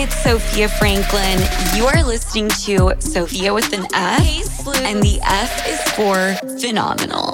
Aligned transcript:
it's 0.00 0.22
Sofia 0.22 0.68
Franklyn. 0.68 1.40
You 1.74 1.86
are 1.86 2.04
listening 2.04 2.48
to 2.66 2.94
Sophia 3.00 3.52
with 3.52 3.72
an 3.72 3.84
F, 3.92 4.64
and 4.84 5.02
the 5.02 5.18
F 5.24 5.66
is 5.66 5.80
for 5.94 6.34
phenomenal. 6.60 7.32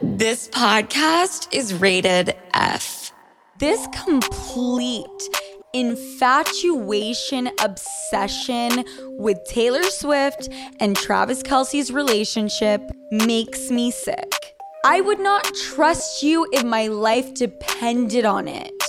this 0.00 0.48
podcast 0.50 1.48
is 1.52 1.74
rated 1.74 2.36
F. 2.54 3.12
This 3.58 3.88
complete 4.04 5.28
infatuation, 5.72 7.50
obsession 7.60 8.84
with 9.18 9.42
Taylor 9.48 9.82
Swift 9.82 10.48
and 10.78 10.94
Travis 10.96 11.42
Kelce's 11.42 11.90
relationship 11.90 12.80
makes 13.10 13.68
me 13.72 13.90
sick. 13.90 14.54
I 14.86 15.00
would 15.00 15.18
not 15.18 15.42
trust 15.54 16.22
you 16.22 16.46
if 16.52 16.62
my 16.62 16.86
life 16.86 17.34
depended 17.34 18.24
on 18.24 18.46
it. 18.46 18.83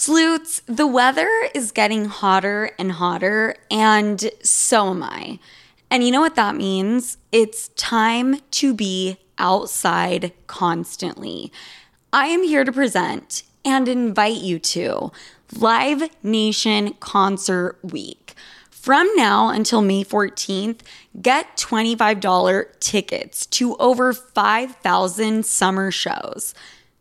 Sloots, 0.00 0.62
the 0.64 0.86
weather 0.86 1.28
is 1.54 1.72
getting 1.72 2.06
hotter 2.06 2.70
and 2.78 2.92
hotter, 2.92 3.54
and 3.70 4.30
so 4.42 4.88
am 4.88 5.02
I. 5.02 5.38
And 5.90 6.02
you 6.02 6.10
know 6.10 6.22
what 6.22 6.36
that 6.36 6.56
means? 6.56 7.18
It's 7.32 7.68
time 7.76 8.40
to 8.52 8.72
be 8.72 9.18
outside 9.36 10.32
constantly. 10.46 11.52
I 12.14 12.28
am 12.28 12.42
here 12.44 12.64
to 12.64 12.72
present 12.72 13.42
and 13.62 13.88
invite 13.88 14.38
you 14.38 14.58
to 14.58 15.12
Live 15.54 16.08
Nation 16.22 16.94
Concert 16.94 17.78
Week. 17.82 18.32
From 18.70 19.06
now 19.16 19.50
until 19.50 19.82
May 19.82 20.02
14th, 20.02 20.80
get 21.20 21.58
$25 21.58 22.80
tickets 22.80 23.44
to 23.44 23.76
over 23.76 24.14
5,000 24.14 25.44
summer 25.44 25.90
shows. 25.90 26.54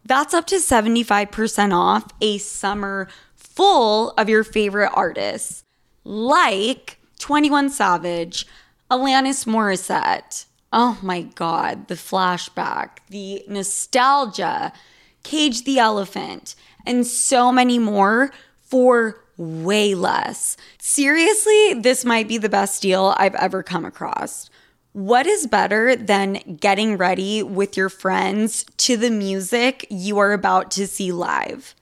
That's 0.10 0.34
up 0.34 0.48
to 0.48 0.56
75% 0.56 1.72
off 1.72 2.08
a 2.20 2.40
summer 2.40 3.08
full 3.36 4.10
of 4.18 4.28
your 4.28 4.44
favorite 4.44 4.90
artists, 4.96 5.64
like 6.04 6.98
21 7.20 7.70
Savage, 7.70 8.48
Alanis 8.90 9.46
Morissette, 9.46 10.46
Oh 10.74 10.98
my 11.04 11.22
God, 11.22 11.90
the 11.90 11.94
flashback, 11.94 12.98
the 13.10 13.44
nostalgia, 13.48 14.74
Cage 15.22 15.64
the 15.64 15.78
Elephant, 15.78 16.56
and 16.88 17.06
so 17.06 17.52
many 17.52 17.78
more 17.78 18.32
for 18.64 19.24
way 19.38 19.94
less. 19.94 20.58
Seriously, 20.80 21.76
this 21.76 22.04
might 22.04 22.28
be 22.28 22.40
the 22.40 22.50
best 22.50 22.82
deal 22.82 23.14
I've 23.18 23.36
ever 23.36 23.62
come 23.62 23.86
across. 23.86 24.50
What 24.94 25.28
is 25.28 25.46
better 25.46 25.96
than 25.96 26.58
getting 26.60 26.98
ready 26.98 27.44
with 27.44 27.78
your 27.78 27.90
friends 27.90 28.66
to 28.78 28.98
the 28.98 29.12
music 29.12 29.86
you 29.92 30.18
are 30.18 30.34
about 30.34 30.72
to 30.72 30.88
see 30.88 31.12
live? 31.12 31.76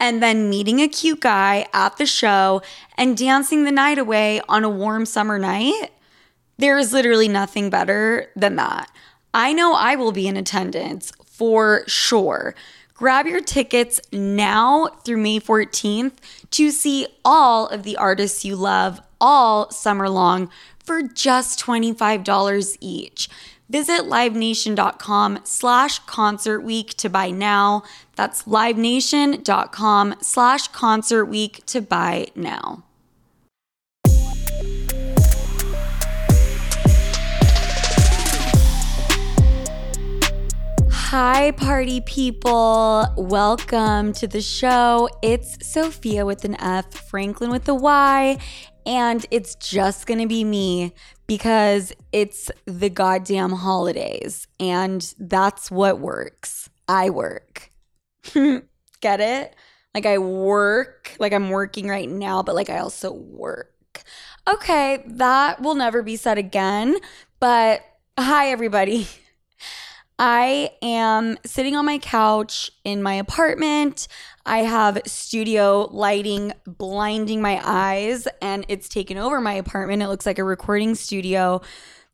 And 0.00 0.22
then 0.22 0.48
meeting 0.48 0.80
a 0.80 0.88
cute 0.88 1.20
guy 1.20 1.66
at 1.74 1.98
the 1.98 2.06
show 2.06 2.62
and 2.96 3.18
dancing 3.18 3.64
the 3.64 3.70
night 3.70 3.98
away 3.98 4.40
on 4.48 4.64
a 4.64 4.70
warm 4.70 5.04
summer 5.04 5.38
night? 5.38 5.90
There 6.56 6.78
is 6.78 6.90
literally 6.90 7.28
nothing 7.28 7.68
better 7.68 8.30
than 8.34 8.56
that. 8.56 8.90
I 9.34 9.52
know 9.52 9.74
I 9.74 9.96
will 9.96 10.12
be 10.12 10.26
in 10.26 10.38
attendance 10.38 11.12
for 11.26 11.84
sure. 11.86 12.54
Grab 12.94 13.26
your 13.26 13.42
tickets 13.42 14.00
now 14.10 14.86
through 15.04 15.18
May 15.18 15.38
14th 15.38 16.14
to 16.52 16.70
see 16.70 17.08
all 17.26 17.66
of 17.66 17.82
the 17.82 17.98
artists 17.98 18.42
you 18.42 18.56
love 18.56 19.02
all 19.20 19.70
summer 19.70 20.08
long 20.08 20.48
for 20.84 21.02
just 21.02 21.58
$25 21.58 22.76
each. 22.80 23.28
Visit 23.68 24.02
livenation.com 24.02 25.40
slash 25.44 25.98
concert 26.00 26.60
week 26.60 26.94
to 26.94 27.08
buy 27.08 27.30
now. 27.30 27.82
That's 28.14 28.44
livenation.com 28.44 30.16
slash 30.20 30.68
concert 30.68 31.24
week 31.24 31.64
to 31.66 31.80
buy 31.80 32.28
now. 32.36 32.84
Hi, 41.16 41.52
party 41.52 42.00
people. 42.00 43.06
Welcome 43.16 44.14
to 44.14 44.26
the 44.26 44.40
show. 44.40 45.08
It's 45.22 45.64
Sofia 45.64 46.26
with 46.26 46.44
an 46.44 46.60
F, 46.60 46.92
Franklyn 46.92 47.50
with 47.50 47.68
a 47.68 47.74
Y, 47.74 48.36
and 48.86 49.24
it's 49.30 49.54
just 49.56 50.06
gonna 50.06 50.26
be 50.26 50.44
me 50.44 50.92
because 51.26 51.92
it's 52.12 52.50
the 52.66 52.90
goddamn 52.90 53.52
holidays, 53.52 54.46
and 54.60 55.14
that's 55.18 55.70
what 55.70 55.98
works. 55.98 56.68
I 56.88 57.10
work. 57.10 57.70
Get 58.34 59.20
it? 59.20 59.54
Like, 59.94 60.06
I 60.06 60.18
work, 60.18 61.14
like, 61.18 61.32
I'm 61.32 61.50
working 61.50 61.88
right 61.88 62.08
now, 62.08 62.42
but 62.42 62.54
like, 62.54 62.68
I 62.68 62.78
also 62.78 63.12
work. 63.12 63.70
Okay, 64.48 65.02
that 65.06 65.62
will 65.62 65.74
never 65.74 66.02
be 66.02 66.16
said 66.16 66.36
again, 66.36 66.96
but 67.40 67.80
hi, 68.18 68.50
everybody. 68.50 69.06
I 70.18 70.70
am 70.82 71.38
sitting 71.44 71.74
on 71.74 71.86
my 71.86 71.98
couch 71.98 72.70
in 72.84 73.02
my 73.02 73.14
apartment. 73.14 74.06
I 74.46 74.58
have 74.58 75.00
studio 75.06 75.88
lighting 75.90 76.52
blinding 76.66 77.40
my 77.40 77.60
eyes, 77.64 78.28
and 78.42 78.66
it's 78.68 78.88
taken 78.88 79.16
over 79.16 79.40
my 79.40 79.54
apartment. 79.54 80.02
It 80.02 80.08
looks 80.08 80.26
like 80.26 80.38
a 80.38 80.44
recording 80.44 80.94
studio, 80.94 81.62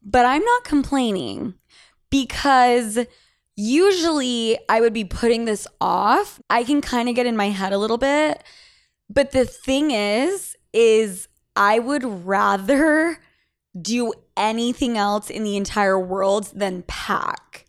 but 0.03 0.25
I'm 0.25 0.45
not 0.45 0.65
complaining 0.65 1.55
because 2.11 2.99
usually 3.57 4.59
I 4.69 4.81
would 4.81 4.93
be 4.93 5.05
putting 5.05 5.45
this 5.45 5.67
off. 5.81 6.41
I 6.49 6.65
can 6.65 6.81
kind 6.81 7.09
of 7.09 7.15
get 7.15 7.27
in 7.27 7.37
my 7.37 7.51
head 7.51 7.73
a 7.73 7.79
little 7.79 7.99
bit. 7.99 8.43
But 9.09 9.33
the 9.33 9.45
thing 9.45 9.91
is, 9.91 10.57
is 10.73 11.29
I 11.57 11.81
would 11.81 12.05
rather 12.05 13.19
do 13.81 14.13
anything 14.37 14.97
else 14.97 15.31
in 15.31 15.43
the 15.45 15.57
entire 15.57 15.99
world 15.99 16.53
than 16.55 16.83
pack. 16.83 17.67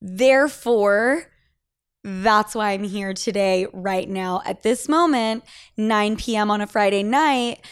Therefore, 0.00 1.30
that's 2.04 2.54
why 2.54 2.70
I'm 2.72 2.84
here 2.84 3.12
today, 3.14 3.66
right 3.72 4.08
now, 4.08 4.42
at 4.44 4.62
this 4.62 4.88
moment, 4.88 5.44
9 5.76 6.16
p.m. 6.16 6.50
on 6.50 6.60
a 6.60 6.66
Friday 6.66 7.02
night, 7.02 7.64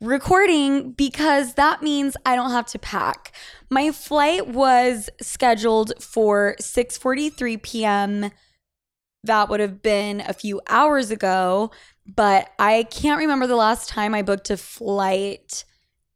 recording 0.00 0.92
because 0.92 1.54
that 1.54 1.82
means 1.82 2.16
I 2.24 2.36
don't 2.36 2.50
have 2.50 2.66
to 2.66 2.78
pack. 2.78 3.32
My 3.70 3.90
flight 3.90 4.48
was 4.48 5.10
scheduled 5.20 5.92
for 6.02 6.56
6:43 6.60 7.62
p.m. 7.62 8.30
That 9.24 9.48
would 9.48 9.60
have 9.60 9.82
been 9.82 10.20
a 10.20 10.32
few 10.32 10.60
hours 10.68 11.10
ago, 11.10 11.70
but 12.06 12.50
I 12.58 12.84
can't 12.84 13.18
remember 13.18 13.46
the 13.46 13.56
last 13.56 13.88
time 13.88 14.14
I 14.14 14.22
booked 14.22 14.50
a 14.50 14.56
flight 14.56 15.64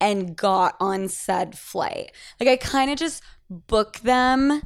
and 0.01 0.37
got 0.37 0.77
on 0.81 1.09
said 1.09 1.57
flight. 1.57 2.13
Like 2.41 2.49
I 2.49 2.57
kind 2.57 2.91
of 2.91 2.99
just 2.99 3.23
book 3.49 3.99
them 4.01 4.63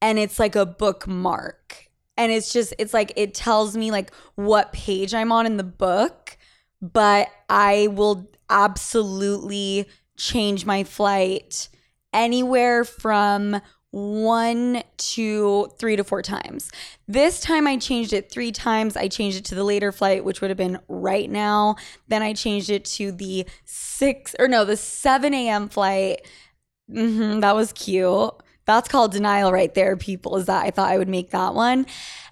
and 0.00 0.18
it's 0.18 0.38
like 0.38 0.56
a 0.56 0.66
bookmark. 0.66 1.88
And 2.16 2.30
it's 2.30 2.52
just, 2.52 2.74
it's 2.78 2.94
like, 2.94 3.12
it 3.16 3.34
tells 3.34 3.76
me 3.76 3.90
like 3.90 4.12
what 4.34 4.72
page 4.72 5.14
I'm 5.14 5.32
on 5.32 5.46
in 5.46 5.56
the 5.56 5.64
book, 5.64 6.36
but 6.80 7.28
I 7.48 7.88
will 7.88 8.30
absolutely 8.50 9.88
change 10.16 10.66
my 10.66 10.84
flight 10.84 11.68
anywhere 12.12 12.84
from 12.84 13.60
one 13.92 14.82
to 14.96 15.70
three 15.78 15.96
to 15.96 16.04
four 16.04 16.22
times. 16.22 16.70
This 17.06 17.40
time 17.40 17.66
I 17.66 17.76
changed 17.76 18.14
it 18.14 18.30
three 18.30 18.50
times. 18.50 18.96
I 18.96 19.06
changed 19.08 19.38
it 19.38 19.44
to 19.46 19.54
the 19.54 19.64
later 19.64 19.92
flight, 19.92 20.24
which 20.24 20.40
would 20.40 20.50
have 20.50 20.56
been 20.56 20.78
right 20.88 21.30
now. 21.30 21.76
Then 22.08 22.22
I 22.22 22.32
changed 22.32 22.70
it 22.70 22.86
to 22.86 23.12
the 23.12 23.46
six 23.66 24.34
or 24.38 24.48
no, 24.48 24.64
the 24.64 24.78
7 24.78 25.34
a.m. 25.34 25.68
flight. 25.68 26.26
Mm-hmm, 26.90 27.40
that 27.40 27.54
was 27.54 27.72
cute. 27.74 28.32
That's 28.64 28.88
called 28.88 29.12
denial 29.12 29.52
right 29.52 29.74
there, 29.74 29.96
people, 29.96 30.36
is 30.36 30.46
that 30.46 30.64
I 30.64 30.70
thought 30.70 30.90
I 30.90 30.98
would 30.98 31.08
make 31.08 31.30
that 31.30 31.54
one. 31.54 31.86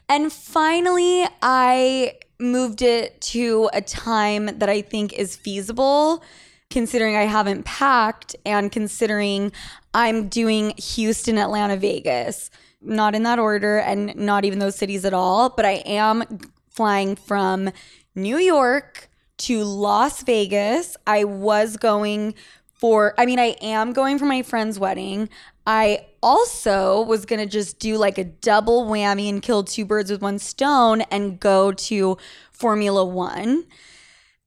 And 0.08 0.32
finally, 0.32 1.24
I 1.42 2.14
moved 2.38 2.82
it 2.82 3.20
to 3.20 3.68
a 3.72 3.80
time 3.80 4.46
that 4.58 4.68
I 4.68 4.82
think 4.82 5.12
is 5.12 5.36
feasible, 5.36 6.22
considering 6.70 7.16
I 7.16 7.24
haven't 7.24 7.64
packed 7.64 8.36
and 8.46 8.72
considering 8.72 9.52
I'm 9.92 10.28
doing 10.28 10.74
Houston, 10.76 11.36
Atlanta, 11.38 11.76
Vegas. 11.76 12.50
Not 12.82 13.14
in 13.14 13.24
that 13.24 13.38
order 13.38 13.78
and 13.78 14.16
not 14.16 14.46
even 14.46 14.58
those 14.58 14.76
cities 14.76 15.04
at 15.04 15.12
all, 15.12 15.50
but 15.50 15.66
I 15.66 15.82
am 15.84 16.40
flying 16.70 17.14
from 17.14 17.70
New 18.14 18.38
York 18.38 19.10
to 19.38 19.64
Las 19.64 20.22
Vegas. 20.22 20.96
I 21.06 21.24
was 21.24 21.76
going 21.76 22.34
for, 22.72 23.14
I 23.18 23.26
mean, 23.26 23.38
I 23.38 23.56
am 23.60 23.92
going 23.92 24.18
for 24.18 24.24
my 24.24 24.40
friend's 24.40 24.78
wedding. 24.78 25.28
I 25.66 26.06
also 26.22 27.02
was 27.02 27.24
going 27.26 27.40
to 27.40 27.46
just 27.46 27.78
do 27.78 27.96
like 27.96 28.18
a 28.18 28.24
double 28.24 28.86
whammy 28.86 29.28
and 29.28 29.42
kill 29.42 29.62
two 29.62 29.84
birds 29.84 30.10
with 30.10 30.22
one 30.22 30.38
stone 30.38 31.02
and 31.02 31.38
go 31.38 31.72
to 31.72 32.16
Formula 32.50 33.04
One. 33.04 33.64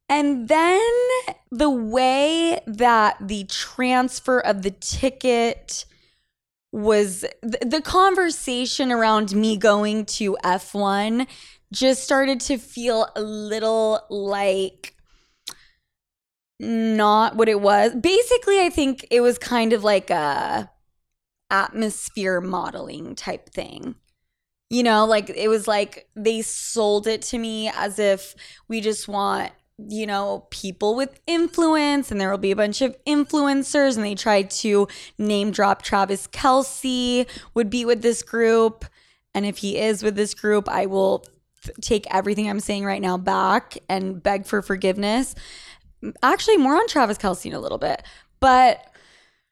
And 0.09 0.47
then 0.47 0.81
the 1.51 1.69
way 1.69 2.59
that 2.67 3.17
the 3.21 3.45
transfer 3.45 4.39
of 4.39 4.61
the 4.61 4.71
ticket 4.71 5.85
was 6.71 7.21
th- 7.41 7.63
the 7.65 7.81
conversation 7.81 8.91
around 8.91 9.33
me 9.35 9.55
going 9.57 10.05
to 10.05 10.37
F1 10.43 11.27
just 11.71 12.03
started 12.03 12.39
to 12.41 12.57
feel 12.57 13.07
a 13.15 13.21
little 13.21 14.01
like 14.09 14.95
not 16.59 17.35
what 17.35 17.49
it 17.49 17.61
was. 17.61 17.95
Basically, 17.95 18.59
I 18.59 18.69
think 18.69 19.05
it 19.11 19.21
was 19.21 19.37
kind 19.37 19.73
of 19.73 19.83
like 19.83 20.09
a 20.09 20.69
atmosphere 21.49 22.41
modeling 22.41 23.15
type 23.15 23.49
thing. 23.49 23.95
You 24.69 24.83
know, 24.83 25.05
like 25.05 25.29
it 25.29 25.49
was 25.49 25.67
like 25.67 26.07
they 26.15 26.41
sold 26.41 27.05
it 27.05 27.21
to 27.23 27.37
me 27.37 27.69
as 27.69 27.99
if 27.99 28.35
we 28.67 28.81
just 28.81 29.07
want 29.07 29.51
you 29.77 30.05
know, 30.05 30.45
people 30.49 30.95
with 30.95 31.19
influence, 31.25 32.11
and 32.11 32.21
there 32.21 32.29
will 32.29 32.37
be 32.37 32.51
a 32.51 32.55
bunch 32.55 32.81
of 32.81 32.95
influencers, 33.05 33.95
and 33.95 34.05
they 34.05 34.15
tried 34.15 34.49
to 34.49 34.87
name 35.17 35.51
drop 35.51 35.81
Travis 35.81 36.27
Kelce 36.27 37.27
would 37.53 37.69
be 37.69 37.85
with 37.85 38.01
this 38.01 38.21
group. 38.21 38.85
And 39.33 39.45
if 39.45 39.57
he 39.57 39.77
is 39.77 40.03
with 40.03 40.15
this 40.15 40.33
group, 40.33 40.69
I 40.69 40.85
will 40.85 41.25
take 41.81 42.05
everything 42.13 42.49
I'm 42.49 42.59
saying 42.59 42.85
right 42.85 43.01
now 43.01 43.17
back 43.17 43.77
and 43.89 44.21
beg 44.21 44.45
for 44.45 44.61
forgiveness. 44.61 45.33
Actually, 46.21 46.57
more 46.57 46.75
on 46.75 46.87
Travis 46.87 47.17
Kelce 47.17 47.47
in 47.47 47.53
a 47.53 47.59
little 47.59 47.77
bit. 47.79 48.03
But 48.39 48.85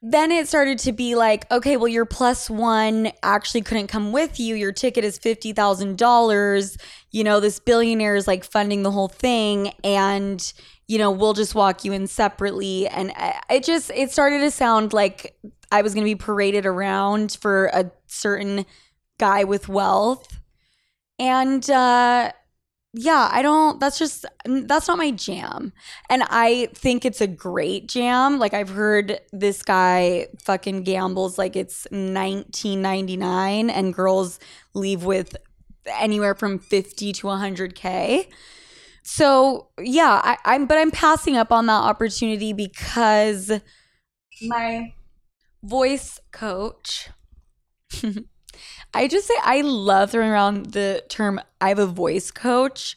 then 0.04 0.32
it 0.32 0.48
started 0.48 0.80
to 0.80 0.92
be 0.92 1.14
like, 1.14 1.48
okay, 1.52 1.76
well, 1.76 1.86
your 1.86 2.04
plus 2.04 2.50
one 2.50 3.12
actually 3.22 3.62
couldn't 3.62 3.86
come 3.86 4.10
with 4.10 4.40
you. 4.40 4.56
Your 4.56 4.72
ticket 4.72 5.04
is 5.04 5.16
$50,000. 5.16 6.80
You 7.12 7.24
know, 7.24 7.38
this 7.38 7.60
billionaire 7.60 8.16
is 8.16 8.26
like 8.26 8.42
funding 8.42 8.82
the 8.82 8.90
whole 8.90 9.06
thing. 9.06 9.72
And, 9.84 10.52
you 10.88 10.98
know, 10.98 11.12
we'll 11.12 11.34
just 11.34 11.54
walk 11.54 11.84
you 11.84 11.92
in 11.92 12.08
separately. 12.08 12.88
And 12.88 13.12
it 13.48 13.62
just, 13.62 13.92
it 13.94 14.10
started 14.10 14.40
to 14.40 14.50
sound 14.50 14.92
like 14.92 15.36
I 15.70 15.82
was 15.82 15.94
going 15.94 16.04
to 16.04 16.10
be 16.10 16.16
paraded 16.16 16.66
around 16.66 17.38
for 17.40 17.66
a 17.66 17.92
certain 18.08 18.66
guy 19.20 19.44
with 19.44 19.68
wealth. 19.68 20.40
And, 21.20 21.70
uh, 21.70 22.32
yeah, 22.94 23.30
I 23.32 23.40
don't, 23.40 23.80
that's 23.80 23.98
just, 23.98 24.26
that's 24.44 24.86
not 24.86 24.98
my 24.98 25.10
jam. 25.12 25.72
And 26.10 26.24
I 26.28 26.68
think 26.74 27.04
it's 27.04 27.22
a 27.22 27.26
great 27.26 27.88
jam. 27.88 28.38
Like, 28.38 28.52
I've 28.52 28.68
heard 28.68 29.18
this 29.32 29.62
guy 29.62 30.26
fucking 30.44 30.82
gambles 30.82 31.38
like 31.38 31.56
it's 31.56 31.86
1999 31.90 33.70
and 33.70 33.94
girls 33.94 34.38
leave 34.74 35.04
with 35.04 35.36
anywhere 35.86 36.34
from 36.34 36.58
50 36.58 37.12
to 37.14 37.26
100K. 37.26 38.26
So, 39.02 39.68
yeah, 39.80 40.20
I, 40.22 40.36
I'm, 40.44 40.66
but 40.66 40.76
I'm 40.76 40.90
passing 40.90 41.36
up 41.36 41.50
on 41.50 41.66
that 41.66 41.82
opportunity 41.82 42.52
because 42.52 43.50
my 44.42 44.92
voice 45.62 46.20
coach, 46.30 47.08
I 48.94 49.08
just 49.08 49.26
say 49.26 49.34
I 49.42 49.62
love 49.62 50.10
throwing 50.10 50.30
around 50.30 50.72
the 50.72 51.02
term 51.08 51.40
I 51.60 51.68
have 51.70 51.78
a 51.78 51.86
voice 51.86 52.30
coach 52.30 52.96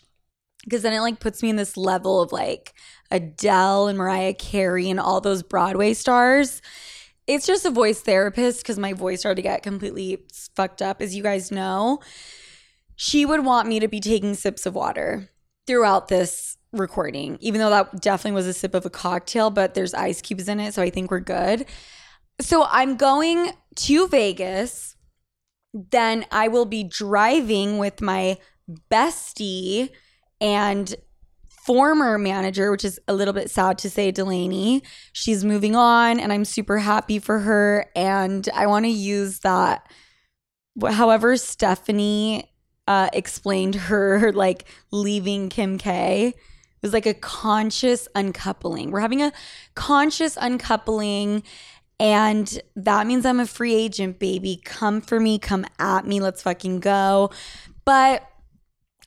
because 0.64 0.82
then 0.82 0.94
it 0.94 1.00
like 1.00 1.20
puts 1.20 1.42
me 1.42 1.50
in 1.50 1.56
this 1.56 1.78
level 1.78 2.22
of 2.22 2.32
like 2.32 2.74
Adele 3.12 3.88
and 3.88 3.98
Mariah 3.98 4.34
Carey 4.34 4.90
and 4.90 5.00
all 5.00 5.22
those 5.22 5.44
Broadway 5.44 5.94
stars. 5.94 6.62
It's 7.28 7.48
just 7.48 7.66
a 7.66 7.72
voice 7.72 8.02
therapist 8.02 8.62
because 8.62 8.78
my 8.78 8.94
voice 8.94 9.22
started 9.22 9.38
to 9.38 9.42
get 9.42 9.64
completely 9.64 10.24
fucked 10.56 10.82
up, 10.82 11.02
as 11.02 11.16
you 11.16 11.24
guys 11.24 11.52
know. 11.52 12.00
She 12.96 13.26
would 13.26 13.46
want 13.46 13.68
me 13.68 13.80
to 13.80 13.88
be 13.88 14.00
taking 14.00 14.36
sips 14.36 14.66
of 14.66 14.76
water 14.76 15.30
throughout 15.66 16.08
this 16.08 16.58
recording, 16.72 17.38
even 17.42 17.60
though 17.60 17.70
that 17.70 18.02
definitely 18.02 18.36
was 18.36 18.48
a 18.48 18.54
sip 18.54 18.74
of 18.74 18.86
a 18.86 18.90
cocktail, 18.90 19.50
but 19.50 19.74
there's 19.74 19.94
ice 19.94 20.22
cubes 20.22 20.48
in 20.48 20.60
it. 20.60 20.74
So 20.74 20.82
I 20.82 20.90
think 20.90 21.10
we're 21.10 21.20
good. 21.20 21.66
So 22.42 22.66
I'm 22.70 22.96
going 22.96 23.52
to 23.76 24.08
Vegas 24.08 24.95
then 25.76 26.26
I 26.32 26.48
will 26.48 26.66
be 26.66 26.84
driving 26.86 27.78
with 27.78 28.02
my 28.02 28.38
bestie 28.90 29.90
and 30.40 30.96
former 31.66 32.18
manager, 32.18 32.72
which 32.72 32.86
is 32.86 33.00
a 33.08 33.14
little 33.14 33.34
bit 33.34 33.52
sad 33.52 33.78
to 33.80 33.90
say, 33.90 34.10
Delaney. 34.12 34.84
She's 35.12 35.44
moving 35.44 35.76
on, 35.76 36.20
and 36.20 36.32
I'm 36.32 36.46
super 36.46 36.78
happy 36.78 37.20
for 37.20 37.40
her. 37.40 37.88
And 37.96 38.48
I 38.54 38.68
want 38.68 38.86
to 38.86 38.92
use 38.92 39.40
that, 39.40 39.88
however, 40.82 41.36
Stephanie 41.36 42.52
uh, 42.88 43.10
explained 43.12 43.76
her 43.76 44.32
like 44.32 44.66
leaving 44.92 45.50
Kim 45.50 45.78
K. 45.78 46.28
It 46.28 46.36
was 46.82 46.94
like 46.94 47.08
a 47.08 47.16
conscious 47.16 48.08
uncoupling. 48.16 48.92
We're 48.92 49.00
having 49.00 49.24
a 49.24 49.34
conscious 49.74 50.38
uncoupling 50.38 51.44
and 52.00 52.60
that 52.76 53.08
means 53.08 53.26
I'm 53.26 53.40
a 53.40 53.46
free 53.46 53.74
agent, 53.74 54.20
baby. 54.20 54.62
Come 54.64 55.02
for 55.02 55.20
me, 55.20 55.40
come 55.40 55.66
at 55.80 56.06
me. 56.06 56.20
Let's 56.20 56.42
fucking 56.42 56.82
go. 56.82 57.32
But 57.86 58.28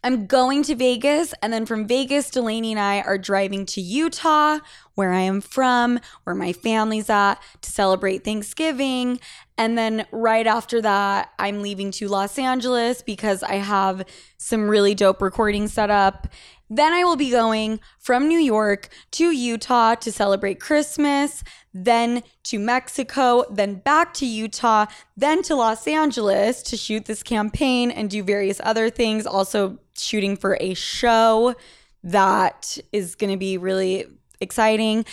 I'm 0.05 0.27
going 0.27 0.63
to 0.65 0.77
Vegas, 0.77 1.35
and 1.43 1.53
then 1.53 1.67
from 1.67 1.89
Vegas, 1.89 2.31
Delaney 2.31 2.71
and 2.71 2.81
I 2.81 3.01
are 3.01 3.19
driving 3.19 3.67
to 3.67 3.81
Utah, 3.81 4.61
where 4.95 5.13
I 5.13 5.21
am 5.21 5.41
from, 5.41 5.99
where 6.23 6.37
my 6.37 6.53
family's 6.53 7.11
at, 7.11 7.35
to 7.63 7.71
celebrate 7.71 8.25
Thanksgiving. 8.25 9.19
And 9.57 9.77
then 9.77 10.07
right 10.13 10.47
after 10.47 10.81
that, 10.83 11.31
I'm 11.39 11.63
leaving 11.63 11.91
to 11.93 12.07
Los 12.07 12.39
Angeles 12.39 13.03
because 13.03 13.43
I 13.43 13.57
have 13.57 14.05
some 14.37 14.69
really 14.69 14.95
dope 14.95 15.21
recording 15.21 15.67
set 15.67 15.91
up. 15.91 16.29
Then 16.71 16.93
I 16.93 17.05
will 17.05 17.17
be 17.17 17.31
going 17.31 17.81
from 17.99 18.29
New 18.29 18.39
York 18.39 18.89
to 19.13 19.31
Utah 19.31 19.95
to 19.97 20.13
celebrate 20.13 20.61
Christmas, 20.61 21.43
then 21.73 22.23
to 22.45 22.59
Mexico, 22.59 23.45
then 23.51 23.77
back 23.77 24.13
to 24.15 24.27
Utah, 24.27 24.87
then 25.17 25.43
to 25.45 25.55
Los 25.55 25.87
Angeles 25.87 26.63
to 26.65 26.77
shoot 26.77 27.07
this 27.07 27.23
campaign 27.23 27.91
and 27.91 28.11
do 28.11 28.23
various 28.23 28.61
other 28.63 28.91
things. 28.91 29.27
Also, 29.27 29.79
shooting 29.97 30.37
for 30.37 30.57
a 30.61 30.75
show 30.75 31.55
that 32.03 32.79
is 32.93 33.15
going 33.15 33.33
to 33.33 33.39
be 33.39 33.59
really 33.59 34.07
exciting, 34.41 35.05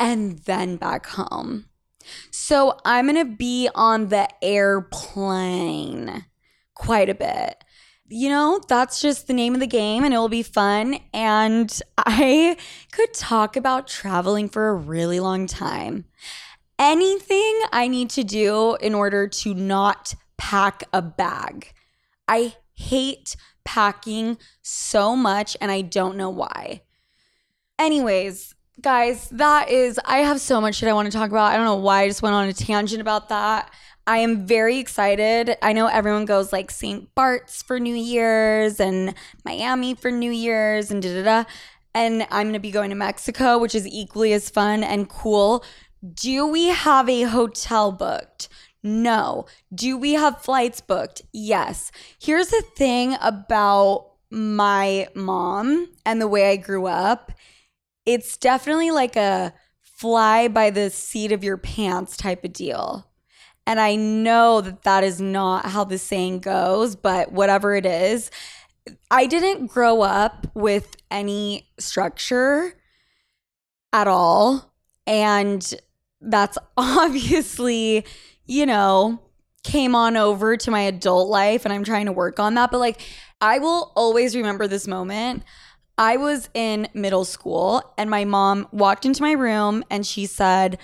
and 0.00 0.38
then 0.40 0.76
back 0.76 1.06
home. 1.06 1.66
So 2.30 2.78
I'm 2.84 3.06
going 3.06 3.24
to 3.24 3.36
be 3.36 3.68
on 3.74 4.08
the 4.08 4.28
airplane 4.42 6.24
quite 6.74 7.08
a 7.08 7.14
bit 7.14 7.62
you 8.12 8.28
know, 8.28 8.60
that's 8.68 9.00
just 9.00 9.26
the 9.26 9.32
name 9.32 9.54
of 9.54 9.60
the 9.60 9.66
game 9.66 10.04
and 10.04 10.12
it 10.12 10.18
will 10.18 10.28
be 10.28 10.42
fun. 10.42 10.98
And 11.14 11.80
I 11.96 12.58
could 12.92 13.14
talk 13.14 13.56
about 13.56 13.88
traveling 13.88 14.50
for 14.50 14.68
a 14.68 14.74
really 14.74 15.18
long 15.18 15.46
time. 15.46 16.04
Anything 16.78 17.62
I 17.72 17.88
need 17.88 18.10
to 18.10 18.22
do 18.22 18.76
in 18.76 18.94
order 18.94 19.28
to 19.28 19.54
not 19.54 20.14
pack 20.36 20.84
a 20.92 21.00
bag. 21.00 21.72
I 22.28 22.56
hate 22.74 23.34
packing 23.64 24.36
so 24.60 25.16
much 25.16 25.56
and 25.58 25.70
I 25.70 25.80
don't 25.80 26.18
know 26.18 26.30
why. 26.30 26.82
Anyways, 27.78 28.54
guys, 28.78 29.28
that 29.30 29.70
is, 29.70 29.98
I 30.04 30.18
have 30.18 30.38
so 30.38 30.60
much 30.60 30.74
shit 30.76 30.88
I 30.88 30.92
want 30.92 31.10
to 31.10 31.16
talk 31.16 31.30
about. 31.30 31.50
I 31.50 31.56
don't 31.56 31.64
know 31.64 31.76
why 31.76 32.02
I 32.02 32.08
just 32.08 32.20
went 32.20 32.34
on 32.34 32.46
a 32.46 32.52
tangent 32.52 33.00
about 33.00 33.30
that. 33.30 33.72
I 34.06 34.18
am 34.18 34.46
very 34.46 34.78
excited. 34.78 35.56
I 35.62 35.72
know 35.72 35.86
everyone 35.86 36.24
goes 36.24 36.52
like 36.52 36.70
St. 36.70 37.14
Bart's 37.14 37.62
for 37.62 37.78
New 37.78 37.94
Year's 37.94 38.80
and 38.80 39.14
Miami 39.44 39.94
for 39.94 40.10
New 40.10 40.30
Year's 40.30 40.90
and 40.90 41.02
da 41.02 41.14
da 41.14 41.22
da. 41.22 41.50
And 41.94 42.26
I'm 42.30 42.46
going 42.46 42.54
to 42.54 42.58
be 42.58 42.70
going 42.70 42.90
to 42.90 42.96
Mexico, 42.96 43.58
which 43.58 43.74
is 43.74 43.86
equally 43.86 44.32
as 44.32 44.50
fun 44.50 44.82
and 44.82 45.08
cool. 45.08 45.64
Do 46.14 46.46
we 46.46 46.68
have 46.68 47.08
a 47.08 47.22
hotel 47.22 47.92
booked? 47.92 48.48
No. 48.82 49.46
Do 49.72 49.96
we 49.96 50.14
have 50.14 50.42
flights 50.42 50.80
booked? 50.80 51.22
Yes. 51.32 51.92
Here's 52.18 52.48
the 52.48 52.64
thing 52.74 53.16
about 53.20 54.10
my 54.30 55.06
mom 55.14 55.88
and 56.04 56.20
the 56.20 56.26
way 56.26 56.50
I 56.50 56.56
grew 56.56 56.86
up 56.86 57.32
it's 58.06 58.36
definitely 58.36 58.90
like 58.90 59.16
a 59.16 59.54
fly 59.80 60.48
by 60.48 60.70
the 60.70 60.90
seat 60.90 61.32
of 61.32 61.44
your 61.44 61.56
pants 61.56 62.16
type 62.16 62.44
of 62.44 62.52
deal. 62.52 63.11
And 63.66 63.78
I 63.78 63.94
know 63.94 64.60
that 64.60 64.82
that 64.82 65.04
is 65.04 65.20
not 65.20 65.66
how 65.66 65.84
the 65.84 65.98
saying 65.98 66.40
goes, 66.40 66.96
but 66.96 67.32
whatever 67.32 67.74
it 67.74 67.86
is, 67.86 68.30
I 69.10 69.26
didn't 69.26 69.66
grow 69.66 70.02
up 70.02 70.46
with 70.54 70.96
any 71.10 71.68
structure 71.78 72.74
at 73.92 74.08
all. 74.08 74.72
And 75.06 75.74
that's 76.20 76.58
obviously, 76.76 78.04
you 78.46 78.66
know, 78.66 79.20
came 79.62 79.94
on 79.94 80.16
over 80.16 80.56
to 80.56 80.70
my 80.70 80.80
adult 80.80 81.28
life 81.28 81.64
and 81.64 81.72
I'm 81.72 81.84
trying 81.84 82.06
to 82.06 82.12
work 82.12 82.40
on 82.40 82.54
that. 82.54 82.70
But 82.70 82.78
like, 82.78 83.00
I 83.40 83.58
will 83.58 83.92
always 83.94 84.34
remember 84.34 84.66
this 84.66 84.88
moment. 84.88 85.44
I 85.98 86.16
was 86.16 86.48
in 86.54 86.88
middle 86.94 87.24
school 87.24 87.92
and 87.96 88.10
my 88.10 88.24
mom 88.24 88.66
walked 88.72 89.04
into 89.04 89.22
my 89.22 89.32
room 89.32 89.84
and 89.90 90.06
she 90.06 90.26
said, 90.26 90.78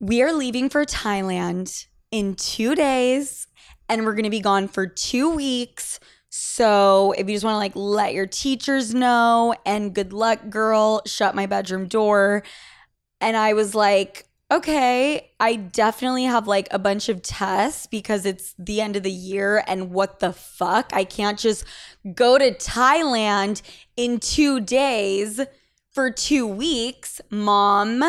we 0.00 0.22
are 0.22 0.32
leaving 0.32 0.68
for 0.68 0.84
Thailand 0.84 1.86
in 2.10 2.34
two 2.34 2.74
days 2.74 3.46
and 3.88 4.04
we're 4.04 4.14
going 4.14 4.24
to 4.24 4.30
be 4.30 4.40
gone 4.40 4.68
for 4.68 4.86
two 4.86 5.34
weeks. 5.34 5.98
So 6.30 7.12
if 7.12 7.28
you 7.28 7.34
just 7.34 7.44
want 7.44 7.54
to 7.54 7.58
like 7.58 7.74
let 7.74 8.14
your 8.14 8.26
teachers 8.26 8.94
know 8.94 9.54
and 9.66 9.94
good 9.94 10.12
luck, 10.12 10.50
girl, 10.50 11.02
shut 11.06 11.34
my 11.34 11.46
bedroom 11.46 11.88
door. 11.88 12.44
And 13.20 13.36
I 13.36 13.54
was 13.54 13.74
like, 13.74 14.26
okay, 14.50 15.32
I 15.40 15.56
definitely 15.56 16.24
have 16.24 16.46
like 16.46 16.68
a 16.70 16.78
bunch 16.78 17.08
of 17.08 17.22
tests 17.22 17.86
because 17.86 18.24
it's 18.24 18.54
the 18.58 18.80
end 18.80 18.96
of 18.96 19.02
the 19.02 19.10
year 19.10 19.64
and 19.66 19.90
what 19.90 20.20
the 20.20 20.32
fuck? 20.32 20.90
I 20.92 21.04
can't 21.04 21.38
just 21.38 21.64
go 22.14 22.38
to 22.38 22.52
Thailand 22.52 23.62
in 23.96 24.20
two 24.20 24.60
days 24.60 25.40
for 25.90 26.10
two 26.10 26.46
weeks, 26.46 27.20
mom. 27.30 28.02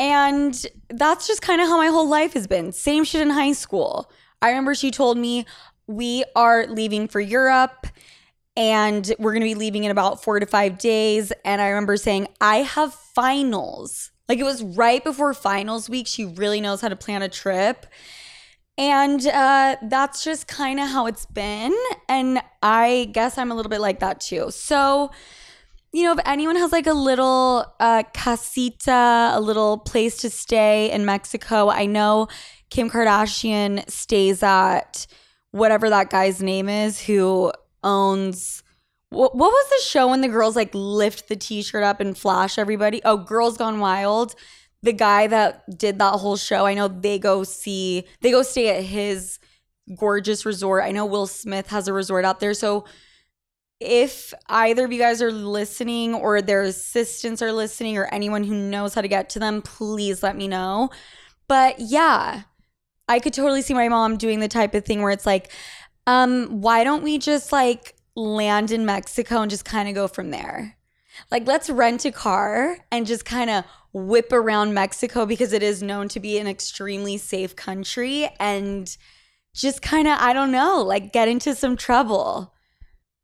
And 0.00 0.66
that's 0.88 1.26
just 1.26 1.42
kind 1.42 1.60
of 1.60 1.68
how 1.68 1.76
my 1.76 1.88
whole 1.88 2.08
life 2.08 2.32
has 2.32 2.46
been. 2.46 2.72
Same 2.72 3.04
shit 3.04 3.20
in 3.20 3.28
high 3.28 3.52
school. 3.52 4.10
I 4.40 4.48
remember 4.48 4.74
she 4.74 4.90
told 4.90 5.18
me 5.18 5.44
we 5.86 6.24
are 6.34 6.66
leaving 6.66 7.06
for 7.06 7.20
Europe 7.20 7.86
and 8.56 9.12
we're 9.18 9.32
going 9.32 9.42
to 9.42 9.46
be 9.46 9.54
leaving 9.54 9.84
in 9.84 9.90
about 9.90 10.24
four 10.24 10.40
to 10.40 10.46
five 10.46 10.78
days. 10.78 11.32
And 11.44 11.60
I 11.60 11.68
remember 11.68 11.98
saying, 11.98 12.28
I 12.40 12.56
have 12.62 12.94
finals. 12.94 14.10
Like 14.26 14.38
it 14.38 14.44
was 14.44 14.62
right 14.62 15.04
before 15.04 15.34
finals 15.34 15.90
week. 15.90 16.06
She 16.06 16.24
really 16.24 16.62
knows 16.62 16.80
how 16.80 16.88
to 16.88 16.96
plan 16.96 17.20
a 17.20 17.28
trip. 17.28 17.84
And 18.78 19.26
uh, 19.26 19.76
that's 19.82 20.24
just 20.24 20.48
kind 20.48 20.80
of 20.80 20.88
how 20.88 21.08
it's 21.08 21.26
been. 21.26 21.76
And 22.08 22.40
I 22.62 23.10
guess 23.12 23.36
I'm 23.36 23.50
a 23.50 23.54
little 23.54 23.68
bit 23.68 23.82
like 23.82 24.00
that 24.00 24.22
too. 24.22 24.50
So, 24.50 25.10
you 25.92 26.04
know, 26.04 26.12
if 26.12 26.20
anyone 26.24 26.56
has 26.56 26.72
like 26.72 26.86
a 26.86 26.92
little 26.92 27.66
uh, 27.80 28.04
casita, 28.14 29.32
a 29.34 29.40
little 29.40 29.78
place 29.78 30.18
to 30.18 30.30
stay 30.30 30.90
in 30.90 31.04
Mexico, 31.04 31.68
I 31.68 31.86
know 31.86 32.28
Kim 32.70 32.88
Kardashian 32.88 33.88
stays 33.90 34.42
at 34.42 35.06
whatever 35.50 35.90
that 35.90 36.10
guy's 36.10 36.40
name 36.40 36.68
is 36.68 37.00
who 37.00 37.52
owns. 37.82 38.62
What, 39.08 39.34
what 39.34 39.50
was 39.50 39.68
the 39.70 39.88
show 39.88 40.08
when 40.08 40.20
the 40.20 40.28
girls 40.28 40.54
like 40.54 40.70
lift 40.72 41.28
the 41.28 41.34
t 41.34 41.62
shirt 41.62 41.82
up 41.82 42.00
and 42.00 42.16
flash 42.16 42.56
everybody? 42.56 43.00
Oh, 43.04 43.16
Girls 43.16 43.56
Gone 43.56 43.80
Wild. 43.80 44.36
The 44.82 44.92
guy 44.92 45.26
that 45.26 45.76
did 45.76 45.98
that 45.98 46.20
whole 46.20 46.36
show, 46.36 46.64
I 46.66 46.74
know 46.74 46.88
they 46.88 47.18
go 47.18 47.42
see, 47.42 48.06
they 48.22 48.30
go 48.30 48.42
stay 48.42 48.68
at 48.68 48.84
his 48.84 49.38
gorgeous 49.96 50.46
resort. 50.46 50.84
I 50.84 50.92
know 50.92 51.04
Will 51.04 51.26
Smith 51.26 51.66
has 51.68 51.88
a 51.88 51.92
resort 51.92 52.24
out 52.24 52.38
there. 52.38 52.54
So 52.54 52.84
if 53.80 54.34
either 54.48 54.84
of 54.84 54.92
you 54.92 54.98
guys 54.98 55.22
are 55.22 55.32
listening 55.32 56.14
or 56.14 56.42
their 56.42 56.62
assistants 56.62 57.40
are 57.40 57.52
listening 57.52 57.96
or 57.96 58.04
anyone 58.12 58.44
who 58.44 58.54
knows 58.54 58.94
how 58.94 59.00
to 59.00 59.08
get 59.08 59.30
to 59.30 59.38
them, 59.38 59.62
please 59.62 60.22
let 60.22 60.36
me 60.36 60.46
know. 60.46 60.90
But 61.48 61.80
yeah, 61.80 62.42
I 63.08 63.18
could 63.18 63.32
totally 63.32 63.62
see 63.62 63.74
my 63.74 63.88
mom 63.88 64.18
doing 64.18 64.40
the 64.40 64.48
type 64.48 64.74
of 64.74 64.84
thing 64.84 65.00
where 65.02 65.10
it's 65.10 65.26
like, 65.26 65.50
um, 66.06 66.60
why 66.60 66.84
don't 66.84 67.02
we 67.02 67.18
just 67.18 67.52
like 67.52 67.96
land 68.14 68.70
in 68.70 68.84
Mexico 68.84 69.40
and 69.40 69.50
just 69.50 69.64
kind 69.64 69.88
of 69.88 69.94
go 69.94 70.06
from 70.06 70.30
there? 70.30 70.76
Like, 71.30 71.46
let's 71.46 71.70
rent 71.70 72.04
a 72.04 72.12
car 72.12 72.78
and 72.90 73.06
just 73.06 73.24
kind 73.24 73.50
of 73.50 73.64
whip 73.92 74.32
around 74.32 74.74
Mexico 74.74 75.26
because 75.26 75.52
it 75.52 75.62
is 75.62 75.82
known 75.82 76.08
to 76.08 76.20
be 76.20 76.38
an 76.38 76.46
extremely 76.46 77.16
safe 77.18 77.56
country 77.56 78.28
and 78.38 78.96
just 79.54 79.82
kind 79.82 80.06
of, 80.06 80.18
I 80.20 80.32
don't 80.32 80.52
know, 80.52 80.82
like 80.82 81.12
get 81.12 81.28
into 81.28 81.54
some 81.54 81.76
trouble. 81.76 82.54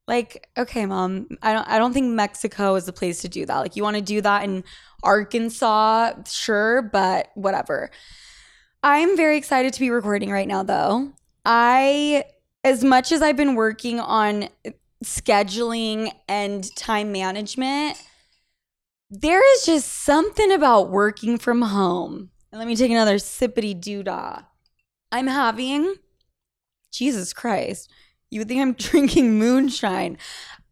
Like, 0.08 0.48
okay, 0.56 0.86
mom, 0.86 1.26
I 1.42 1.52
don't 1.52 1.68
I 1.68 1.78
don't 1.78 1.92
think 1.92 2.12
Mexico 2.12 2.76
is 2.76 2.86
the 2.86 2.92
place 2.92 3.22
to 3.22 3.28
do 3.28 3.44
that. 3.46 3.58
Like 3.58 3.74
you 3.74 3.82
want 3.82 3.96
to 3.96 4.02
do 4.02 4.20
that 4.20 4.44
in 4.44 4.62
Arkansas, 5.02 6.12
sure, 6.26 6.82
but 6.82 7.30
whatever. 7.34 7.90
I'm 8.82 9.16
very 9.16 9.36
excited 9.36 9.72
to 9.72 9.80
be 9.80 9.90
recording 9.90 10.30
right 10.30 10.46
now 10.46 10.62
though. 10.62 11.12
I 11.44 12.24
as 12.62 12.84
much 12.84 13.10
as 13.10 13.20
I've 13.20 13.36
been 13.36 13.56
working 13.56 13.98
on 13.98 14.48
scheduling 15.04 16.12
and 16.28 16.74
time 16.76 17.10
management, 17.10 18.00
there 19.10 19.42
is 19.54 19.66
just 19.66 19.88
something 20.04 20.52
about 20.52 20.90
working 20.90 21.38
from 21.38 21.62
home. 21.62 22.30
And 22.52 22.58
let 22.58 22.68
me 22.68 22.76
take 22.76 22.90
another 22.90 23.16
sippity 23.16 23.78
doodah. 23.78 24.46
I'm 25.10 25.26
having 25.26 25.94
Jesus 26.92 27.32
Christ 27.32 27.90
you 28.36 28.40
would 28.40 28.48
think 28.48 28.60
I'm 28.60 28.72
drinking 28.90 29.38
moonshine. 29.38 30.18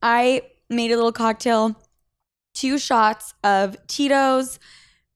I 0.02 0.42
made 0.68 0.92
a 0.92 0.96
little 0.96 1.12
cocktail, 1.12 1.80
two 2.52 2.78
shots 2.78 3.32
of 3.42 3.74
Tito's, 3.86 4.58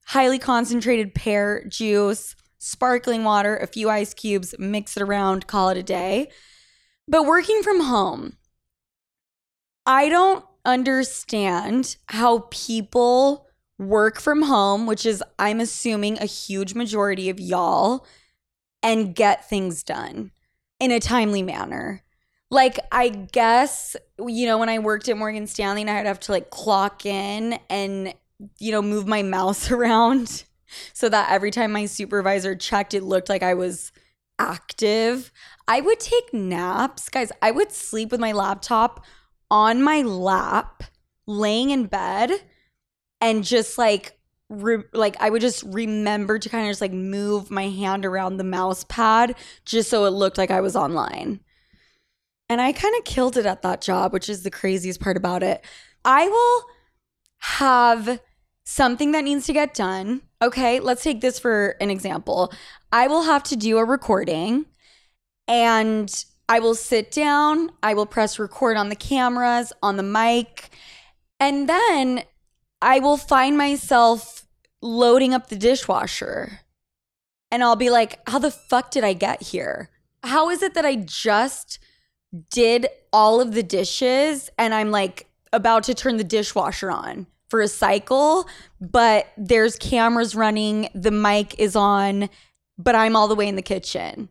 highly 0.06 0.38
concentrated 0.38 1.14
pear 1.14 1.62
juice, 1.68 2.34
sparkling 2.56 3.22
water, 3.22 3.56
a 3.58 3.66
few 3.66 3.90
ice 3.90 4.14
cubes, 4.14 4.54
mix 4.58 4.96
it 4.96 5.02
around, 5.02 5.46
call 5.46 5.68
it 5.68 5.76
a 5.76 5.82
day. 5.82 6.30
But 7.06 7.26
working 7.26 7.62
from 7.62 7.80
home, 7.80 8.38
I 9.84 10.08
don't 10.08 10.42
understand 10.64 11.96
how 12.06 12.46
people 12.50 13.46
work 13.78 14.20
from 14.20 14.42
home, 14.42 14.86
which 14.86 15.04
is, 15.04 15.22
I'm 15.38 15.60
assuming, 15.60 16.18
a 16.18 16.24
huge 16.24 16.74
majority 16.74 17.28
of 17.28 17.38
y'all, 17.38 18.06
and 18.82 19.14
get 19.14 19.48
things 19.48 19.82
done 19.82 20.30
in 20.80 20.90
a 20.90 20.98
timely 21.00 21.42
manner 21.42 22.04
like 22.50 22.78
I 22.90 23.08
guess 23.08 23.96
you 24.18 24.46
know 24.46 24.58
when 24.58 24.68
I 24.68 24.78
worked 24.78 25.08
at 25.08 25.16
Morgan 25.16 25.46
Stanley 25.46 25.82
and 25.82 25.90
I'd 25.90 26.06
have 26.06 26.20
to 26.20 26.32
like 26.32 26.50
clock 26.50 27.04
in 27.04 27.58
and 27.68 28.14
you 28.58 28.72
know 28.72 28.82
move 28.82 29.06
my 29.06 29.22
mouse 29.38 29.70
around 29.70 30.44
so 30.92 31.08
that 31.08 31.30
every 31.30 31.50
time 31.50 31.72
my 31.72 31.86
supervisor 31.86 32.54
checked 32.54 32.94
it 32.94 33.02
looked 33.02 33.28
like 33.28 33.42
I 33.42 33.54
was 33.54 33.92
active. 34.38 35.32
I 35.66 35.80
would 35.80 36.00
take 36.00 36.32
naps, 36.32 37.08
guys. 37.08 37.32
I 37.42 37.50
would 37.50 37.72
sleep 37.72 38.10
with 38.10 38.20
my 38.20 38.32
laptop 38.32 39.04
on 39.50 39.82
my 39.82 40.02
lap 40.02 40.84
laying 41.26 41.70
in 41.70 41.86
bed 41.86 42.30
and 43.20 43.44
just 43.44 43.78
like 43.78 44.18
re- 44.48 44.84
like 44.92 45.16
I 45.20 45.30
would 45.30 45.42
just 45.42 45.62
remember 45.64 46.38
to 46.38 46.48
kind 46.48 46.66
of 46.66 46.70
just 46.70 46.80
like 46.80 46.92
move 46.92 47.50
my 47.50 47.68
hand 47.68 48.06
around 48.06 48.36
the 48.36 48.44
mouse 48.44 48.84
pad 48.84 49.34
just 49.64 49.90
so 49.90 50.04
it 50.04 50.10
looked 50.10 50.38
like 50.38 50.50
I 50.50 50.60
was 50.60 50.76
online. 50.76 51.40
And 52.48 52.60
I 52.60 52.72
kind 52.72 52.94
of 52.96 53.04
killed 53.04 53.36
it 53.36 53.46
at 53.46 53.62
that 53.62 53.80
job, 53.80 54.12
which 54.12 54.28
is 54.28 54.42
the 54.42 54.50
craziest 54.50 55.00
part 55.00 55.16
about 55.16 55.42
it. 55.42 55.64
I 56.04 56.28
will 56.28 56.64
have 57.38 58.20
something 58.64 59.12
that 59.12 59.24
needs 59.24 59.46
to 59.46 59.52
get 59.52 59.74
done. 59.74 60.22
Okay, 60.40 60.80
let's 60.80 61.02
take 61.02 61.20
this 61.20 61.38
for 61.38 61.76
an 61.80 61.90
example. 61.90 62.52
I 62.92 63.06
will 63.06 63.22
have 63.22 63.42
to 63.44 63.56
do 63.56 63.78
a 63.78 63.84
recording 63.84 64.66
and 65.46 66.24
I 66.48 66.60
will 66.60 66.74
sit 66.74 67.10
down, 67.10 67.70
I 67.82 67.94
will 67.94 68.06
press 68.06 68.38
record 68.38 68.76
on 68.76 68.88
the 68.88 68.96
cameras, 68.96 69.72
on 69.82 69.96
the 69.96 70.02
mic, 70.02 70.70
and 71.40 71.68
then 71.68 72.24
I 72.80 73.00
will 73.00 73.16
find 73.16 73.58
myself 73.58 74.46
loading 74.80 75.34
up 75.34 75.48
the 75.48 75.56
dishwasher. 75.56 76.60
And 77.50 77.62
I'll 77.62 77.76
be 77.76 77.90
like, 77.90 78.20
how 78.28 78.38
the 78.38 78.50
fuck 78.50 78.90
did 78.90 79.04
I 79.04 79.12
get 79.12 79.42
here? 79.42 79.90
How 80.22 80.50
is 80.50 80.62
it 80.62 80.74
that 80.74 80.84
I 80.84 80.96
just 80.96 81.78
did 82.50 82.86
all 83.12 83.40
of 83.40 83.52
the 83.52 83.62
dishes 83.62 84.50
and 84.58 84.74
I'm 84.74 84.90
like 84.90 85.26
about 85.52 85.84
to 85.84 85.94
turn 85.94 86.16
the 86.16 86.24
dishwasher 86.24 86.90
on 86.90 87.26
for 87.48 87.60
a 87.60 87.68
cycle, 87.68 88.46
but 88.80 89.28
there's 89.36 89.76
cameras 89.76 90.34
running, 90.34 90.88
the 90.94 91.10
mic 91.10 91.58
is 91.58 91.74
on, 91.74 92.28
but 92.76 92.94
I'm 92.94 93.16
all 93.16 93.28
the 93.28 93.34
way 93.34 93.48
in 93.48 93.56
the 93.56 93.62
kitchen. 93.62 94.28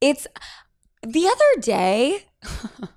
It's 0.00 0.26
the 1.02 1.26
other 1.26 1.60
day 1.60 2.24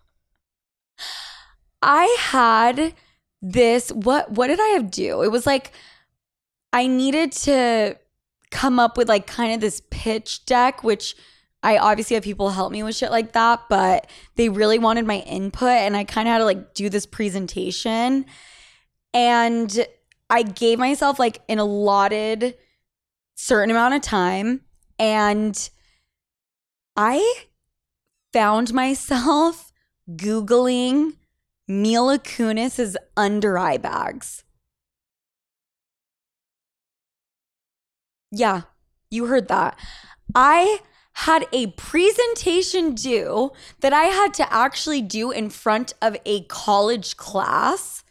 I 1.82 2.18
had 2.20 2.94
this 3.42 3.92
what 3.92 4.32
what 4.32 4.48
did 4.48 4.60
I 4.60 4.68
have 4.70 4.90
do? 4.92 5.22
It 5.22 5.32
was 5.32 5.46
like 5.46 5.72
I 6.74 6.88
needed 6.88 7.32
to 7.34 7.98
come 8.52 8.80
up 8.80 8.98
with 8.98 9.10
like 9.10 9.28
kind 9.28 9.54
of 9.54 9.62
this 9.62 9.82
pitch 9.90 10.46
deck 10.46 10.84
which 10.84 11.16
I 11.64 11.78
obviously 11.78 12.14
have 12.16 12.24
people 12.24 12.50
help 12.52 12.72
me 12.72 12.84
with 12.84 12.96
shit 12.96 13.12
like 13.12 13.34
that, 13.34 13.64
but 13.68 14.10
they 14.36 14.50
really 14.50 14.80
wanted 14.80 15.06
my 15.06 15.20
input 15.20 15.70
and 15.70 15.98
I 15.98 16.04
kind 16.04 16.28
of 16.28 16.32
had 16.32 16.38
to 16.40 16.46
like 16.46 16.74
do 16.74 16.90
this 16.90 17.06
presentation. 17.06 18.26
And 19.14 19.86
I 20.30 20.44
gave 20.44 20.78
myself 20.78 21.20
like 21.20 21.42
an 21.50 21.60
allotted 21.60 22.56
certain 23.36 23.72
amount 23.72 23.96
of 23.96 24.02
time 24.02 24.62
and 25.00 25.70
I 26.96 27.46
found 28.34 28.74
myself 28.74 29.72
Googling 30.10 31.14
Mila 31.68 32.20
Kunis's 32.20 32.96
under 33.16 33.58
eye 33.58 33.78
bags. 33.78 34.44
Yeah, 38.32 38.64
you 39.10 39.26
heard 39.26 39.48
that. 39.48 39.78
I 40.36 40.80
had 41.22 41.48
a 41.52 41.66
presentation 41.72 42.94
due 42.94 43.52
that 43.80 43.92
I 43.92 44.04
had 44.04 44.36
to 44.36 44.54
actually 44.54 45.02
do 45.02 45.32
in 45.32 45.50
front 45.50 45.96
of 46.00 46.16
a 46.28 46.44
college 46.44 47.18
class. 47.18 48.04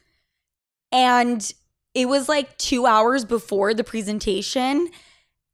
And 0.91 1.53
it 1.95 2.09
was 2.09 2.29
like 2.29 2.59
two 2.59 2.85
hours 2.85 3.25
before 3.25 3.75
the 3.75 3.85
presentation. 3.85 4.89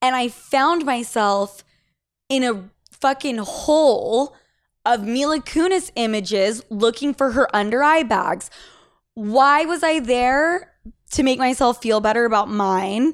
And 0.00 0.16
I 0.16 0.28
found 0.28 0.86
myself 0.86 1.62
in 2.30 2.42
a 2.42 2.70
fucking 2.90 3.36
hole 3.36 4.34
of 4.86 5.02
Mila 5.02 5.40
Kunis 5.40 5.90
images 5.94 6.64
looking 6.70 7.12
for 7.12 7.32
her 7.32 7.54
under 7.54 7.82
eye 7.82 8.02
bags. 8.02 8.48
Why 9.12 9.66
was 9.66 9.82
I 9.82 10.00
there? 10.00 10.72
To 11.12 11.22
make 11.22 11.38
myself 11.38 11.82
feel 11.82 12.00
better 12.00 12.24
about 12.24 12.48
mine. 12.48 13.12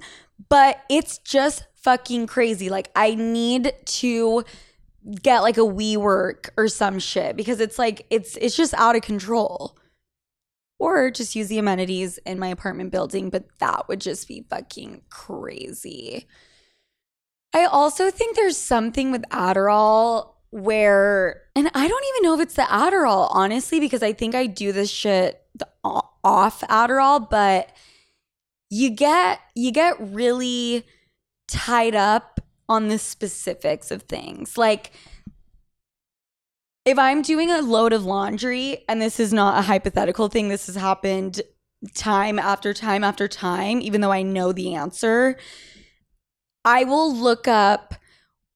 but 0.48 0.84
it's 0.88 1.18
just 1.18 1.64
fucking 1.82 2.26
crazy. 2.26 2.68
Like, 2.68 2.90
I 2.94 3.14
need 3.14 3.72
to 3.84 4.44
get 5.22 5.40
like 5.40 5.56
a 5.56 5.62
WeWork 5.62 6.50
or 6.56 6.68
some 6.68 6.98
shit 6.98 7.36
because 7.36 7.60
it's 7.60 7.78
like 7.78 8.06
it's 8.10 8.36
it's 8.36 8.56
just 8.56 8.74
out 8.74 8.96
of 8.96 9.02
control. 9.02 9.76
Or 10.80 11.10
just 11.10 11.34
use 11.34 11.48
the 11.48 11.58
amenities 11.58 12.18
in 12.18 12.38
my 12.38 12.46
apartment 12.46 12.92
building, 12.92 13.30
but 13.30 13.46
that 13.58 13.88
would 13.88 14.00
just 14.00 14.28
be 14.28 14.46
fucking 14.48 15.02
crazy. 15.10 16.28
I 17.52 17.64
also 17.64 18.12
think 18.12 18.36
there's 18.36 18.56
something 18.56 19.10
with 19.10 19.22
Adderall 19.30 20.34
where, 20.50 21.42
and 21.56 21.68
I 21.74 21.88
don't 21.88 22.04
even 22.10 22.22
know 22.22 22.34
if 22.34 22.40
it's 22.40 22.54
the 22.54 22.62
Adderall, 22.62 23.28
honestly, 23.32 23.80
because 23.80 24.04
I 24.04 24.12
think 24.12 24.36
I 24.36 24.46
do 24.46 24.70
this 24.70 24.88
shit 24.88 25.42
off 25.82 26.60
Adderall, 26.62 27.28
but 27.28 27.72
you 28.70 28.90
get 28.90 29.40
you 29.56 29.72
get 29.72 29.96
really 29.98 30.84
tied 31.48 31.94
up 31.94 32.40
on 32.68 32.88
the 32.88 32.98
specifics 32.98 33.90
of 33.90 34.02
things. 34.02 34.58
Like 34.58 34.92
if 36.84 36.98
I'm 36.98 37.22
doing 37.22 37.50
a 37.50 37.60
load 37.60 37.92
of 37.92 38.04
laundry 38.04 38.84
and 38.88 39.00
this 39.00 39.18
is 39.18 39.32
not 39.32 39.58
a 39.58 39.62
hypothetical 39.62 40.28
thing, 40.28 40.48
this 40.48 40.66
has 40.66 40.76
happened 40.76 41.42
time 41.94 42.38
after 42.38 42.74
time 42.74 43.04
after 43.04 43.28
time, 43.28 43.80
even 43.80 44.00
though 44.00 44.12
I 44.12 44.22
know 44.22 44.52
the 44.52 44.74
answer, 44.74 45.36
I 46.64 46.84
will 46.84 47.14
look 47.14 47.46
up 47.46 47.94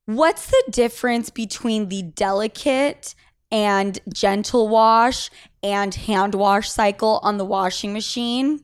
what's 0.07 0.51
the 0.51 0.65
difference 0.71 1.31
between 1.31 1.89
the 1.89 2.03
delicate 2.03 3.15
and 3.51 3.99
gentle 4.13 4.69
wash 4.69 5.31
and 5.63 5.95
hand 5.95 6.35
wash 6.35 6.71
cycle 6.71 7.21
on 7.23 7.37
the 7.37 7.45
washing 7.45 7.93
machine 7.93 8.61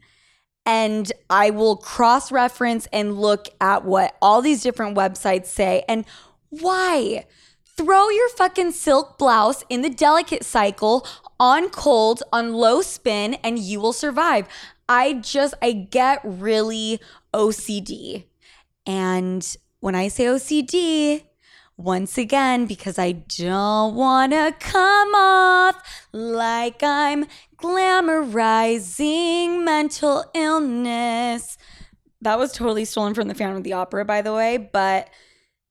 and 0.69 1.11
I 1.31 1.49
will 1.49 1.79
cross 1.79 2.31
reference 2.31 2.87
and 2.93 3.19
look 3.19 3.49
at 3.59 3.87
what 3.87 4.15
all 4.21 4.43
these 4.43 4.63
different 4.63 4.99
websites 4.99 5.47
say 5.47 5.83
and 5.89 6.05
why. 6.51 7.25
Throw 7.65 8.11
your 8.11 8.29
fucking 8.31 8.73
silk 8.73 9.17
blouse 9.17 9.65
in 9.71 9.81
the 9.81 9.89
delicate 9.89 10.45
cycle 10.45 11.07
on 11.41 11.71
cold, 11.71 12.23
on 12.35 12.53
low 12.53 12.83
spin, 12.83 13.35
and 13.43 13.59
you 13.59 13.81
will 13.81 13.95
survive. 13.95 14.47
I 14.89 15.15
just, 15.15 15.55
I 15.63 15.73
get 15.73 16.21
really 16.23 17.01
OCD. 17.33 18.25
And 18.85 19.57
when 19.81 19.95
I 19.95 20.09
say 20.09 20.25
OCD, 20.25 21.23
once 21.79 22.19
again, 22.19 22.67
because 22.67 22.99
I 22.99 23.13
don't 23.13 23.95
want 23.95 24.33
to 24.33 24.53
come 24.59 25.15
off 25.15 25.81
like 26.13 26.83
I'm 26.83 27.27
glamorizing 27.57 29.65
mental 29.65 30.25
illness. 30.35 31.57
That 32.21 32.37
was 32.37 32.53
totally 32.53 32.85
stolen 32.85 33.15
from 33.15 33.29
the 33.29 33.35
Phantom 33.35 33.59
of 33.59 33.63
the 33.63 33.75
Opera, 33.75 34.05
by 34.05 34.23
the 34.23 34.35
way, 34.35 34.57
but 34.57 35.09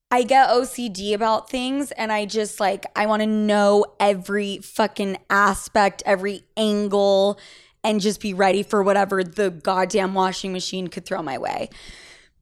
I 0.09 0.23
get 0.23 0.49
OCD 0.49 1.13
about 1.13 1.49
things 1.49 1.91
and 1.91 2.13
I 2.13 2.25
just 2.25 2.61
like, 2.61 2.85
I 2.95 3.05
want 3.05 3.21
to 3.21 3.27
know 3.27 3.85
every 3.99 4.59
fucking 4.59 5.17
aspect, 5.29 6.03
every 6.05 6.45
angle, 6.55 7.37
and 7.83 7.99
just 7.99 8.21
be 8.21 8.33
ready 8.33 8.63
for 8.63 8.81
whatever 8.81 9.25
the 9.25 9.51
goddamn 9.51 10.13
washing 10.13 10.53
machine 10.53 10.87
could 10.87 11.05
throw 11.05 11.21
my 11.21 11.37
way. 11.37 11.69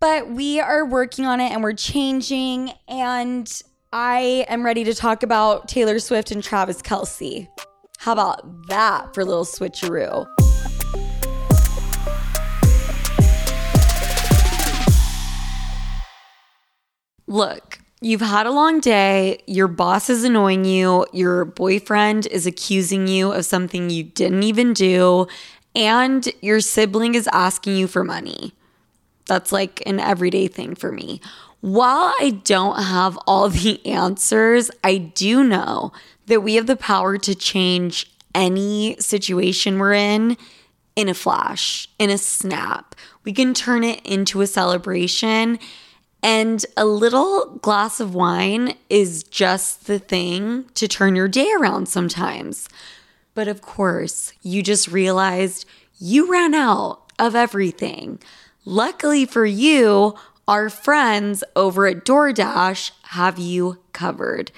But 0.08 0.30
we 0.30 0.60
are 0.60 0.86
working 0.86 1.26
on 1.26 1.40
it 1.40 1.52
and 1.52 1.64
we're 1.64 1.74
changing. 1.74 2.72
And 2.88 3.52
I 3.92 4.46
am 4.48 4.64
ready 4.64 4.84
to 4.84 4.94
talk 4.94 5.24
about 5.24 5.68
Taylor 5.68 5.98
Swift 5.98 6.30
and 6.30 6.44
Travis 6.44 6.80
Kelce. 6.80 7.48
How 7.98 8.12
about 8.12 8.68
that 8.68 9.16
for 9.16 9.22
a 9.22 9.26
little 9.26 9.46
switcheroo? 9.46 10.28
Look, 17.26 17.80
you've 18.00 18.22
had 18.22 18.46
a 18.46 18.52
long 18.52 18.82
day, 18.82 19.40
your 19.48 19.68
boss 19.68 20.12
is 20.12 20.24
annoying 20.24 20.66
you, 20.66 21.08
your 21.14 21.46
boyfriend 21.46 22.28
is 22.28 22.46
accusing 22.46 23.08
you 23.08 23.32
of 23.32 23.46
something 23.46 23.90
you 23.90 24.04
didn't 24.04 24.44
even 24.44 24.74
do, 24.74 25.26
and 25.76 26.30
your 26.42 26.60
sibling 26.60 27.16
is 27.16 27.28
asking 27.34 27.76
you 27.76 27.88
for 27.88 28.04
money. 28.04 28.54
That's 29.28 29.52
like 29.52 29.82
an 29.86 30.00
everyday 30.00 30.48
thing 30.48 30.76
for 30.76 30.92
me. 30.92 31.22
While 31.62 32.14
I 32.20 32.42
don't 32.44 32.82
have 32.82 33.18
all 33.26 33.50
the 33.50 33.84
answers, 33.86 34.70
I 34.84 34.98
do 34.98 35.44
know 35.44 35.92
that 36.28 36.42
we 36.42 36.56
have 36.56 36.68
the 36.68 36.76
power 36.76 37.18
to 37.18 37.36
change 37.36 38.12
any 38.34 38.96
situation 39.00 39.80
we're 39.80 39.94
in 39.94 40.38
in 40.96 41.10
a 41.10 41.14
flash, 41.14 41.90
in 42.00 42.10
a 42.10 42.18
snap. 42.18 42.96
We 43.24 43.34
can 43.34 43.54
turn 43.54 43.84
it 43.84 44.06
into 44.06 44.42
a 44.42 44.48
celebration. 44.48 45.60
And 46.24 46.66
a 46.76 46.86
little 46.86 47.58
glass 47.62 48.00
of 48.00 48.16
wine 48.16 48.76
is 48.90 49.24
just 49.24 49.88
the 49.88 50.00
thing 50.00 50.66
to 50.76 50.88
turn 50.88 51.16
your 51.16 51.28
day 51.28 51.52
around 51.60 51.88
sometimes. 51.88 52.68
But 53.34 53.48
of 53.48 53.62
course, 53.62 54.34
you 54.42 54.64
just 54.64 54.88
realized 54.88 55.66
you 56.00 56.32
ran 56.32 56.54
out 56.54 57.12
of 57.20 57.36
everything. 57.36 58.20
Luckily 58.68 59.26
for 59.26 59.46
you, 59.46 60.16
our 60.48 60.72
friends 60.72 61.44
over 61.56 61.86
at 61.86 62.04
DoorDash 62.04 62.92
have 63.04 63.38
you 63.38 63.78
covered. 63.94 64.52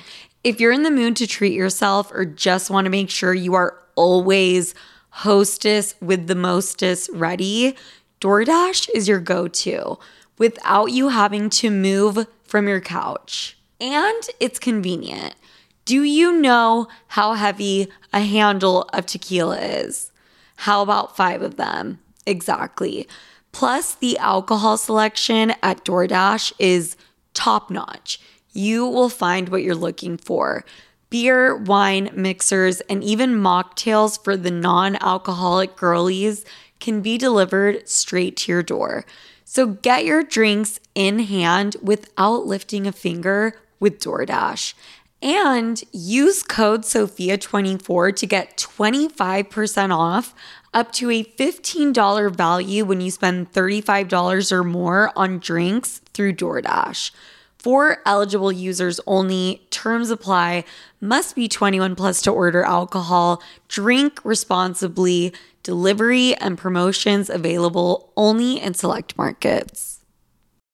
If 0.46 0.62
you're 0.62 0.72
in 0.72 0.84
the 0.84 0.92
mood 0.92 1.18
to 1.18 1.28
treat 1.28 1.52
yourself 1.52 2.10
or 2.14 2.24
just 2.24 2.70
want 2.70 2.86
to 2.86 2.90
make 2.90 3.10
sure 3.10 3.34
you 3.34 3.54
are 3.56 3.78
always 3.96 4.74
hostess 5.10 5.94
with 6.00 6.28
the 6.28 6.36
mostest 6.36 7.10
ready, 7.12 7.76
DoorDash 8.22 8.88
is 8.94 9.10
your 9.10 9.20
go 9.20 9.50
to 9.50 10.00
without 10.38 10.86
you 10.86 11.10
having 11.10 11.50
to 11.50 11.70
move 11.70 12.28
from 12.44 12.70
your 12.70 12.80
couch. 12.80 13.58
And 13.82 14.24
it's 14.40 14.58
convenient. 14.58 15.36
Do 15.84 16.04
you 16.04 16.32
know 16.32 16.88
how 17.08 17.34
heavy 17.34 17.90
a 18.14 18.22
handle 18.22 18.84
of 18.94 19.06
tequila 19.06 19.60
is? 19.60 20.14
How 20.56 20.82
about 20.82 21.18
five 21.18 21.42
of 21.42 21.58
them? 21.58 22.00
Exactly. 22.26 23.08
Plus, 23.52 23.96
the 23.96 24.18
alcohol 24.18 24.78
selection 24.78 25.54
at 25.64 25.84
DoorDash 25.84 26.54
is 26.60 26.96
top 27.34 27.70
notch. 27.70 28.20
You 28.52 28.86
will 28.86 29.10
find 29.10 29.50
what 29.50 29.64
you're 29.64 29.76
looking 29.76 30.18
for 30.18 30.66
beer, 31.10 31.56
wine, 31.56 32.10
mixers, 32.14 32.82
and 32.82 33.04
even 33.04 33.36
mocktails 33.36 34.22
for 34.22 34.36
the 34.36 34.52
non 34.52 34.98
alcoholic 34.98 35.76
girlies 35.76 36.44
can 36.80 37.02
be 37.02 37.18
delivered 37.18 37.88
straight 37.88 38.38
to 38.38 38.52
your 38.52 38.64
door. 38.64 39.06
So 39.46 39.68
get 39.68 40.06
your 40.06 40.24
drinks 40.24 40.80
in 40.94 41.20
hand 41.20 41.78
without 41.82 42.46
lifting 42.46 42.86
a 42.86 42.92
finger 42.92 43.60
with 43.80 44.00
DoorDash. 44.00 44.74
And 45.22 45.84
use 45.92 46.44
code 46.44 46.82
SOFIA24 46.84 48.16
to 48.18 48.28
get 48.28 48.58
25% 48.58 49.96
off 49.96 50.36
up 50.78 50.92
to 50.92 51.10
a 51.10 51.24
$15 51.24 52.36
value 52.36 52.86
when 52.86 53.02
you 53.02 53.10
spend 53.10 53.52
$35 53.52 54.52
or 54.52 54.64
more 54.64 55.12
on 55.16 55.40
drinks 55.40 56.02
through 56.14 56.34
DoorDash. 56.34 57.10
For 57.58 57.98
eligible 58.06 58.52
users 58.52 59.00
only, 59.08 59.64
terms 59.72 60.12
apply, 60.12 60.66
must 61.02 61.36
be 61.36 61.48
21 61.48 61.96
plus 61.96 62.22
to 62.22 62.32
order 62.32 62.62
alcohol, 62.62 63.42
drink 63.68 64.24
responsibly, 64.24 65.34
delivery 65.64 66.36
and 66.36 66.60
promotions 66.60 67.28
available 67.28 68.14
only 68.16 68.62
in 68.62 68.76
select 68.76 69.18
markets. 69.18 70.04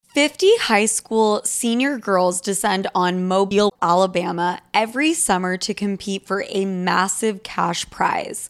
50 0.10 0.58
high 0.58 0.86
school 0.86 1.42
senior 1.46 1.98
girls 1.98 2.42
descend 2.42 2.88
on 2.94 3.26
Mobile, 3.26 3.74
Alabama 3.82 4.60
every 4.74 5.14
summer 5.14 5.56
to 5.56 5.74
compete 5.74 6.28
for 6.28 6.44
a 6.50 6.66
massive 6.66 7.42
cash 7.42 7.90
prize. 7.90 8.50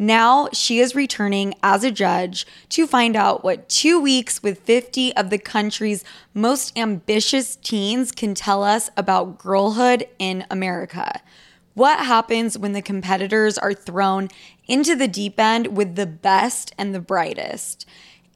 Now 0.00 0.48
she 0.52 0.78
is 0.78 0.94
returning 0.94 1.54
as 1.60 1.82
a 1.82 1.90
judge 1.90 2.46
to 2.68 2.86
find 2.86 3.16
out 3.16 3.42
what 3.42 3.68
two 3.68 4.00
weeks 4.00 4.44
with 4.44 4.60
50 4.60 5.14
of 5.16 5.28
the 5.28 5.38
country's 5.38 6.04
most 6.32 6.78
ambitious 6.78 7.56
teens 7.56 8.12
can 8.12 8.32
tell 8.32 8.62
us 8.62 8.90
about 8.96 9.38
girlhood 9.38 10.06
in 10.20 10.46
America. 10.52 11.20
What 11.74 11.98
happens 11.98 12.56
when 12.56 12.74
the 12.74 12.82
competitors 12.82 13.58
are 13.58 13.74
thrown 13.74 14.28
into 14.68 14.94
the 14.94 15.08
deep 15.08 15.40
end 15.40 15.76
with 15.76 15.96
the 15.96 16.06
best 16.06 16.72
and 16.78 16.94
the 16.94 17.00
brightest? 17.00 17.84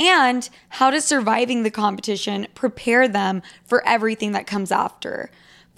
And 0.00 0.48
how 0.68 0.90
does 0.90 1.04
surviving 1.04 1.62
the 1.62 1.70
competition 1.70 2.48
prepare 2.54 3.06
them 3.06 3.40
for 3.64 3.86
everything 3.86 4.32
that 4.32 4.48
comes 4.48 4.72
after? 4.72 5.30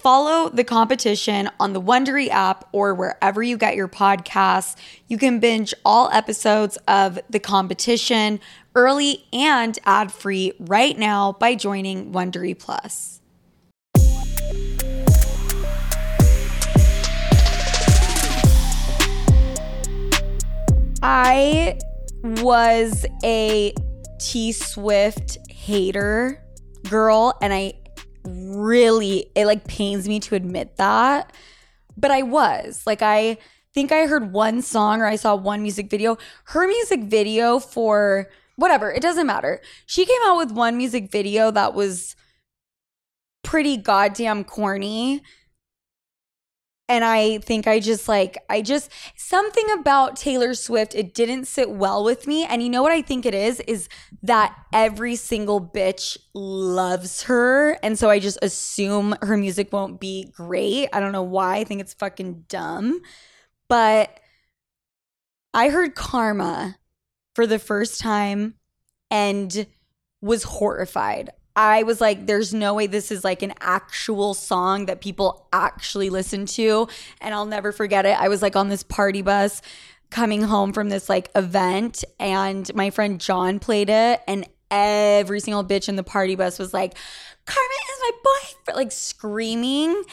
Follow 0.05 0.49
the 0.49 0.63
competition 0.63 1.49
on 1.59 1.73
the 1.73 1.81
Wondery 1.81 2.29
app 2.29 2.69
or 2.71 2.93
wherever 2.93 3.41
you 3.41 3.57
get 3.57 3.75
your 3.75 3.87
podcasts. 3.87 4.75
You 5.07 5.17
can 5.17 5.39
binge 5.39 5.73
all 5.83 6.11
episodes 6.11 6.77
of 6.87 7.17
the 7.27 7.39
competition 7.39 8.39
early 8.75 9.25
and 9.33 9.79
ad 9.83 10.11
free 10.11 10.53
right 10.59 10.95
now 10.95 11.31
by 11.31 11.55
joining 11.55 12.11
Wondery 12.11 12.53
Plus. 12.53 13.19
I 21.01 21.79
was 22.23 23.07
a 23.23 23.73
T 24.19 24.51
Swift 24.51 25.39
hater 25.49 26.45
girl, 26.87 27.35
and 27.41 27.51
I 27.51 27.73
really, 28.25 29.31
it 29.35 29.45
like 29.45 29.67
pains 29.67 30.07
me 30.07 30.19
to 30.21 30.35
admit 30.35 30.77
that. 30.77 31.33
But 31.97 32.11
I 32.11 32.23
was. 32.23 32.83
Like, 32.85 33.01
I 33.01 33.37
think 33.73 33.91
I 33.91 34.07
heard 34.07 34.31
one 34.31 34.61
song 34.61 35.01
or 35.01 35.05
I 35.05 35.15
saw 35.15 35.35
one 35.35 35.61
music 35.61 35.89
video. 35.89 36.17
Her 36.45 36.67
music 36.67 37.03
video 37.03 37.59
for 37.59 38.29
whatever, 38.55 38.91
it 38.91 39.01
doesn't 39.01 39.27
matter. 39.27 39.61
She 39.85 40.05
came 40.05 40.21
out 40.25 40.37
with 40.37 40.51
one 40.51 40.77
music 40.77 41.11
video 41.11 41.51
that 41.51 41.73
was 41.73 42.15
pretty 43.43 43.77
goddamn 43.77 44.43
corny 44.43 45.21
and 46.87 47.03
I 47.03 47.39
think 47.39 47.67
I 47.67 47.79
just 47.79 48.07
like, 48.07 48.37
I 48.47 48.61
just, 48.61 48.91
something 49.15 49.65
about 49.71 50.15
Taylor 50.15 50.53
Swift, 50.53 50.93
it 50.93 51.15
didn't 51.15 51.45
sit 51.45 51.71
well 51.71 52.03
with 52.03 52.27
me. 52.27 52.45
And 52.45 52.61
you 52.61 52.69
know 52.69 52.83
what 52.83 52.91
I 52.91 53.01
think 53.01 53.25
it 53.25 53.33
is? 53.33 53.59
Is 53.61 53.89
that 54.21 54.55
every 54.71 55.15
single 55.15 55.59
bitch 55.59 56.15
loves 56.35 57.23
her. 57.23 57.71
And 57.81 57.97
so 57.97 58.11
I 58.11 58.19
just 58.19 58.37
assume 58.43 59.15
her 59.23 59.35
music 59.35 59.73
won't 59.73 59.99
be 59.99 60.31
great. 60.35 60.89
I 60.93 60.99
don't 60.99 61.11
know 61.11 61.23
why. 61.23 61.57
I 61.57 61.63
think 61.63 61.81
it's 61.81 61.95
fucking 61.95 62.45
dumb. 62.47 63.01
But 63.67 64.19
I 65.55 65.69
heard 65.69 65.95
Karma 65.95 66.77
for 67.33 67.47
the 67.47 67.59
first 67.59 67.99
time 67.99 68.55
and 69.09 69.65
was 70.21 70.43
horrified. 70.43 71.31
I 71.55 71.83
was 71.83 72.01
like, 72.01 72.27
there's 72.27 72.53
no 72.53 72.73
way 72.73 72.87
this 72.87 73.11
is 73.11 73.23
like 73.23 73.41
an 73.41 73.53
actual 73.61 74.33
song 74.33 74.87
that 74.87 75.01
people 75.01 75.47
actually 75.53 76.09
listen 76.09 76.45
to. 76.47 76.87
And 77.21 77.33
I'll 77.33 77.45
never 77.45 77.71
forget 77.71 78.05
it. 78.05 78.19
I 78.19 78.27
was 78.27 78.41
like 78.41 78.55
on 78.55 78.69
this 78.69 78.83
party 78.83 79.21
bus 79.21 79.61
coming 80.09 80.43
home 80.43 80.73
from 80.73 80.89
this 80.89 81.09
like 81.09 81.29
event, 81.35 82.03
and 82.19 82.73
my 82.75 82.89
friend 82.89 83.19
John 83.19 83.59
played 83.59 83.89
it, 83.89 84.21
and 84.27 84.47
every 84.69 85.39
single 85.39 85.63
bitch 85.63 85.89
in 85.89 85.95
the 85.95 86.03
party 86.03 86.35
bus 86.35 86.59
was 86.59 86.73
like, 86.73 86.95
Karma 87.45 87.69
is 87.91 87.99
my 88.01 88.11
boyfriend, 88.23 88.77
like 88.77 88.91
screaming. 88.91 90.03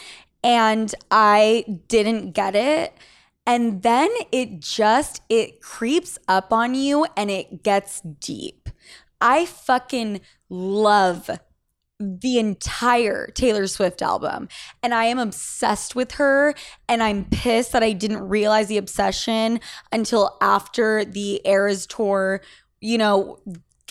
And 0.44 0.92
I 1.11 1.64
didn't 1.88 2.33
get 2.33 2.57
it. 2.57 2.96
And 3.46 3.83
then 3.83 4.11
it 4.31 4.61
just 4.61 5.22
it 5.28 5.61
creeps 5.61 6.18
up 6.28 6.52
on 6.52 6.74
you 6.74 7.07
and 7.16 7.31
it 7.31 7.62
gets 7.62 8.00
deep. 8.00 8.68
I 9.22 9.46
fucking 9.46 10.20
love 10.50 11.30
the 12.00 12.38
entire 12.38 13.28
Taylor 13.28 13.68
Swift 13.68 14.02
album. 14.02 14.48
And 14.82 14.92
I 14.92 15.04
am 15.04 15.20
obsessed 15.20 15.94
with 15.94 16.12
her. 16.12 16.54
And 16.88 17.02
I'm 17.02 17.26
pissed 17.26 17.72
that 17.72 17.85
I 17.85 17.92
didn't 17.92 18.28
realize 18.28 18.66
the 18.66 18.78
obsession 18.78 19.61
until 19.92 20.37
after 20.42 21.04
the 21.04 21.40
Eras 21.44 21.87
tour, 21.87 22.42
you 22.80 22.98
know, 22.98 23.38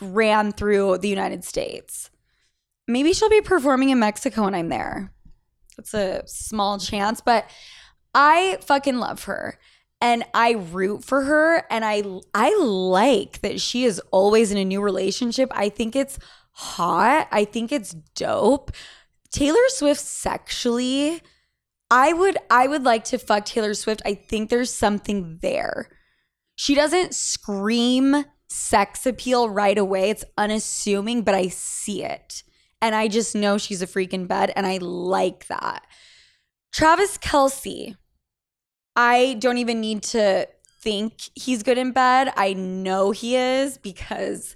ran 0.02 0.52
through 0.52 0.98
the 0.98 1.08
United 1.08 1.46
States. 1.46 2.10
Maybe 2.86 3.14
she'll 3.14 3.30
be 3.30 3.40
performing 3.40 3.90
in 3.90 4.00
Mexico 4.00 4.44
when 4.44 4.56
I'm 4.56 4.68
there. 4.68 5.14
It's 5.78 5.94
a 5.94 6.24
small 6.26 6.78
chance, 6.78 7.22
but 7.22 7.50
I 8.14 8.58
fucking 8.62 8.98
love 8.98 9.24
her 9.24 9.58
and 10.02 10.24
I 10.34 10.54
root 10.54 11.06
for 11.06 11.22
her 11.22 11.64
and 11.70 11.86
I 11.86 12.04
I 12.34 12.56
like 12.58 13.42
that 13.42 13.62
she 13.62 13.86
is 13.86 14.02
always 14.12 14.52
in 14.52 14.58
a 14.58 14.66
new 14.66 14.82
relationship. 14.82 15.52
I 15.54 15.70
think 15.70 15.96
it's 15.96 16.18
hot. 16.52 17.28
I 17.32 17.46
think 17.46 17.72
it's 17.72 17.94
dope. 18.16 18.72
Taylor 19.32 19.68
Swift 19.70 20.02
sexually, 20.02 21.22
I 21.90 22.14
would 22.14 22.38
I 22.50 22.68
would 22.68 22.84
like 22.84 23.04
to 23.06 23.20
fuck 23.20 23.46
Taylor 23.46 23.74
Swift. 23.76 24.02
I 24.04 24.16
think 24.16 24.50
there's 24.50 24.74
something 24.74 25.40
there. 25.42 25.90
She 26.56 26.76
doesn't 26.76 27.14
scream 27.14 28.26
sex 28.50 29.06
appeal 29.06 29.50
right 29.50 29.78
away. 29.78 30.10
It's 30.10 30.26
unassuming, 30.38 31.22
but 31.24 31.36
I 31.36 31.48
see 31.48 32.04
it. 32.04 32.44
And 32.82 32.96
I 32.96 33.08
just 33.08 33.36
know 33.36 33.58
she's 33.58 33.82
a 33.82 33.88
freaking 33.88 34.28
bed 34.28 34.52
and 34.56 34.66
I 34.66 34.78
like 34.78 35.48
that. 35.48 35.86
Travis 36.74 37.18
Kelce, 37.18 37.96
I 38.96 39.38
don't 39.40 39.58
even 39.58 39.80
need 39.80 40.04
to 40.04 40.48
think 40.82 41.30
he's 41.36 41.64
good 41.64 41.78
in 41.78 41.92
bed. 41.92 42.34
I 42.36 42.54
know 42.54 43.12
he 43.12 43.36
is 43.36 43.78
because 43.78 44.56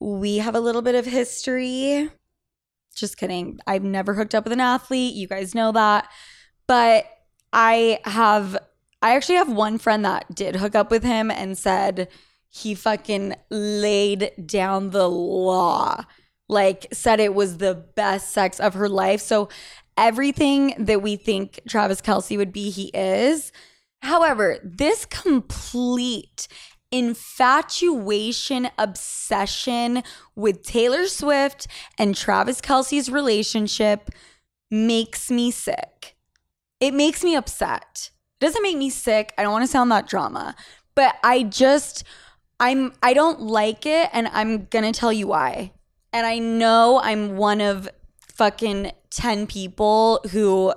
we 0.00 0.38
have 0.38 0.54
a 0.54 0.60
little 0.60 0.82
bit 0.82 0.94
of 0.94 1.06
history. 1.06 2.10
Just 2.94 3.16
kidding. 3.16 3.58
I've 3.66 3.82
never 3.82 4.14
hooked 4.14 4.34
up 4.34 4.44
with 4.44 4.52
an 4.52 4.60
athlete. 4.60 5.14
You 5.14 5.26
guys 5.26 5.54
know 5.54 5.72
that. 5.72 6.08
But 6.66 7.06
I 7.52 8.00
have, 8.04 8.56
I 9.02 9.16
actually 9.16 9.36
have 9.36 9.52
one 9.52 9.78
friend 9.78 10.04
that 10.04 10.34
did 10.34 10.56
hook 10.56 10.74
up 10.74 10.90
with 10.90 11.02
him 11.02 11.30
and 11.30 11.58
said 11.58 12.08
he 12.48 12.74
fucking 12.74 13.34
laid 13.50 14.32
down 14.46 14.90
the 14.90 15.08
law. 15.08 16.04
Like, 16.48 16.86
said 16.92 17.20
it 17.20 17.34
was 17.34 17.56
the 17.56 17.74
best 17.74 18.30
sex 18.30 18.60
of 18.60 18.74
her 18.74 18.88
life. 18.88 19.20
So, 19.20 19.48
everything 19.96 20.74
that 20.78 21.02
we 21.02 21.16
think 21.16 21.60
Travis 21.68 22.00
Kelce 22.00 22.36
would 22.36 22.52
be, 22.52 22.70
he 22.70 22.90
is. 22.94 23.52
However, 24.02 24.58
this 24.62 25.06
complete 25.06 26.48
infatuation, 26.90 28.68
obsession 28.78 30.02
with 30.36 30.62
Taylor 30.62 31.06
Swift 31.06 31.66
and 31.98 32.14
Travis 32.14 32.60
Kelce's 32.60 33.10
relationship 33.10 34.10
makes 34.70 35.30
me 35.30 35.50
sick. 35.50 36.16
It 36.80 36.94
makes 36.94 37.24
me 37.24 37.34
upset. 37.34 38.10
It 38.40 38.44
doesn't 38.44 38.62
make 38.62 38.76
me 38.76 38.90
sick. 38.90 39.32
I 39.36 39.42
don't 39.42 39.52
want 39.52 39.64
to 39.64 39.70
sound 39.70 39.90
that 39.90 40.06
drama, 40.06 40.54
but 40.94 41.16
I 41.24 41.44
just, 41.44 42.04
I'm, 42.60 42.92
I 43.02 43.14
don't 43.14 43.40
like 43.40 43.86
it 43.86 44.10
and 44.12 44.28
I'm 44.28 44.66
going 44.66 44.84
to 44.84 44.98
tell 44.98 45.12
you 45.12 45.26
why. 45.28 45.72
And 46.12 46.26
I 46.26 46.38
know 46.38 47.00
I'm 47.02 47.36
one 47.36 47.60
of 47.60 47.88
fucking 48.34 48.92
10 49.10 49.46
people 49.46 50.20
who 50.30 50.74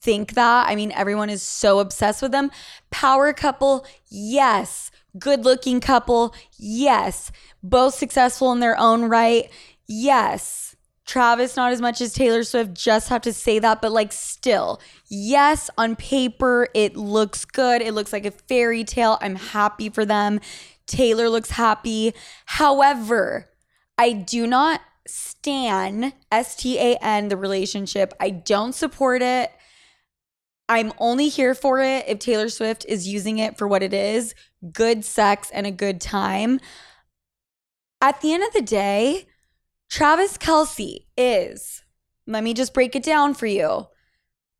think 0.00 0.34
that. 0.34 0.68
I 0.68 0.74
mean, 0.74 0.92
everyone 0.92 1.30
is 1.30 1.42
so 1.42 1.78
obsessed 1.78 2.22
with 2.22 2.32
them. 2.32 2.50
Power 2.90 3.32
couple, 3.32 3.86
yes. 4.08 4.90
Good 5.18 5.44
looking 5.44 5.80
couple, 5.80 6.34
yes. 6.56 7.32
Both 7.62 7.94
successful 7.94 8.52
in 8.52 8.60
their 8.60 8.78
own 8.78 9.04
right, 9.04 9.50
yes. 9.86 10.76
Travis, 11.04 11.56
not 11.56 11.72
as 11.72 11.80
much 11.80 12.00
as 12.00 12.12
Taylor 12.12 12.44
Swift, 12.44 12.72
just 12.72 13.08
have 13.08 13.22
to 13.22 13.32
say 13.32 13.58
that, 13.58 13.82
but 13.82 13.90
like 13.90 14.12
still, 14.12 14.80
yes, 15.08 15.68
on 15.76 15.96
paper, 15.96 16.68
it 16.72 16.96
looks 16.96 17.44
good. 17.44 17.82
It 17.82 17.94
looks 17.94 18.12
like 18.12 18.24
a 18.24 18.30
fairy 18.30 18.84
tale. 18.84 19.18
I'm 19.20 19.34
happy 19.34 19.88
for 19.88 20.04
them. 20.04 20.40
Taylor 20.86 21.28
looks 21.28 21.50
happy. 21.50 22.14
However, 22.46 23.48
I 23.98 24.12
do 24.12 24.46
not 24.46 24.80
stan, 25.12 26.12
S 26.30 26.56
T 26.56 26.78
A 26.78 26.96
N, 26.96 27.28
the 27.28 27.36
relationship. 27.36 28.14
I 28.20 28.30
don't 28.30 28.74
support 28.74 29.22
it. 29.22 29.50
I'm 30.68 30.92
only 30.98 31.28
here 31.28 31.54
for 31.54 31.80
it 31.80 32.04
if 32.06 32.20
Taylor 32.20 32.48
Swift 32.48 32.86
is 32.88 33.08
using 33.08 33.38
it 33.38 33.58
for 33.58 33.66
what 33.66 33.82
it 33.82 33.92
is 33.92 34.34
good 34.72 35.04
sex 35.04 35.50
and 35.52 35.66
a 35.66 35.70
good 35.70 36.00
time. 36.00 36.60
At 38.00 38.20
the 38.20 38.32
end 38.32 38.44
of 38.44 38.52
the 38.52 38.62
day, 38.62 39.26
Travis 39.88 40.38
Kelce 40.38 41.06
is, 41.16 41.82
let 42.26 42.44
me 42.44 42.54
just 42.54 42.72
break 42.72 42.94
it 42.94 43.02
down 43.02 43.34
for 43.34 43.46
you 43.46 43.88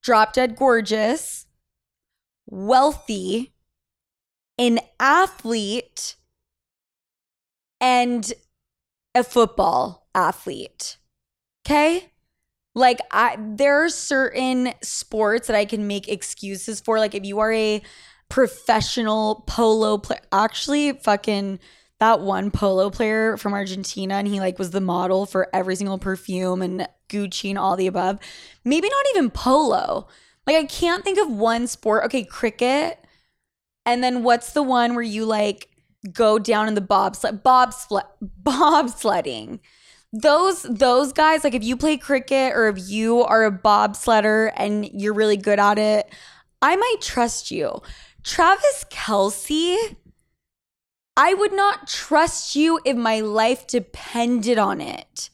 drop 0.03 0.33
dead 0.33 0.57
gorgeous, 0.57 1.47
wealthy, 2.47 3.53
an 4.59 4.81
athlete, 4.99 6.17
and 7.81 8.33
a 9.15 9.23
football 9.23 10.00
athlete. 10.15 10.99
Okay? 11.67 12.11
Like 12.75 13.01
I 13.11 13.37
there 13.39 13.85
are 13.85 13.89
certain 13.89 14.73
sports 14.83 15.49
that 15.49 15.57
I 15.57 15.65
can 15.65 15.87
make 15.87 16.09
excuses 16.09 16.81
for. 16.81 16.99
Like 16.99 17.15
if 17.15 17.25
you 17.25 17.41
are 17.41 17.53
a 17.53 17.83
professional 18.29 19.45
polo 19.47 19.99
player, 19.99 20.21
actually 20.33 20.93
fucking 20.93 21.59
that 21.99 22.21
one 22.21 22.51
polo 22.51 22.89
player 22.89 23.37
from 23.37 23.53
Argentina 23.53 24.15
and 24.15 24.27
he 24.27 24.41
like 24.41 24.59
was 24.59 24.71
the 24.71 24.81
model 24.81 25.27
for 25.27 25.49
every 25.53 25.77
single 25.77 25.99
perfume 25.99 26.63
and 26.63 26.89
Gucci 27.09 27.51
and 27.51 27.59
all 27.59 27.77
the 27.77 27.89
above. 27.89 28.19
Maybe 28.65 28.89
not 28.89 29.05
even 29.15 29.31
polo. 29.31 30.09
Like 30.47 30.57
I 30.57 30.65
can't 30.65 31.05
think 31.05 31.19
of 31.19 31.31
one 31.31 31.67
sport. 31.67 32.05
Okay, 32.07 32.25
cricket. 32.25 32.99
And 33.85 34.03
then 34.03 34.23
what's 34.23 34.53
the 34.53 34.63
one 34.63 34.95
where 34.95 35.05
you 35.05 35.27
like 35.27 35.69
go 36.13 36.39
down 36.39 36.69
in 36.69 36.75
the 36.75 36.81
bobsled 36.81 37.43
bobsled 37.43 38.05
bobsledding? 38.43 39.61
Those 40.13 40.63
those 40.65 41.13
guys 41.13 41.45
like 41.45 41.55
if 41.55 41.63
you 41.63 41.77
play 41.77 41.97
cricket 41.97 42.53
or 42.55 42.69
if 42.69 42.91
you 42.91 43.23
are 43.23 43.45
a 43.45 43.53
bobsledder 43.53 44.53
and 44.57 44.85
you're 44.93 45.15
really 45.15 45.37
good 45.37 45.61
at 45.61 45.79
it 45.79 46.13
i 46.61 46.75
might 46.75 46.97
trust 47.01 47.53
you 47.53 47.81
travis 48.25 48.85
kelce 48.91 49.77
i 51.17 51.33
would 51.33 51.53
not 51.53 51.87
trust 51.87 52.57
you 52.57 52.81
if 52.85 52.97
my 52.97 53.21
life 53.21 53.69
depended 53.69 54.59
on 54.59 54.81
it 54.81 55.31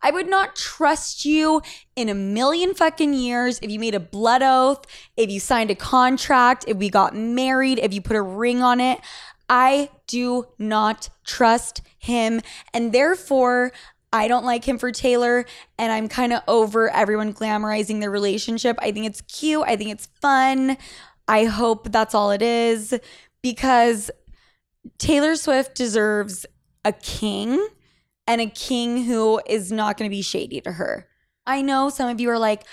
I 0.00 0.12
would 0.12 0.28
not 0.28 0.54
trust 0.54 1.24
you 1.24 1.60
in 1.96 2.08
a 2.08 2.14
million 2.14 2.72
fucking 2.72 3.14
years 3.14 3.58
if 3.62 3.68
you 3.68 3.80
made 3.80 3.96
a 3.96 4.00
blood 4.00 4.42
oath, 4.44 4.86
if 5.16 5.28
you 5.28 5.40
signed 5.40 5.72
a 5.72 5.74
contract, 5.74 6.64
if 6.68 6.76
we 6.76 6.88
got 6.88 7.16
married, 7.16 7.80
if 7.80 7.92
you 7.92 8.00
put 8.00 8.14
a 8.14 8.22
ring 8.22 8.62
on 8.62 8.80
it. 8.80 9.00
I 9.48 9.90
do 10.06 10.46
not 10.58 11.08
trust 11.24 11.80
him. 11.98 12.42
And 12.72 12.92
therefore, 12.92 13.72
I 14.12 14.28
don't 14.28 14.44
like 14.44 14.64
him 14.64 14.78
for 14.78 14.90
Taylor, 14.90 15.44
and 15.78 15.92
I'm 15.92 16.08
kind 16.08 16.32
of 16.32 16.42
over 16.48 16.90
everyone 16.90 17.34
glamorizing 17.34 18.00
their 18.00 18.10
relationship. 18.10 18.78
I 18.80 18.92
think 18.92 19.06
it's 19.06 19.20
cute. 19.22 19.64
I 19.66 19.76
think 19.76 19.90
it's 19.90 20.06
fun. 20.20 20.78
I 21.26 21.44
hope 21.44 21.92
that's 21.92 22.14
all 22.14 22.30
it 22.30 22.40
is 22.40 22.98
because 23.42 24.10
Taylor 24.96 25.36
Swift 25.36 25.74
deserves 25.74 26.46
a 26.84 26.92
king 26.92 27.66
and 28.26 28.40
a 28.40 28.46
king 28.46 29.04
who 29.04 29.40
is 29.46 29.70
not 29.70 29.98
going 29.98 30.10
to 30.10 30.14
be 30.14 30.22
shady 30.22 30.60
to 30.62 30.72
her. 30.72 31.06
I 31.46 31.62
know 31.62 31.90
some 31.90 32.08
of 32.08 32.20
you 32.20 32.30
are 32.30 32.38
like, 32.38 32.64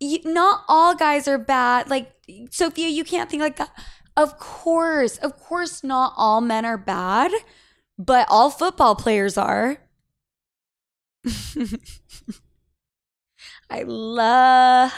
not 0.00 0.64
all 0.68 0.94
guys 0.94 1.28
are 1.28 1.38
bad. 1.38 1.88
Like, 1.88 2.12
Sofia, 2.50 2.88
you 2.88 3.04
can't 3.04 3.30
think 3.30 3.40
like 3.40 3.56
that. 3.56 3.70
Of 4.16 4.38
course, 4.38 5.16
of 5.18 5.38
course, 5.38 5.82
not 5.82 6.12
all 6.16 6.40
men 6.40 6.64
are 6.64 6.76
bad, 6.76 7.30
but 7.98 8.26
all 8.28 8.50
football 8.50 8.94
players 8.94 9.38
are. 9.38 9.78
I 13.70 13.82
love 13.84 14.90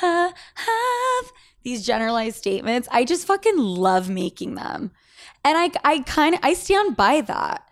these 1.63 1.85
generalized 1.85 2.37
statements. 2.37 2.89
I 2.91 3.05
just 3.05 3.27
fucking 3.27 3.59
love 3.59 4.09
making 4.09 4.55
them. 4.55 4.91
And 5.45 5.59
I 5.59 5.71
I 5.85 6.01
kind 6.01 6.35
of 6.35 6.41
I 6.43 6.55
stand 6.55 6.97
by 6.97 7.21
that. 7.23 7.69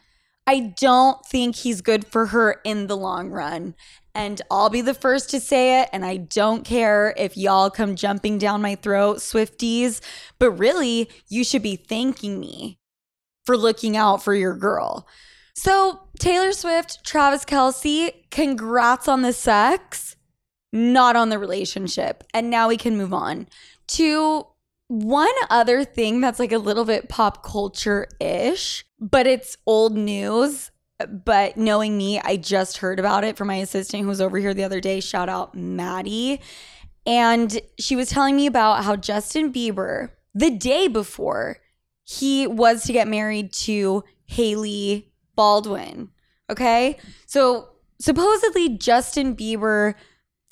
I 0.46 0.74
don't 0.78 1.24
think 1.24 1.56
he's 1.56 1.80
good 1.80 2.06
for 2.06 2.26
her 2.26 2.60
in 2.64 2.86
the 2.88 2.96
long 2.96 3.30
run. 3.30 3.74
And 4.14 4.42
I'll 4.50 4.68
be 4.68 4.82
the 4.82 4.92
first 4.92 5.30
to 5.30 5.40
say 5.40 5.80
it. 5.80 5.88
And 5.92 6.04
I 6.04 6.18
don't 6.18 6.64
care 6.64 7.14
if 7.16 7.36
y'all 7.36 7.70
come 7.70 7.96
jumping 7.96 8.38
down 8.38 8.60
my 8.60 8.74
throat, 8.74 9.18
Swifties. 9.18 10.00
But 10.38 10.50
really, 10.52 11.08
you 11.28 11.44
should 11.44 11.62
be 11.62 11.76
thanking 11.76 12.38
me 12.38 12.78
for 13.46 13.56
looking 13.56 13.96
out 13.96 14.22
for 14.22 14.34
your 14.34 14.54
girl. 14.54 15.06
So, 15.54 16.08
Taylor 16.18 16.52
Swift, 16.52 17.04
Travis 17.04 17.44
Kelce, 17.44 18.12
congrats 18.30 19.06
on 19.06 19.22
the 19.22 19.32
sex, 19.32 20.16
not 20.72 21.14
on 21.14 21.28
the 21.28 21.38
relationship. 21.38 22.24
And 22.32 22.48
now 22.48 22.68
we 22.68 22.76
can 22.76 22.96
move 22.96 23.12
on 23.12 23.48
to 23.88 24.46
one 24.88 25.32
other 25.50 25.84
thing 25.84 26.20
that's 26.20 26.38
like 26.38 26.52
a 26.52 26.58
little 26.58 26.84
bit 26.84 27.08
pop 27.08 27.42
culture 27.44 28.06
ish, 28.20 28.84
but 29.00 29.26
it's 29.26 29.56
old 29.66 29.96
news. 29.96 30.70
But 31.08 31.56
knowing 31.56 31.98
me, 31.98 32.20
I 32.20 32.36
just 32.36 32.78
heard 32.78 32.98
about 32.98 33.24
it 33.24 33.36
from 33.36 33.48
my 33.48 33.56
assistant 33.56 34.02
who 34.02 34.08
was 34.08 34.20
over 34.20 34.38
here 34.38 34.54
the 34.54 34.64
other 34.64 34.80
day. 34.80 35.00
Shout 35.00 35.28
out 35.28 35.54
Maddie. 35.54 36.40
And 37.04 37.60
she 37.78 37.96
was 37.96 38.08
telling 38.08 38.36
me 38.36 38.46
about 38.46 38.84
how 38.84 38.96
Justin 38.96 39.52
Bieber, 39.52 40.10
the 40.34 40.50
day 40.50 40.88
before, 40.88 41.58
he 42.04 42.46
was 42.46 42.84
to 42.84 42.92
get 42.92 43.08
married 43.08 43.52
to 43.52 44.04
Hailey 44.26 45.11
Baldwin. 45.34 46.10
Okay. 46.50 46.98
So 47.26 47.70
supposedly 48.00 48.68
Justin 48.68 49.36
Bieber 49.36 49.94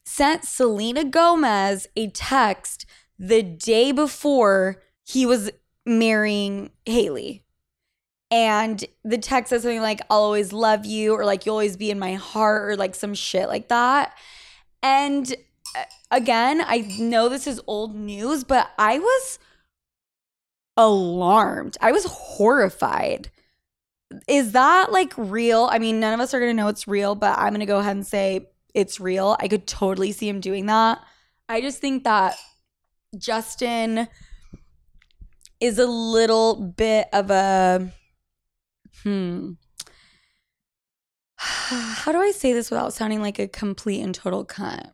sent 0.05 0.45
Selena 0.45 1.05
Gomez 1.05 1.87
a 1.97 2.11
text 2.11 2.87
the 3.19 3.43
day 3.43 3.93
before 3.93 4.83
he 5.05 5.27
was 5.27 5.51
marrying 5.85 6.71
Hailey. 6.87 7.45
And 8.31 8.85
the 9.05 9.19
text 9.19 9.51
says 9.51 9.63
something 9.63 9.83
like, 9.83 10.01
I'll 10.09 10.21
always 10.21 10.53
love 10.53 10.87
you, 10.87 11.15
or 11.15 11.25
like, 11.25 11.45
you'll 11.45 11.57
always 11.57 11.77
be 11.77 11.91
in 11.91 11.99
my 11.99 12.15
heart, 12.15 12.71
or 12.71 12.77
like 12.77 12.95
some 12.95 13.13
shit 13.13 13.49
like 13.49 13.69
that. 13.69 14.17
And 14.85 15.35
uh, 15.77 15.85
again, 16.13 16.63
I 16.65 16.79
know 16.99 17.29
this 17.29 17.49
is 17.49 17.61
old 17.67 17.97
news, 17.97 18.45
but 18.45 18.71
I 18.79 19.01
was 19.01 19.39
alarmed. 20.77 21.77
I 21.81 21.91
was 21.91 22.05
horrified. 22.05 23.31
Is 24.27 24.53
that 24.53 24.93
like 24.93 25.13
real? 25.17 25.69
I 25.71 25.79
mean, 25.79 26.01
none 26.01 26.15
of 26.15 26.21
us 26.21 26.35
are 26.35 26.41
going 26.41 26.51
to 26.51 26.63
know 26.63 26.69
it's 26.69 26.89
real, 26.89 27.15
but 27.15 27.39
I'm 27.39 27.51
going 27.51 27.61
to 27.61 27.67
go 27.67 27.79
ahead 27.79 27.97
and 27.97 28.07
say 28.07 28.49
it's 28.75 29.01
real. 29.01 29.37
I 29.39 29.49
could 29.49 29.67
totally 29.67 30.13
see 30.13 30.29
him 30.29 30.41
doing 30.41 30.67
that. 30.67 31.01
I 31.49 31.61
just 31.61 31.81
think 31.81 32.05
that 32.05 32.37
Justin 33.17 34.09
is 35.61 35.79
a 35.79 35.87
little 35.87 36.57
bit 36.57 37.09
of 37.13 37.31
a 37.31 37.93
hmm 39.03 39.53
how 41.37 42.13
do 42.13 42.19
I 42.19 42.33
say 42.33 42.53
this 42.53 42.71
without 42.71 42.93
sounding 42.93 43.21
like 43.23 43.39
a 43.39 43.49
complete 43.49 44.03
and 44.03 44.15
total 44.15 44.45
cunt? 44.45 44.91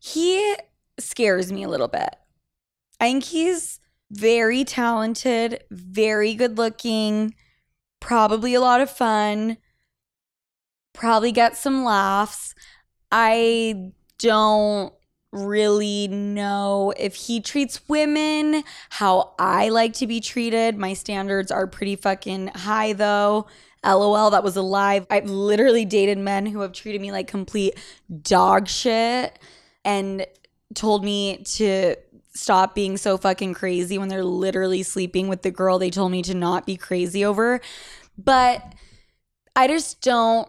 He 0.00 0.56
scares 0.98 1.52
me 1.52 1.62
a 1.62 1.68
little 1.68 1.88
bit. 1.88 2.16
I 3.00 3.06
think 3.06 3.24
he's 3.24 3.80
very 4.10 4.64
talented, 4.64 5.64
very 5.70 6.34
good 6.34 6.58
looking, 6.58 7.34
probably 8.00 8.54
a 8.54 8.60
lot 8.60 8.80
of 8.80 8.90
fun, 8.90 9.58
probably 10.92 11.32
get 11.32 11.56
some 11.56 11.84
laughs. 11.84 12.54
I 13.10 13.92
don't 14.18 14.92
really 15.32 16.08
know 16.08 16.94
if 16.96 17.14
he 17.14 17.40
treats 17.40 17.88
women 17.88 18.64
how 18.90 19.34
I 19.38 19.68
like 19.68 19.92
to 19.94 20.06
be 20.06 20.20
treated. 20.20 20.78
My 20.78 20.94
standards 20.94 21.50
are 21.50 21.66
pretty 21.66 21.96
fucking 21.96 22.48
high 22.48 22.92
though. 22.94 23.46
LOL, 23.84 24.30
that 24.30 24.42
was 24.42 24.56
a 24.56 24.62
lie. 24.62 25.06
I've 25.10 25.30
literally 25.30 25.84
dated 25.84 26.18
men 26.18 26.46
who 26.46 26.60
have 26.60 26.72
treated 26.72 27.00
me 27.00 27.12
like 27.12 27.28
complete 27.28 27.78
dog 28.22 28.66
shit 28.66 29.38
and 29.84 30.26
told 30.74 31.04
me 31.04 31.44
to 31.44 31.94
stop 32.36 32.74
being 32.74 32.96
so 32.96 33.16
fucking 33.16 33.54
crazy 33.54 33.98
when 33.98 34.08
they're 34.08 34.24
literally 34.24 34.82
sleeping 34.82 35.28
with 35.28 35.42
the 35.42 35.50
girl 35.50 35.78
they 35.78 35.90
told 35.90 36.12
me 36.12 36.22
to 36.22 36.34
not 36.34 36.66
be 36.66 36.76
crazy 36.76 37.24
over. 37.24 37.60
But 38.18 38.74
I 39.54 39.66
just 39.66 40.02
don't 40.02 40.48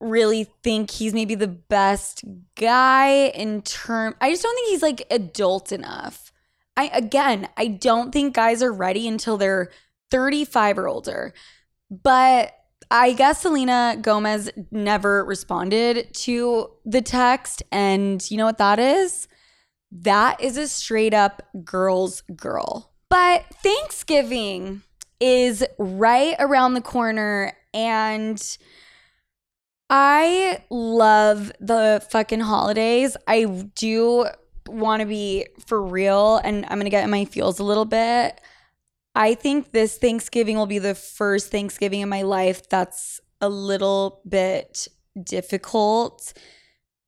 really 0.00 0.44
think 0.62 0.90
he's 0.90 1.12
maybe 1.12 1.34
the 1.34 1.48
best 1.48 2.24
guy 2.54 3.28
in 3.28 3.62
term 3.62 4.14
I 4.20 4.30
just 4.30 4.42
don't 4.42 4.54
think 4.54 4.68
he's 4.70 4.82
like 4.82 5.02
adult 5.10 5.72
enough. 5.72 6.32
I 6.76 6.88
again, 6.92 7.48
I 7.56 7.66
don't 7.66 8.12
think 8.12 8.34
guys 8.34 8.62
are 8.62 8.72
ready 8.72 9.08
until 9.08 9.36
they're 9.36 9.70
35 10.10 10.78
or 10.78 10.88
older. 10.88 11.34
But 11.90 12.54
I 12.90 13.12
guess 13.12 13.42
Selena 13.42 13.98
Gomez 14.00 14.50
never 14.70 15.24
responded 15.24 16.14
to 16.14 16.70
the 16.84 17.02
text 17.02 17.62
and 17.70 18.28
you 18.30 18.38
know 18.38 18.46
what 18.46 18.58
that 18.58 18.78
is? 18.78 19.28
That 19.90 20.40
is 20.40 20.56
a 20.56 20.68
straight 20.68 21.14
up 21.14 21.42
girl's 21.64 22.20
girl. 22.22 22.92
But 23.08 23.44
Thanksgiving 23.62 24.82
is 25.20 25.64
right 25.78 26.36
around 26.38 26.74
the 26.74 26.80
corner 26.80 27.52
and 27.72 28.58
I 29.90 30.62
love 30.70 31.52
the 31.60 32.06
fucking 32.10 32.40
holidays. 32.40 33.16
I 33.26 33.44
do 33.74 34.26
want 34.66 35.00
to 35.00 35.06
be 35.06 35.46
for 35.66 35.82
real 35.82 36.36
and 36.36 36.64
I'm 36.66 36.78
going 36.78 36.84
to 36.84 36.90
get 36.90 37.04
in 37.04 37.10
my 37.10 37.24
feels 37.24 37.58
a 37.58 37.64
little 37.64 37.86
bit. 37.86 38.40
I 39.14 39.34
think 39.34 39.72
this 39.72 39.96
Thanksgiving 39.96 40.56
will 40.56 40.66
be 40.66 40.78
the 40.78 40.94
first 40.94 41.50
Thanksgiving 41.50 42.00
in 42.00 42.08
my 42.08 42.22
life 42.22 42.68
that's 42.68 43.20
a 43.40 43.48
little 43.48 44.20
bit 44.28 44.86
difficult. 45.20 46.34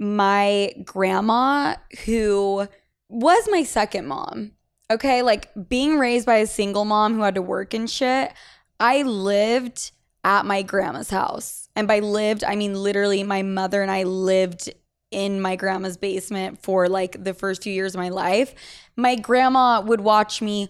My 0.01 0.75
grandma, 0.83 1.77
who 2.07 2.67
was 3.09 3.49
my 3.51 3.63
second 3.63 4.07
mom, 4.09 4.53
okay, 4.91 5.23
like 5.23 5.51
being 5.69 5.99
raised 5.99 6.27
by 6.27 6.39
a 6.39 6.47
single 6.47 6.85
mom 6.85 7.15
who 7.15 7.23
had 7.23 7.37
to 7.37 7.43
work 7.43 7.75
and 7.75 7.89
shit, 7.89 8.33
I 8.81 9.03
lived 9.03 9.93
at 10.25 10.47
my 10.47 10.63
grandma's 10.63 11.11
house. 11.11 11.69
And 11.77 11.87
by 11.87 12.01
lived, 12.01 12.43
I 12.45 12.57
mean 12.57 12.75
literally 12.75 13.23
my 13.23 13.43
mother 13.43 13.83
and 13.83 13.91
I 13.91 14.03
lived 14.03 14.73
in 15.11 15.41
my 15.41 15.57
grandma's 15.57 15.97
basement 15.97 16.63
for 16.63 16.89
like 16.89 17.23
the 17.23 17.35
first 17.35 17.63
few 17.63 17.73
years 17.73 17.95
of 17.95 18.01
my 18.01 18.09
life. 18.09 18.55
My 18.97 19.17
grandma 19.17 19.81
would 19.81 20.01
watch 20.01 20.41
me 20.41 20.69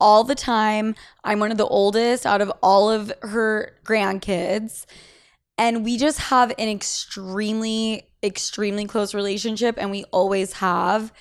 all 0.00 0.24
the 0.24 0.34
time. 0.34 0.94
I'm 1.22 1.40
one 1.40 1.50
of 1.50 1.58
the 1.58 1.66
oldest 1.66 2.24
out 2.24 2.40
of 2.40 2.50
all 2.62 2.90
of 2.90 3.12
her 3.22 3.76
grandkids. 3.84 4.86
And 5.60 5.84
we 5.84 5.98
just 5.98 6.18
have 6.18 6.54
an 6.58 6.70
extremely, 6.70 8.04
extremely 8.22 8.86
close 8.86 9.12
relationship, 9.12 9.74
and 9.76 9.90
we 9.90 10.04
always 10.04 10.54
have. 10.54 11.12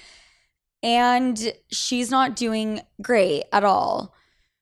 And 0.81 1.51
she's 1.69 2.09
not 2.09 2.37
doing 2.37 2.79
great 3.01 3.43
at 3.51 3.65
all. 3.65 4.15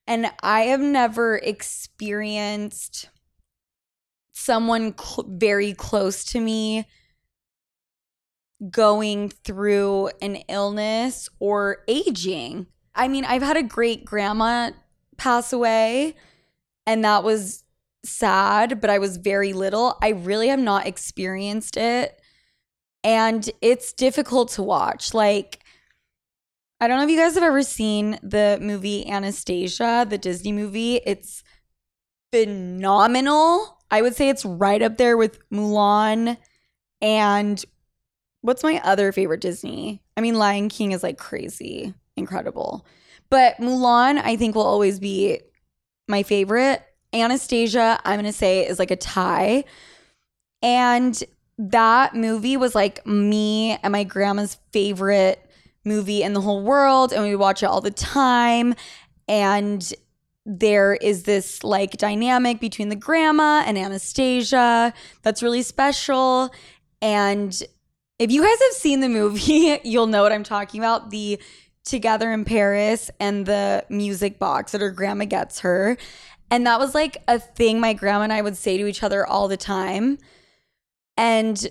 And 0.08 0.32
I 0.42 0.62
have 0.62 0.80
never 0.80 1.38
experienced 1.38 3.10
someone 4.32 4.96
cl- 4.98 5.28
very 5.30 5.76
close 5.76 6.24
to 6.26 6.40
me 6.40 6.88
going 8.72 9.30
through 9.30 10.10
an 10.24 10.38
illness 10.50 11.30
or 11.40 11.84
aging. 11.88 12.66
I 12.96 13.08
mean, 13.08 13.26
I've 13.26 13.44
had 13.44 13.58
a 13.58 13.64
great 13.64 14.06
grandma 14.06 14.72
pass 15.18 15.54
away, 15.54 16.16
and 16.88 17.06
that 17.06 17.24
was 17.24 17.64
sad, 18.08 18.82
but 18.82 18.90
I 18.90 19.00
was 19.00 19.18
very 19.18 19.54
little. 19.54 19.98
I 20.02 20.10
really 20.10 20.48
have 20.48 20.60
not 20.60 20.88
experienced 20.88 21.78
it. 21.78 22.20
And 23.04 23.50
it's 23.62 23.94
difficult 23.94 24.50
to 24.52 24.64
watch. 24.64 25.14
Like, 25.14 25.64
I 26.80 26.88
don't 26.88 26.98
know 26.98 27.04
if 27.04 27.10
you 27.10 27.18
guys 27.18 27.36
have 27.36 27.44
ever 27.44 27.64
seen 27.64 28.20
the 28.22 28.58
movie 28.62 29.08
Anastasia, 29.10 30.06
the 30.08 30.18
Disney 30.18 30.52
movie. 30.52 31.02
It's 31.06 31.44
phenomenal. 32.32 33.80
I 33.90 34.02
would 34.02 34.16
say 34.16 34.30
it's 34.30 34.46
right 34.46 34.82
up 34.82 34.98
there 34.98 35.18
with 35.18 35.40
Mulan 35.50 36.38
and 37.02 37.64
what's 38.42 38.64
my 38.64 38.82
other 38.84 39.12
favorite 39.12 39.42
Disney? 39.42 40.02
I 40.16 40.22
mean, 40.22 40.36
Lion 40.36 40.70
King 40.70 40.92
is 40.92 41.04
like 41.04 41.18
crazy, 41.18 41.94
incredible. 42.16 42.86
But 43.30 43.58
Mulan, 43.58 44.22
I 44.24 44.36
think, 44.36 44.56
will 44.56 44.64
always 44.64 45.00
be 45.00 45.42
my 46.08 46.24
favorite. 46.24 46.84
Anastasia, 47.22 48.00
I'm 48.04 48.16
going 48.16 48.26
to 48.26 48.38
say, 48.38 48.68
is 48.68 48.80
like 48.80 48.92
a 48.92 48.96
tie. 48.96 49.64
And 50.62 51.22
that 51.58 52.16
movie 52.16 52.58
was 52.58 52.76
like 52.76 53.06
me 53.06 53.78
and 53.84 53.92
my 53.92 54.04
grandma's 54.04 54.58
favorite 54.72 55.44
movie 55.84 56.24
in 56.24 56.34
the 56.34 56.42
whole 56.42 56.62
world. 56.62 57.14
And 57.14 57.24
we 57.24 57.36
watch 57.36 57.64
it 57.64 57.68
all 57.68 57.82
the 57.82 57.92
time. 57.92 58.76
And 59.28 59.92
there 60.46 60.96
is 60.96 61.24
this 61.24 61.64
like 61.64 61.98
dynamic 61.98 62.60
between 62.60 62.90
the 62.90 62.96
grandma 62.96 63.64
and 63.66 63.78
Anastasia 63.78 64.94
that's 65.22 65.44
really 65.44 65.62
special. 65.62 66.54
And 67.02 67.62
if 68.18 68.32
you 68.32 68.42
guys 68.42 68.60
have 68.62 68.74
seen 68.74 69.02
the 69.02 69.10
movie, 69.10 69.80
you'll 69.84 70.08
know 70.08 70.24
what 70.24 70.32
I'm 70.32 70.44
talking 70.44 70.80
about. 70.80 71.10
The 71.10 71.40
Together 71.84 72.34
in 72.34 72.44
Paris 72.44 73.10
and 73.18 73.46
the 73.46 73.86
music 73.88 74.40
box 74.40 74.74
that 74.74 74.82
her 74.82 74.92
grandma 74.92 75.24
gets 75.24 75.60
her. 75.62 75.98
And 76.50 76.66
that 76.66 76.80
was 76.80 76.96
like 76.96 77.18
a 77.28 77.40
thing 77.40 77.80
my 77.80 77.94
grandma 77.94 78.24
and 78.24 78.34
I 78.34 78.42
would 78.42 78.58
say 78.58 78.78
to 78.78 78.88
each 78.88 79.04
other 79.04 79.26
all 79.26 79.48
the 79.48 79.58
time. 79.58 80.18
And 81.18 81.68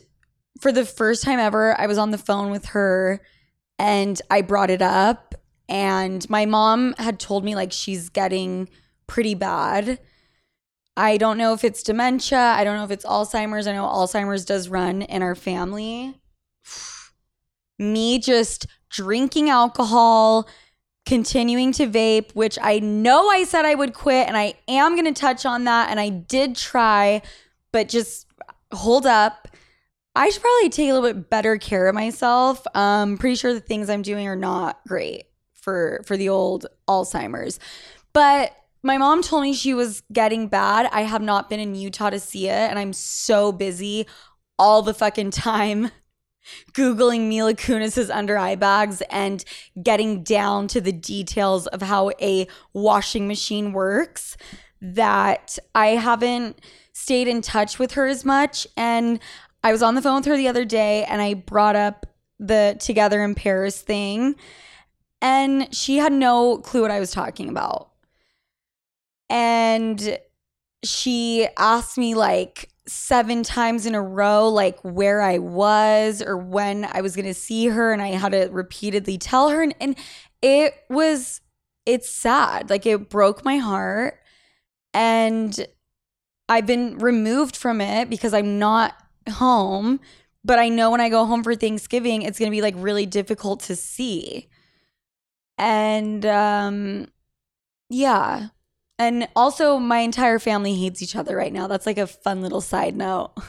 for 0.61 0.73
the 0.73 0.85
first 0.85 1.23
time 1.23 1.39
ever, 1.39 1.79
I 1.81 1.87
was 1.87 1.99
on 1.99 2.11
the 2.11 2.19
phone 2.19 2.51
with 2.51 2.67
her 2.67 3.21
and 3.79 4.21
I 4.31 4.43
brought 4.43 4.71
it 4.71 4.83
up. 4.83 5.35
And 5.69 6.29
my 6.31 6.47
mom 6.47 6.95
had 6.99 7.19
told 7.19 7.45
me 7.45 7.55
like 7.55 7.73
she's 7.73 8.09
getting 8.09 8.69
pretty 9.07 9.35
bad. 9.35 9.99
I 10.97 11.17
don't 11.19 11.39
know 11.39 11.53
if 11.53 11.65
it's 11.65 11.83
dementia. 11.83 12.39
I 12.39 12.65
don't 12.65 12.77
know 12.77 12.85
if 12.85 12.91
it's 12.91 13.05
Alzheimer's. 13.05 13.67
I 13.67 13.73
know 13.73 13.85
Alzheimer's 13.85 14.45
does 14.45 14.69
run 14.69 15.03
in 15.03 15.23
our 15.23 15.35
family. 15.35 16.21
Me 17.79 18.19
just 18.19 18.67
drinking 18.89 19.51
alcohol, 19.51 20.49
continuing 21.07 21.73
to 21.73 21.87
vape, 21.87 22.33
which 22.33 22.59
I 22.61 22.81
know 22.81 23.29
I 23.29 23.45
said 23.45 23.65
I 23.65 23.75
would 23.75 23.95
quit, 23.95 24.27
and 24.27 24.37
I 24.37 24.55
am 24.69 24.95
going 24.95 25.13
to 25.13 25.19
touch 25.19 25.47
on 25.47 25.65
that. 25.65 25.89
And 25.91 25.99
I 25.99 26.11
did 26.11 26.57
try, 26.57 27.23
but 27.73 27.89
just 27.89 28.27
hold 28.73 29.07
up. 29.07 29.49
I 30.15 30.29
should 30.31 30.43
probably 30.43 30.69
take 30.71 30.91
a 30.91 30.95
little 30.95 31.13
bit 31.13 31.31
better 31.31 31.57
care 31.59 31.89
of 31.89 31.95
myself. 31.95 32.67
Um, 32.75 33.19
pretty 33.19 33.37
sure 33.37 33.55
the 33.55 33.61
things 33.61 33.89
I'm 33.89 34.03
doing 34.03 34.27
are 34.27 34.37
not 34.37 34.81
great 34.89 35.25
for 35.55 36.03
for 36.07 36.17
the 36.17 36.29
old 36.29 36.67
Alzheimer's. 36.89 37.61
But 38.13 38.57
my 38.83 38.99
mom 38.99 39.23
told 39.23 39.43
me 39.43 39.53
she 39.53 39.75
was 39.75 40.03
getting 40.13 40.49
bad. 40.49 40.89
I 40.93 41.03
have 41.03 41.23
not 41.23 41.51
been 41.51 41.61
in 41.61 41.75
Utah 41.75 42.11
to 42.11 42.21
see 42.21 42.49
it, 42.49 42.71
and 42.71 42.79
I'm 42.79 42.93
so 42.93 43.53
busy 43.53 44.07
all 44.59 44.83
the 44.83 44.95
fucking 44.95 45.33
time 45.33 45.91
Googling 46.73 47.29
Mila 47.29 47.55
Kunis's 47.55 48.11
under 48.11 48.39
eye 48.39 48.55
bags 48.55 49.03
and 49.11 49.45
getting 49.83 50.23
down 50.23 50.69
to 50.69 50.81
the 50.81 50.93
details 50.93 51.67
of 51.69 51.83
how 51.83 52.11
a 52.21 52.47
washing 52.73 53.27
machine 53.27 53.73
works 53.73 54.37
that 54.81 55.59
I 55.75 55.89
haven't 55.89 56.61
stayed 56.93 57.29
in 57.29 57.43
touch 57.43 57.79
with 57.79 57.93
her 57.93 58.07
as 58.07 58.25
much. 58.25 58.67
And 58.77 59.21
I 59.63 59.73
was 59.73 59.83
on 59.83 59.95
the 59.95 60.03
phone 60.03 60.17
with 60.17 60.27
her 60.27 60.37
the 60.37 60.49
other 60.49 60.65
day 60.65 61.05
and 61.05 61.21
I 61.21 61.35
brought 61.35 61.77
up 61.77 62.07
the 62.39 62.77
Together 62.79 63.25
in 63.25 63.35
Paris 63.35 63.81
thing. 63.81 64.37
And 65.23 65.75
she 65.75 65.97
had 65.97 66.13
no 66.13 66.59
clue 66.59 66.83
what 66.83 66.91
I 66.91 67.01
was 67.01 67.11
talking 67.11 67.49
about. 67.49 67.91
And 69.29 70.19
she 70.87 71.49
asked 71.59 71.99
me, 71.99 72.15
like, 72.15 72.71
seven 72.89 73.43
times 73.43 73.85
in 73.85 73.95
a 73.95 74.03
row, 74.03 74.49
like 74.49 74.79
where 74.83 75.21
I 75.21 75.39
was 75.39 76.23
or 76.23 76.37
when 76.37 76.85
I 76.85 77.01
was 77.01 77.17
going 77.17 77.27
to 77.27 77.35
see 77.35 77.67
her. 77.67 77.93
And 77.93 78.01
I 78.01 78.09
had 78.09 78.33
to 78.33 78.49
repeatedly 78.51 79.19
tell 79.19 79.49
her. 79.49 79.63
And, 79.63 79.75
and 79.81 79.97
it 80.43 80.75
was, 80.89 81.41
it's 81.85 82.09
sad. 82.09 82.71
Like 82.71 82.87
it 82.87 83.09
broke 83.09 83.45
my 83.45 83.59
heart. 83.59 84.21
And 84.95 85.67
I've 86.49 86.67
been 86.67 86.99
removed 86.99 87.57
from 87.57 87.81
it 87.81 88.09
because 88.09 88.33
I'm 88.33 88.59
not 88.59 88.95
home. 89.29 90.01
But 90.45 90.61
I 90.61 90.69
know 90.69 90.93
when 90.93 91.01
I 91.01 91.09
go 91.09 91.27
home 91.27 91.43
for 91.43 91.57
Thanksgiving, 91.57 92.23
it's 92.23 92.39
going 92.39 92.51
to 92.51 92.57
be 92.57 92.63
like 92.63 92.75
really 92.77 93.05
difficult 93.05 93.61
to 93.63 93.75
see. 93.75 94.49
And 95.59 96.25
um, 96.25 97.09
yeah, 97.91 98.49
and 98.99 99.29
also, 99.37 99.79
my 99.79 99.99
entire 99.99 100.39
family 100.39 100.75
hates 100.75 101.03
each 101.03 101.17
other 101.17 101.37
right 101.37 101.53
now. 101.53 101.67
That's 101.67 101.87
like 101.87 101.99
a 101.99 102.07
fun 102.07 102.41
little 102.41 102.63
side 102.63 102.97
note. 102.97 103.33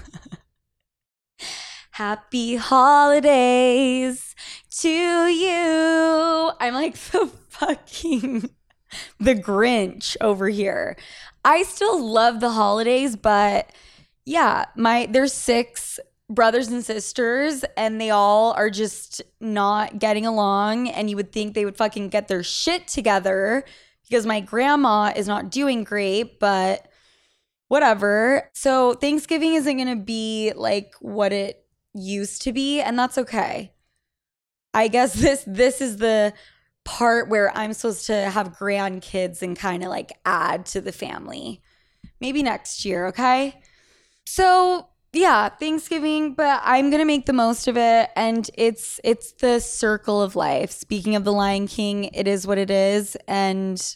Happy 1.91 2.57
holidays 2.57 4.35
to 4.79 4.89
you. 4.89 6.51
I'm 6.59 6.73
like 6.73 6.95
the 6.97 7.27
fucking 7.49 8.49
the 9.19 9.35
Grinch 9.35 10.17
over 10.21 10.49
here. 10.49 10.97
I 11.45 11.63
still 11.63 12.05
love 12.05 12.39
the 12.39 12.51
holidays, 12.51 13.15
but 13.15 13.71
yeah, 14.25 14.65
my 14.75 15.07
there's 15.09 15.33
six 15.33 15.99
brothers 16.29 16.67
and 16.67 16.83
sisters 16.83 17.63
and 17.77 18.01
they 18.01 18.09
all 18.09 18.51
are 18.53 18.69
just 18.69 19.21
not 19.39 19.97
getting 19.97 20.25
along 20.25 20.89
and 20.89 21.09
you 21.09 21.15
would 21.15 21.31
think 21.31 21.53
they 21.53 21.63
would 21.63 21.77
fucking 21.77 22.09
get 22.09 22.27
their 22.27 22.43
shit 22.43 22.85
together 22.85 23.63
because 24.09 24.25
my 24.25 24.39
grandma 24.39 25.11
is 25.15 25.27
not 25.27 25.51
doing 25.51 25.83
great, 25.83 26.39
but 26.39 26.87
whatever. 27.67 28.49
So 28.53 28.93
Thanksgiving 28.93 29.53
isn't 29.53 29.77
going 29.77 29.97
to 29.97 30.03
be 30.03 30.53
like 30.55 30.93
what 31.01 31.33
it 31.33 31.65
used 31.93 32.43
to 32.43 32.53
be, 32.53 32.81
and 32.81 32.97
that's 32.97 33.17
okay. 33.17 33.73
I 34.73 34.87
guess 34.87 35.13
this 35.21 35.43
this 35.45 35.81
is 35.81 35.97
the 35.97 36.33
part 36.85 37.27
where 37.27 37.55
I'm 37.55 37.73
supposed 37.73 38.07
to 38.07 38.29
have 38.29 38.57
grandkids 38.57 39.41
and 39.41 39.57
kind 39.57 39.83
of 39.83 39.89
like 39.89 40.13
add 40.25 40.65
to 40.67 40.81
the 40.81 40.93
family. 40.93 41.61
Maybe 42.21 42.41
next 42.41 42.85
year, 42.85 43.07
okay? 43.07 43.61
So, 44.25 44.87
yeah, 45.17 45.49
Thanksgiving, 45.49 46.33
but 46.33 46.61
I'm 46.63 46.91
to 46.91 47.05
make 47.05 47.25
the 47.25 47.33
most 47.33 47.67
of 47.67 47.77
it 47.77 48.09
and 48.15 48.49
it's 48.53 48.99
it's 49.03 49.33
the 49.33 49.59
circle 49.59 50.21
of 50.21 50.35
life. 50.35 50.71
Speaking 50.71 51.15
of 51.15 51.23
the 51.23 51.33
Lion 51.33 51.67
King, 51.67 52.05
it 52.05 52.27
is 52.27 52.47
what 52.47 52.57
it 52.57 52.69
is 52.69 53.17
and 53.27 53.95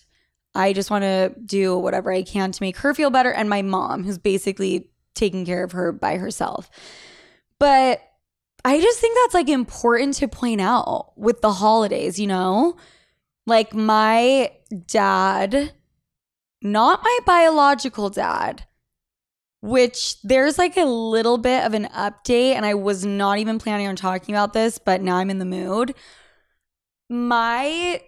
I 0.53 0.73
just 0.73 0.91
want 0.91 1.03
to 1.03 1.33
do 1.45 1.77
whatever 1.77 2.11
I 2.11 2.23
can 2.23 2.51
to 2.51 2.63
make 2.63 2.77
her 2.77 2.93
feel 2.93 3.09
better 3.09 3.31
and 3.31 3.49
my 3.49 3.61
mom 3.61 4.03
who's 4.03 4.17
basically 4.17 4.89
taking 5.15 5.45
care 5.45 5.63
of 5.63 5.71
her 5.71 5.91
by 5.91 6.17
herself. 6.17 6.69
But 7.59 8.01
I 8.65 8.81
just 8.81 8.99
think 8.99 9.17
that's 9.17 9.33
like 9.33 9.49
important 9.49 10.15
to 10.15 10.27
point 10.27 10.61
out 10.61 11.13
with 11.17 11.41
the 11.41 11.53
holidays, 11.53 12.19
you 12.19 12.27
know? 12.27 12.77
Like 13.45 13.73
my 13.73 14.51
dad, 14.87 15.73
not 16.61 17.01
my 17.03 17.19
biological 17.25 18.09
dad, 18.09 18.65
which 19.61 20.19
there's 20.23 20.57
like 20.57 20.75
a 20.75 20.85
little 20.85 21.37
bit 21.37 21.63
of 21.63 21.73
an 21.73 21.85
update, 21.95 22.55
and 22.55 22.65
I 22.65 22.73
was 22.73 23.05
not 23.05 23.37
even 23.37 23.59
planning 23.59 23.87
on 23.87 23.95
talking 23.95 24.33
about 24.33 24.53
this, 24.53 24.77
but 24.77 25.01
now 25.01 25.17
I'm 25.17 25.29
in 25.29 25.39
the 25.39 25.45
mood. 25.45 25.93
My 27.09 28.01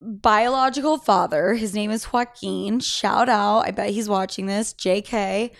biological 0.00 0.98
father, 0.98 1.54
his 1.54 1.74
name 1.74 1.90
is 1.90 2.12
Joaquin. 2.12 2.80
Shout 2.80 3.28
out. 3.28 3.60
I 3.60 3.70
bet 3.70 3.90
he's 3.90 4.08
watching 4.08 4.46
this. 4.46 4.74
JK. 4.74 5.52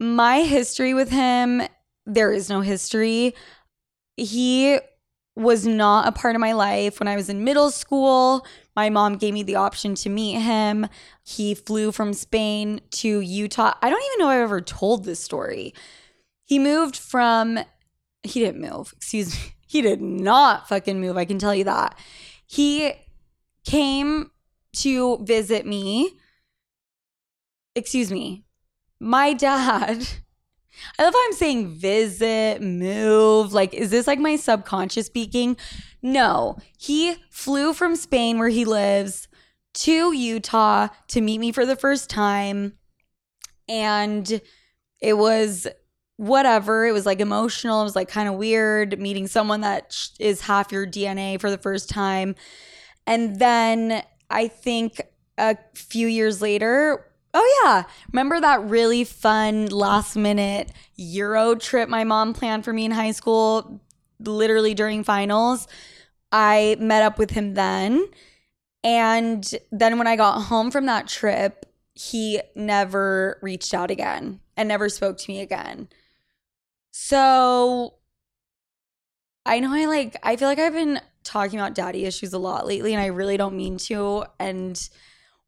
My 0.00 0.42
history 0.42 0.94
with 0.94 1.10
him, 1.10 1.62
there 2.06 2.32
is 2.32 2.48
no 2.48 2.60
history. 2.60 3.34
He 4.16 4.78
was 5.34 5.66
not 5.66 6.06
a 6.06 6.12
part 6.12 6.34
of 6.34 6.40
my 6.40 6.52
life 6.52 7.00
when 7.00 7.08
I 7.08 7.16
was 7.16 7.28
in 7.28 7.44
middle 7.44 7.70
school. 7.70 8.46
My 8.76 8.90
mom 8.90 9.16
gave 9.16 9.32
me 9.32 9.42
the 9.42 9.56
option 9.56 9.94
to 9.96 10.10
meet 10.10 10.38
him. 10.40 10.88
He 11.24 11.54
flew 11.54 11.90
from 11.92 12.12
Spain 12.12 12.80
to 12.92 13.20
Utah. 13.20 13.74
I 13.80 13.88
don't 13.88 14.02
even 14.02 14.18
know 14.18 14.30
if 14.30 14.36
I've 14.36 14.42
ever 14.42 14.60
told 14.60 15.04
this 15.04 15.20
story. 15.20 15.74
He 16.44 16.58
moved 16.58 16.96
from, 16.96 17.58
he 18.22 18.40
didn't 18.40 18.60
move, 18.60 18.92
excuse 18.96 19.34
me. 19.34 19.40
He 19.72 19.80
did 19.80 20.02
not 20.02 20.68
fucking 20.68 21.00
move. 21.00 21.16
I 21.16 21.24
can 21.24 21.38
tell 21.38 21.54
you 21.54 21.64
that. 21.64 21.98
He 22.46 22.92
came 23.64 24.30
to 24.76 25.16
visit 25.24 25.64
me. 25.64 26.10
Excuse 27.74 28.12
me. 28.12 28.44
my 29.00 29.32
dad, 29.48 30.06
I 30.98 31.04
love 31.04 31.14
how 31.14 31.24
I'm 31.26 31.32
saying 31.32 31.68
visit, 31.68 32.60
move. 32.60 33.52
Like, 33.52 33.74
is 33.74 33.90
this 33.90 34.06
like 34.06 34.18
my 34.18 34.36
subconscious 34.36 35.06
speaking? 35.06 35.56
No, 36.02 36.56
he 36.78 37.16
flew 37.30 37.72
from 37.72 37.96
Spain, 37.96 38.38
where 38.38 38.48
he 38.48 38.64
lives, 38.64 39.28
to 39.74 40.12
Utah 40.12 40.88
to 41.08 41.20
meet 41.20 41.38
me 41.38 41.52
for 41.52 41.64
the 41.64 41.76
first 41.76 42.10
time. 42.10 42.74
And 43.68 44.40
it 45.00 45.14
was 45.14 45.66
whatever. 46.16 46.86
It 46.86 46.92
was 46.92 47.06
like 47.06 47.20
emotional. 47.20 47.80
It 47.80 47.84
was 47.84 47.96
like 47.96 48.08
kind 48.08 48.28
of 48.28 48.34
weird 48.34 48.98
meeting 48.98 49.26
someone 49.26 49.62
that 49.62 49.96
is 50.20 50.42
half 50.42 50.70
your 50.70 50.86
DNA 50.86 51.40
for 51.40 51.50
the 51.50 51.58
first 51.58 51.88
time. 51.88 52.34
And 53.06 53.38
then 53.38 54.02
I 54.30 54.48
think 54.48 55.00
a 55.38 55.56
few 55.74 56.06
years 56.06 56.40
later, 56.40 57.06
oh 57.34 57.62
yeah, 57.64 57.84
remember 58.12 58.40
that 58.40 58.64
really 58.64 59.04
fun 59.04 59.66
last 59.66 60.16
minute 60.16 60.70
Euro 60.96 61.54
trip 61.54 61.88
my 61.88 62.04
mom 62.04 62.34
planned 62.34 62.64
for 62.64 62.72
me 62.72 62.84
in 62.84 62.90
high 62.90 63.12
school, 63.12 63.80
literally 64.20 64.74
during 64.74 65.04
finals? 65.04 65.66
I 66.30 66.76
met 66.78 67.02
up 67.02 67.18
with 67.18 67.30
him 67.30 67.54
then. 67.54 68.06
And 68.84 69.48
then 69.70 69.98
when 69.98 70.06
I 70.06 70.16
got 70.16 70.42
home 70.42 70.70
from 70.70 70.86
that 70.86 71.06
trip, 71.06 71.66
he 71.94 72.40
never 72.56 73.38
reached 73.42 73.74
out 73.74 73.90
again 73.90 74.40
and 74.56 74.68
never 74.68 74.88
spoke 74.88 75.18
to 75.18 75.30
me 75.30 75.40
again. 75.40 75.88
So 76.90 77.94
I 79.44 79.60
know 79.60 79.72
I 79.72 79.86
like, 79.86 80.16
I 80.22 80.36
feel 80.36 80.48
like 80.48 80.58
I've 80.58 80.72
been 80.72 81.00
talking 81.24 81.58
about 81.58 81.74
daddy 81.74 82.04
issues 82.04 82.32
a 82.32 82.38
lot 82.38 82.66
lately, 82.66 82.92
and 82.92 83.02
I 83.02 83.06
really 83.06 83.36
don't 83.36 83.56
mean 83.56 83.76
to. 83.78 84.24
And 84.38 84.80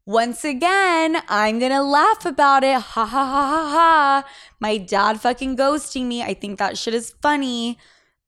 once 0.05 0.43
again, 0.45 1.17
I'm 1.27 1.57
gonna 1.59 1.83
laugh 1.83 2.25
about 2.25 2.63
it. 2.63 2.79
Ha 2.79 3.05
ha 3.05 3.25
ha 3.25 3.47
ha 3.47 3.69
ha. 3.69 4.29
My 4.59 4.77
dad 4.77 5.19
fucking 5.19 5.57
ghosting 5.57 6.05
me. 6.05 6.21
I 6.21 6.33
think 6.35 6.59
that 6.59 6.77
shit 6.77 6.93
is 6.93 7.15
funny. 7.21 7.79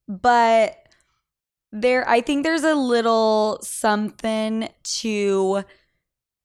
But 0.08 0.76
there, 1.70 2.08
I 2.08 2.20
think 2.20 2.42
there's 2.42 2.64
a 2.64 2.74
little 2.74 3.60
something 3.62 4.68
to 4.82 5.62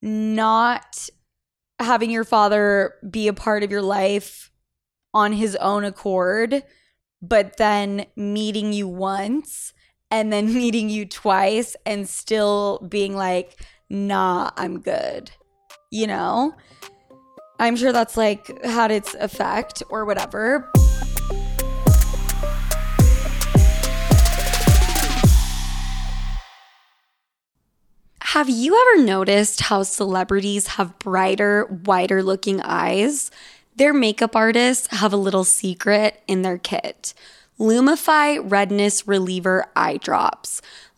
not 0.02 1.10
having 1.80 2.12
your 2.12 2.26
father 2.26 2.96
be 3.10 3.28
a 3.28 3.34
part 3.34 3.64
of 3.64 3.72
your 3.72 3.82
life 3.82 4.52
on 5.14 5.34
his 5.34 5.56
own 5.56 5.84
accord, 5.84 6.64
but 7.22 7.58
then 7.58 8.06
meeting 8.16 8.74
you 8.74 8.88
once 8.88 9.74
and 10.12 10.32
then 10.32 10.54
meeting 10.54 10.90
you 10.90 11.06
twice 11.06 11.76
and 11.86 12.08
still 12.08 12.86
being 12.88 13.16
like, 13.16 13.60
nah, 13.94 14.50
I'm 14.58 14.80
good. 14.80 15.32
You 15.92 16.08
know? 16.08 16.56
I'm 17.60 17.76
sure 17.76 17.94
that's 17.94 18.18
like 18.18 18.64
had 18.64 18.92
its 18.92 19.14
effect 19.14 19.84
or 19.90 20.04
whatever. 20.04 20.70
Have 28.22 28.50
you 28.50 28.76
ever 28.76 29.04
noticed 29.06 29.62
how 29.62 29.84
celebrities 29.84 30.66
have 30.66 30.98
brighter, 30.98 31.68
wider 31.86 32.24
looking 32.24 32.62
eyes? 32.62 33.30
Their 33.76 33.94
makeup 33.94 34.36
artists 34.36 34.88
have 34.88 35.14
a 35.14 35.18
little 35.18 35.44
secret 35.44 36.20
in 36.28 36.42
their 36.42 36.58
kit. 36.58 37.14
Lumify 37.60 38.40
Redness 38.44 39.08
Reliever 39.08 39.68
Eye 39.76 39.98
Drops. 39.98 40.64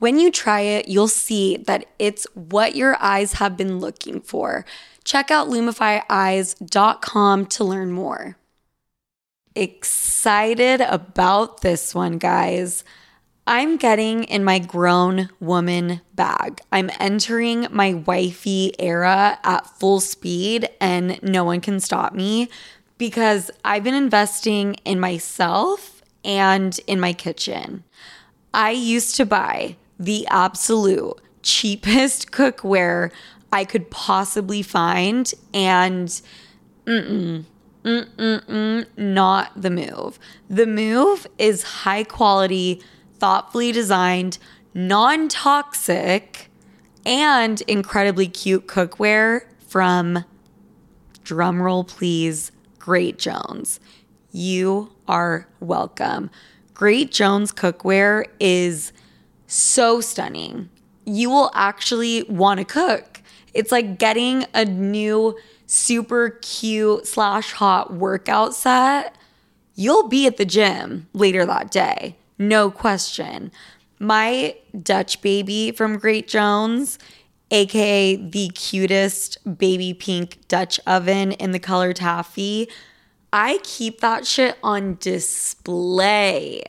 When 0.00 0.18
you 0.18 0.32
try 0.32 0.60
it, 0.62 0.88
you'll 0.88 1.08
see 1.08 1.58
that 1.58 1.84
it's 1.98 2.26
what 2.32 2.74
your 2.74 2.96
eyes 3.02 3.34
have 3.34 3.54
been 3.54 3.80
looking 3.80 4.22
for. 4.22 4.64
Check 5.04 5.30
out 5.30 5.48
lumifyeyes.com 5.48 7.46
to 7.46 7.64
learn 7.64 7.92
more. 7.92 8.38
Excited 9.54 10.80
about 10.80 11.60
this 11.60 11.94
one, 11.94 12.16
guys. 12.16 12.82
I'm 13.46 13.76
getting 13.76 14.24
in 14.24 14.42
my 14.42 14.58
grown 14.58 15.28
woman 15.38 16.00
bag. 16.14 16.62
I'm 16.72 16.90
entering 16.98 17.66
my 17.70 17.92
wifey 17.92 18.72
era 18.78 19.38
at 19.44 19.66
full 19.66 20.00
speed, 20.00 20.66
and 20.80 21.22
no 21.22 21.44
one 21.44 21.60
can 21.60 21.78
stop 21.78 22.14
me 22.14 22.48
because 22.96 23.50
I've 23.66 23.84
been 23.84 23.92
investing 23.92 24.76
in 24.86 24.98
myself 24.98 26.00
and 26.24 26.80
in 26.86 27.00
my 27.00 27.12
kitchen. 27.12 27.84
I 28.54 28.70
used 28.70 29.16
to 29.16 29.26
buy 29.26 29.76
the 30.00 30.26
absolute 30.28 31.20
cheapest 31.42 32.32
cookware 32.32 33.12
I 33.52 33.64
could 33.64 33.90
possibly 33.90 34.62
find, 34.62 35.32
and 35.52 36.08
mm-mm, 36.86 37.44
mm-mm, 37.84 38.86
not 38.96 39.60
the 39.60 39.70
move. 39.70 40.18
The 40.48 40.66
move 40.66 41.26
is 41.38 41.62
high 41.62 42.04
quality 42.04 42.80
thoughtfully 43.18 43.72
designed, 43.72 44.38
non 44.72 45.28
toxic, 45.28 46.48
and 47.04 47.60
incredibly 47.62 48.28
cute 48.28 48.66
cookware 48.66 49.42
from, 49.66 50.24
drumroll 51.24 51.86
please, 51.86 52.52
Great 52.78 53.18
Jones. 53.18 53.80
You 54.32 54.92
are 55.08 55.48
welcome. 55.58 56.30
Great 56.72 57.10
Jones 57.10 57.52
cookware 57.52 58.24
is 58.38 58.92
so 59.50 60.00
stunning. 60.00 60.68
You 61.04 61.30
will 61.30 61.50
actually 61.54 62.22
want 62.24 62.58
to 62.58 62.64
cook. 62.64 63.22
It's 63.52 63.72
like 63.72 63.98
getting 63.98 64.44
a 64.54 64.64
new 64.64 65.36
super 65.66 66.38
cute 66.42 67.06
slash 67.06 67.52
hot 67.52 67.92
workout 67.92 68.54
set. 68.54 69.16
You'll 69.74 70.08
be 70.08 70.26
at 70.26 70.36
the 70.36 70.44
gym 70.44 71.08
later 71.12 71.46
that 71.46 71.70
day 71.70 72.16
no 72.40 72.70
question. 72.70 73.52
My 74.00 74.56
Dutch 74.82 75.20
baby 75.20 75.70
from 75.70 75.98
Great 75.98 76.26
Jones, 76.26 76.98
aka 77.50 78.16
the 78.16 78.48
cutest 78.48 79.58
baby 79.58 79.94
pink 79.94 80.38
Dutch 80.48 80.80
oven 80.86 81.32
in 81.32 81.52
the 81.52 81.58
color 81.60 81.92
taffy, 81.92 82.68
I 83.32 83.60
keep 83.62 84.00
that 84.00 84.26
shit 84.26 84.56
on 84.62 84.96
display. 84.98 86.62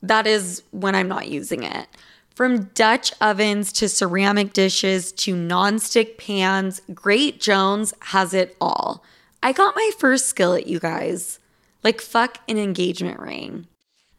That 0.00 0.26
is 0.26 0.62
when 0.70 0.94
I'm 0.94 1.08
not 1.08 1.28
using 1.28 1.64
it. 1.64 1.88
From 2.36 2.64
Dutch 2.74 3.14
ovens 3.18 3.72
to 3.72 3.88
ceramic 3.88 4.52
dishes 4.52 5.10
to 5.12 5.34
nonstick 5.34 6.18
pans, 6.18 6.82
Great 6.92 7.40
Jones 7.40 7.94
has 8.00 8.34
it 8.34 8.54
all. 8.60 9.02
I 9.42 9.52
got 9.52 9.74
my 9.74 9.90
first 9.98 10.26
skillet, 10.26 10.66
you 10.66 10.78
guys. 10.78 11.38
Like, 11.82 12.02
fuck 12.02 12.40
an 12.46 12.58
engagement 12.58 13.18
ring. 13.20 13.68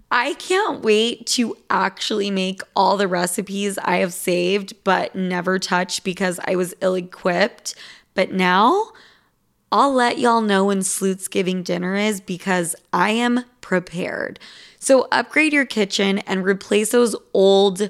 I 0.09 0.33
can't 0.33 0.81
wait 0.81 1.27
to 1.27 1.57
actually 1.69 2.31
make 2.31 2.61
all 2.75 2.97
the 2.97 3.07
recipes 3.07 3.77
I 3.77 3.97
have 3.97 4.13
saved 4.13 4.73
but 4.83 5.13
never 5.13 5.59
touched 5.59 6.03
because 6.03 6.39
I 6.43 6.55
was 6.55 6.73
ill 6.81 6.95
equipped. 6.95 7.75
But 8.15 8.31
now 8.31 8.93
I'll 9.71 9.93
let 9.93 10.17
y'all 10.17 10.41
know 10.41 10.65
when 10.65 10.79
Slootsgiving 10.79 11.63
dinner 11.63 11.93
is 11.93 12.19
because 12.19 12.75
I 12.91 13.11
am 13.11 13.43
prepared. 13.61 14.39
So 14.79 15.09
upgrade 15.11 15.51
your 15.51 15.65
kitchen 15.65 16.19
and 16.19 16.45
replace 16.45 16.91
those 16.91 17.17
old, 17.33 17.89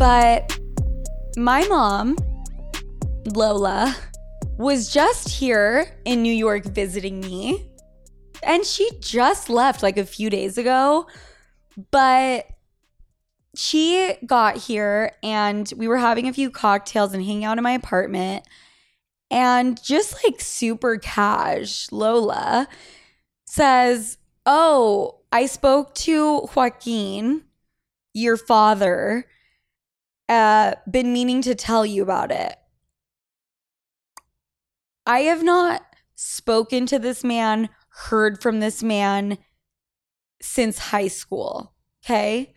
But 0.00 0.58
my 1.36 1.68
mom, 1.68 2.16
Lola, 3.34 3.94
was 4.56 4.90
just 4.90 5.28
here 5.28 5.94
in 6.06 6.22
New 6.22 6.32
York 6.32 6.64
visiting 6.64 7.20
me. 7.20 7.70
And 8.42 8.64
she 8.64 8.90
just 9.00 9.50
left 9.50 9.82
like 9.82 9.98
a 9.98 10.06
few 10.06 10.30
days 10.30 10.56
ago. 10.56 11.06
But 11.90 12.46
she 13.54 14.14
got 14.24 14.56
here 14.56 15.12
and 15.22 15.70
we 15.76 15.86
were 15.86 15.98
having 15.98 16.28
a 16.28 16.32
few 16.32 16.50
cocktails 16.50 17.12
and 17.12 17.22
hanging 17.22 17.44
out 17.44 17.58
in 17.58 17.62
my 17.62 17.72
apartment. 17.72 18.48
And 19.30 19.78
just 19.82 20.16
like 20.24 20.40
super 20.40 20.96
cash, 20.96 21.92
Lola 21.92 22.68
says, 23.44 24.16
Oh, 24.46 25.20
I 25.30 25.44
spoke 25.44 25.94
to 25.96 26.48
Joaquin, 26.56 27.42
your 28.14 28.38
father. 28.38 29.26
Uh, 30.30 30.76
been 30.88 31.12
meaning 31.12 31.42
to 31.42 31.56
tell 31.56 31.84
you 31.84 32.04
about 32.04 32.30
it. 32.30 32.54
I 35.04 35.22
have 35.22 35.42
not 35.42 35.82
spoken 36.14 36.86
to 36.86 37.00
this 37.00 37.24
man, 37.24 37.68
heard 37.88 38.40
from 38.40 38.60
this 38.60 38.80
man 38.80 39.38
since 40.40 40.78
high 40.78 41.08
school. 41.08 41.74
Okay. 42.04 42.54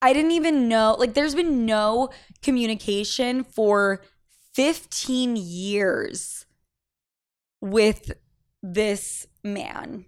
I 0.00 0.12
didn't 0.12 0.30
even 0.30 0.68
know, 0.68 0.94
like, 0.96 1.14
there's 1.14 1.34
been 1.34 1.66
no 1.66 2.10
communication 2.40 3.42
for 3.42 4.00
15 4.54 5.34
years 5.34 6.46
with 7.60 8.12
this 8.62 9.26
man, 9.42 10.04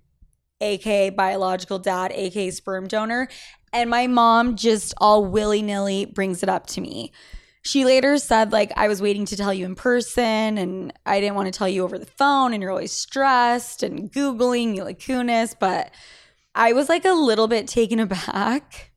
aka 0.61 1.11
biological 1.11 1.81
dad, 1.81 2.13
aka 2.15 2.51
sperm 2.51 2.87
donor. 2.87 3.29
And 3.73 3.89
my 3.91 4.07
mom 4.07 4.57
just 4.57 4.95
all 4.99 5.25
willy 5.25 5.63
nilly 5.63 6.05
brings 6.05 6.43
it 6.43 6.49
up 6.49 6.67
to 6.69 6.81
me. 6.81 7.13
She 7.63 7.85
later 7.85 8.17
said, 8.19 8.53
like, 8.53 8.73
I 8.77 8.89
was 8.89 9.03
waiting 9.03 9.27
to 9.27 9.37
tell 9.37 9.53
you 9.53 9.67
in 9.67 9.75
person 9.75 10.59
and 10.59 10.93
I 11.05 11.21
didn't 11.21 11.37
want 11.37 11.53
to 11.53 11.57
tell 11.57 11.69
you 11.69 11.85
over 11.85 11.99
the 11.99 12.07
phone 12.07 12.53
and 12.53 12.63
you're 12.63 12.71
always 12.71 12.93
stressed 12.93 13.83
and 13.83 14.11
Googling 14.11 14.73
Mila 14.73 14.95
Kunis. 14.95 15.55
But 15.59 15.91
I 16.55 16.73
was 16.73 16.89
like 16.89 17.05
a 17.05 17.13
little 17.13 17.49
bit 17.49 17.69
taken 17.69 18.01
aback 18.01 18.93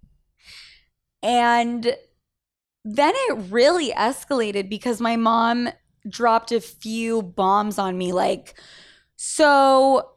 and 1.22 1.96
then 2.86 3.14
it 3.16 3.38
really 3.50 3.92
escalated 3.92 4.70
because 4.70 5.00
my 5.00 5.16
mom 5.16 5.70
dropped 6.08 6.52
a 6.52 6.60
few 6.60 7.22
bombs 7.22 7.80
on 7.80 7.98
me 7.98 8.12
like, 8.12 8.56
so 9.16 10.10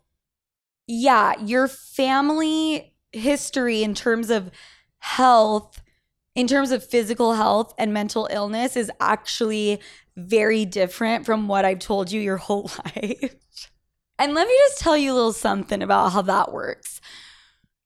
yeah, 0.88 1.34
your 1.40 1.68
family 1.68 2.92
history 3.16 3.82
in 3.82 3.94
terms 3.94 4.30
of 4.30 4.50
health, 4.98 5.82
in 6.34 6.46
terms 6.46 6.70
of 6.70 6.84
physical 6.84 7.34
health 7.34 7.74
and 7.78 7.92
mental 7.92 8.28
illness 8.30 8.76
is 8.76 8.90
actually 9.00 9.80
very 10.16 10.64
different 10.64 11.26
from 11.26 11.48
what 11.48 11.64
I've 11.64 11.78
told 11.78 12.10
you 12.12 12.20
your 12.20 12.36
whole 12.48 12.70
life. 12.84 13.36
and 14.18 14.34
let 14.34 14.46
me 14.46 14.54
just 14.68 14.80
tell 14.80 14.96
you 14.96 15.12
a 15.12 15.14
little 15.14 15.32
something 15.32 15.82
about 15.82 16.12
how 16.12 16.22
that 16.22 16.52
works. 16.52 17.00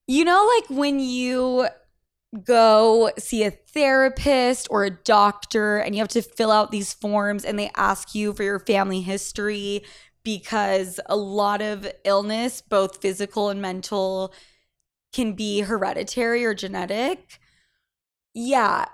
You 0.07 0.25
know, 0.25 0.51
like 0.57 0.71
when 0.77 0.99
you 0.99 1.69
go 2.45 3.11
see 3.19 3.45
a 3.45 3.51
therapist 3.51 4.69
or 4.71 4.85
a 4.85 4.91
doctor 4.91 5.79
and 5.79 5.95
you 5.95 6.01
have 6.01 6.09
to 6.09 6.23
fill 6.23 6.53
out 6.53 6.71
these 6.71 6.93
forms 6.93 7.45
and 7.45 7.59
they 7.59 7.71
ask 7.77 8.15
you 8.15 8.33
for 8.33 8.43
your 8.43 8.61
family 8.61 9.01
history 9.01 9.83
because 10.23 11.01
a 11.07 11.17
lot 11.17 11.63
of 11.63 11.91
illness, 12.05 12.61
both 12.61 13.01
physical 13.01 13.49
and 13.49 13.61
mental, 13.61 14.33
can 15.13 15.33
be 15.33 15.61
hereditary 15.61 16.45
or 16.45 16.55
genetic. 16.55 17.39
Yeah. 18.35 18.87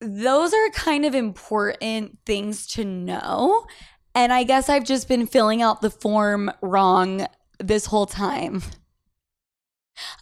Those 0.00 0.52
are 0.52 0.70
kind 0.70 1.04
of 1.04 1.14
important 1.14 2.18
things 2.26 2.66
to 2.68 2.84
know. 2.84 3.66
And 4.14 4.32
I 4.32 4.44
guess 4.44 4.68
I've 4.68 4.84
just 4.84 5.08
been 5.08 5.26
filling 5.26 5.62
out 5.62 5.80
the 5.80 5.90
form 5.90 6.50
wrong 6.62 7.26
this 7.58 7.86
whole 7.86 8.06
time. 8.06 8.62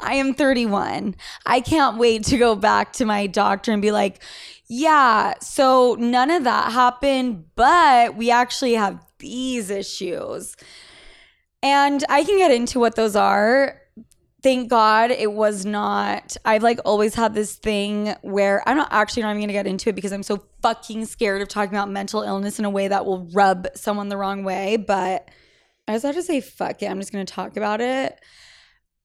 I 0.01 0.14
am 0.14 0.35
31. 0.35 1.14
I 1.47 1.61
can't 1.61 1.99
wait 1.99 2.25
to 2.25 2.39
go 2.39 2.55
back 2.55 2.93
to 2.95 3.05
my 3.05 3.27
doctor 3.27 3.73
and 3.73 3.83
be 3.83 3.91
like, 3.91 4.23
yeah, 4.68 5.35
so 5.41 5.97
none 5.99 6.31
of 6.31 6.45
that 6.45 6.73
happened, 6.73 7.45
but 7.55 8.16
we 8.16 8.31
actually 8.31 8.75
have 8.75 9.05
these 9.18 9.70
issues. 9.70 10.57
And 11.62 12.05
I 12.09 12.25
can 12.25 12.39
get 12.39 12.51
into 12.51 12.81
what 12.81 12.97
those 12.97 13.16
are. 13.16 13.82
Thank 14.43 14.70
God 14.70 15.12
it 15.12 15.32
was 15.32 15.64
not. 15.64 16.36
I've 16.45 16.64
like 16.64 16.80
always 16.84 17.14
had 17.14 17.32
this 17.32 17.55
thing 17.55 18.14
where 18.22 18.66
I'm 18.68 18.76
not 18.76 18.88
actually 18.90 19.22
not 19.22 19.30
even 19.30 19.43
gonna 19.43 19.53
get 19.53 19.68
into 19.68 19.90
it 19.90 19.95
because 19.95 20.12
I'm 20.12 20.24
so 20.24 20.45
fucking 20.62 21.05
scared 21.07 21.43
of 21.43 21.49
talking 21.49 21.74
about 21.74 21.90
mental 21.90 22.22
illness 22.22 22.59
in 22.59 22.64
a 22.64 22.70
way 22.70 22.88
that 22.88 23.07
will 23.07 23.28
rub 23.32 23.68
someone 23.76 24.09
the 24.09 24.16
wrong 24.16 24.43
way. 24.43 24.76
But 24.76 25.28
I 25.86 25.93
just 25.93 26.05
have 26.05 26.16
to 26.16 26.22
say, 26.22 26.40
fuck 26.40 26.82
it. 26.82 26.90
I'm 26.90 26.99
just 26.99 27.12
gonna 27.12 27.24
talk 27.24 27.57
about 27.57 27.80
it. 27.80 28.18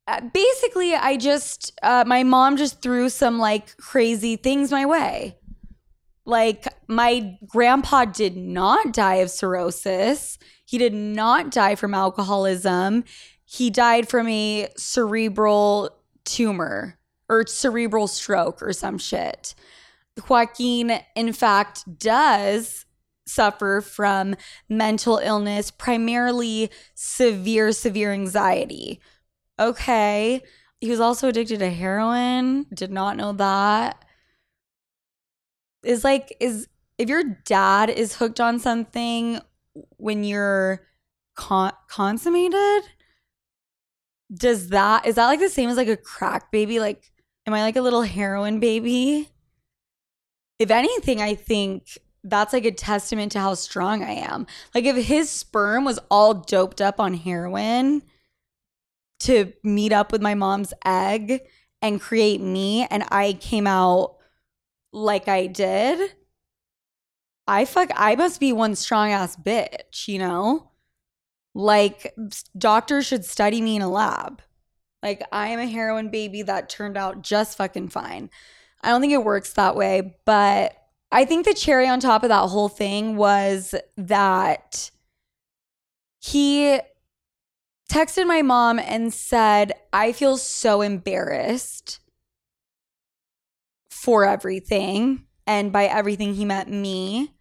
Uh, 0.07 0.21
basically, 0.33 0.95
I 0.95 1.17
just, 1.17 1.77
uh, 1.83 2.03
my 2.07 2.23
mom 2.23 2.57
just 2.57 2.81
threw 2.81 3.09
some 3.09 3.38
like 3.38 3.77
crazy 3.77 4.38
things 4.38 4.71
my 4.71 4.85
way. 4.85 5.38
Like, 6.25 6.67
my 6.88 7.38
grandpa 7.45 8.05
did 8.05 8.35
not 8.35 8.91
die 8.91 9.15
of 9.15 9.29
cirrhosis. 9.29 10.38
He 10.65 10.77
did 10.77 10.93
not 10.93 11.51
die 11.51 11.75
from 11.75 11.93
alcoholism. 11.93 13.05
He 13.50 13.70
died 13.70 14.08
from 14.08 14.28
a 14.28 14.70
cerebral 14.78 15.89
tumor 16.26 17.00
or 17.28 17.48
cerebral 17.48 18.08
stroke 18.08 18.62
or 18.62 18.74
some 18.74 18.98
shit. 18.98 19.56
Joaquin, 20.28 21.00
in 21.16 21.34
fact, 21.34 21.98
does 21.98 22.86
suffer 23.26 23.82
from 23.82 24.36
mental 24.70 25.18
illness, 25.18 25.72
primarily 25.72 26.70
severe, 26.93 27.72
severe 27.72 28.14
anxiety 28.14 29.02
Okay. 29.60 30.41
He 30.80 30.89
was 30.89 31.00
also 31.00 31.30
addicted 31.30 31.60
to 31.60 31.70
heroin. 31.70 32.66
Did 32.74 32.91
not 32.91 33.18
know 33.18 33.34
that. 33.34 34.04
Is 35.84 36.04
like, 36.04 36.36
is 36.39 36.68
if 36.98 37.10
your 37.10 37.24
dad 37.45 37.89
is 37.89 38.16
hooked 38.16 38.39
on 38.39 38.60
something 38.60 39.39
when 39.98 40.24
you're 40.24 40.82
con- 41.36 41.74
consummated, 41.88 42.84
does 44.34 44.69
that, 44.69 45.05
is 45.05 45.15
that 45.15 45.28
like 45.28 45.39
the 45.39 45.49
same 45.49 45.69
as 45.69 45.78
like 45.78 45.88
a 45.88 45.97
crack 45.97 46.51
baby? 46.51 46.80
Like, 46.80 47.11
am 47.45 47.53
I 47.53 47.61
like 47.61 47.75
a 47.75 47.82
little 47.82 48.01
heroin 48.01 48.59
baby? 48.59 49.30
If 50.59 50.71
anything, 50.71 51.21
I 51.21 51.36
think 51.36 51.97
that's 52.23 52.53
like 52.53 52.65
a 52.65 52.71
testament 52.71 53.32
to 53.34 53.39
how 53.39 53.53
strong 53.53 54.03
I 54.03 54.11
am. 54.11 54.47
Like, 54.73 54.86
if 54.86 55.05
his 55.05 55.30
sperm 55.30 55.86
was 55.86 55.99
all 56.09 56.34
doped 56.34 56.82
up 56.82 56.99
on 56.99 57.13
heroin, 57.13 58.01
to 59.19 59.53
meet 59.63 59.91
up 59.91 60.11
with 60.11 60.21
my 60.21 60.36
mom's 60.36 60.73
egg 60.86 61.41
and 61.82 62.01
create 62.01 62.41
me 62.41 62.86
and 62.89 63.03
I 63.09 63.34
came 63.34 63.67
out 63.67 64.17
like 64.91 65.28
I 65.28 65.47
did, 65.47 66.13
I 67.47 67.65
fuck 67.65 67.89
I 67.95 68.15
must 68.15 68.39
be 68.39 68.51
one 68.53 68.75
strong 68.75 69.11
ass 69.11 69.36
bitch, 69.36 70.07
you 70.07 70.19
know? 70.19 70.71
Like 71.58 72.14
doctors 72.55 73.08
should 73.08 73.26
study 73.26 73.62
me 73.62 73.78
in 73.78 73.82
a 73.82 73.89
lab. 73.89 74.43
Like 75.01 75.24
I 75.32 75.47
am 75.47 75.60
a 75.60 75.66
heroin 75.66 76.10
baby 76.10 76.43
that 76.43 76.70
turned 76.70 76.97
out 76.97 77.24
just 77.24 77.58
fucking 77.58 77.89
fine. 77.89 78.30
I 78.84 78.89
don't 78.89 79.01
think 79.01 79.12
it 79.14 79.24
works 79.24 79.53
that 79.53 79.76
way, 79.76 80.18
but 80.24 80.76
I 81.12 81.26
think 81.26 81.45
the 81.45 81.55
cherry 81.55 81.88
on 81.88 81.99
top 81.99 82.22
of 82.22 82.30
that 82.30 82.49
whole 82.49 82.70
thing 82.70 83.16
was 83.16 83.74
that 83.97 84.91
he 86.20 86.80
texted 87.89 88.28
my 88.28 88.43
mom 88.43 88.78
and 88.78 89.12
said, 89.12 89.72
I 89.91 90.12
feel 90.12 90.38
so 90.38 90.82
embarrassed 90.82 92.01
for 93.89 94.26
everything. 94.26 95.26
And 95.47 95.72
by 95.72 95.86
everything, 95.86 96.36
he 96.36 96.45
meant 96.45 96.70
me. 96.70 97.34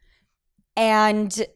And 0.74 1.46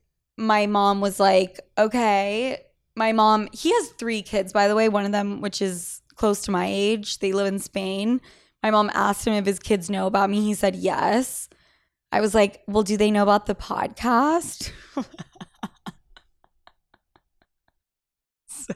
my 0.41 0.66
mom 0.66 1.01
was 1.01 1.20
like, 1.20 1.61
okay. 1.76 2.59
My 2.97 3.12
mom, 3.12 3.49
he 3.53 3.72
has 3.72 3.91
three 3.91 4.22
kids, 4.22 4.53
by 4.53 4.66
the 4.68 4.74
way, 4.74 4.88
one 4.88 5.05
of 5.05 5.12
them, 5.12 5.41
which 5.41 5.62
is 5.62 6.03
close 6.16 6.41
to 6.43 6.51
my 6.51 6.66
age. 6.68 7.18
They 7.18 7.32
live 7.32 7.47
in 7.47 7.59
Spain. 7.59 8.20
My 8.62 8.70
mom 8.70 8.91
asked 8.95 9.26
him 9.26 9.34
if 9.34 9.47
his 9.47 9.59
kids 9.59 9.88
know 9.91 10.07
about 10.07 10.30
me. 10.30 10.41
He 10.41 10.55
said 10.55 10.74
yes. 10.74 11.49
I 12.11 12.20
was 12.20 12.34
like, 12.34 12.62
well, 12.66 12.82
do 12.82 12.97
they 12.97 13.11
know 13.11 13.22
about 13.22 13.47
the 13.47 13.55
podcast? 13.55 14.72
so 18.49 18.74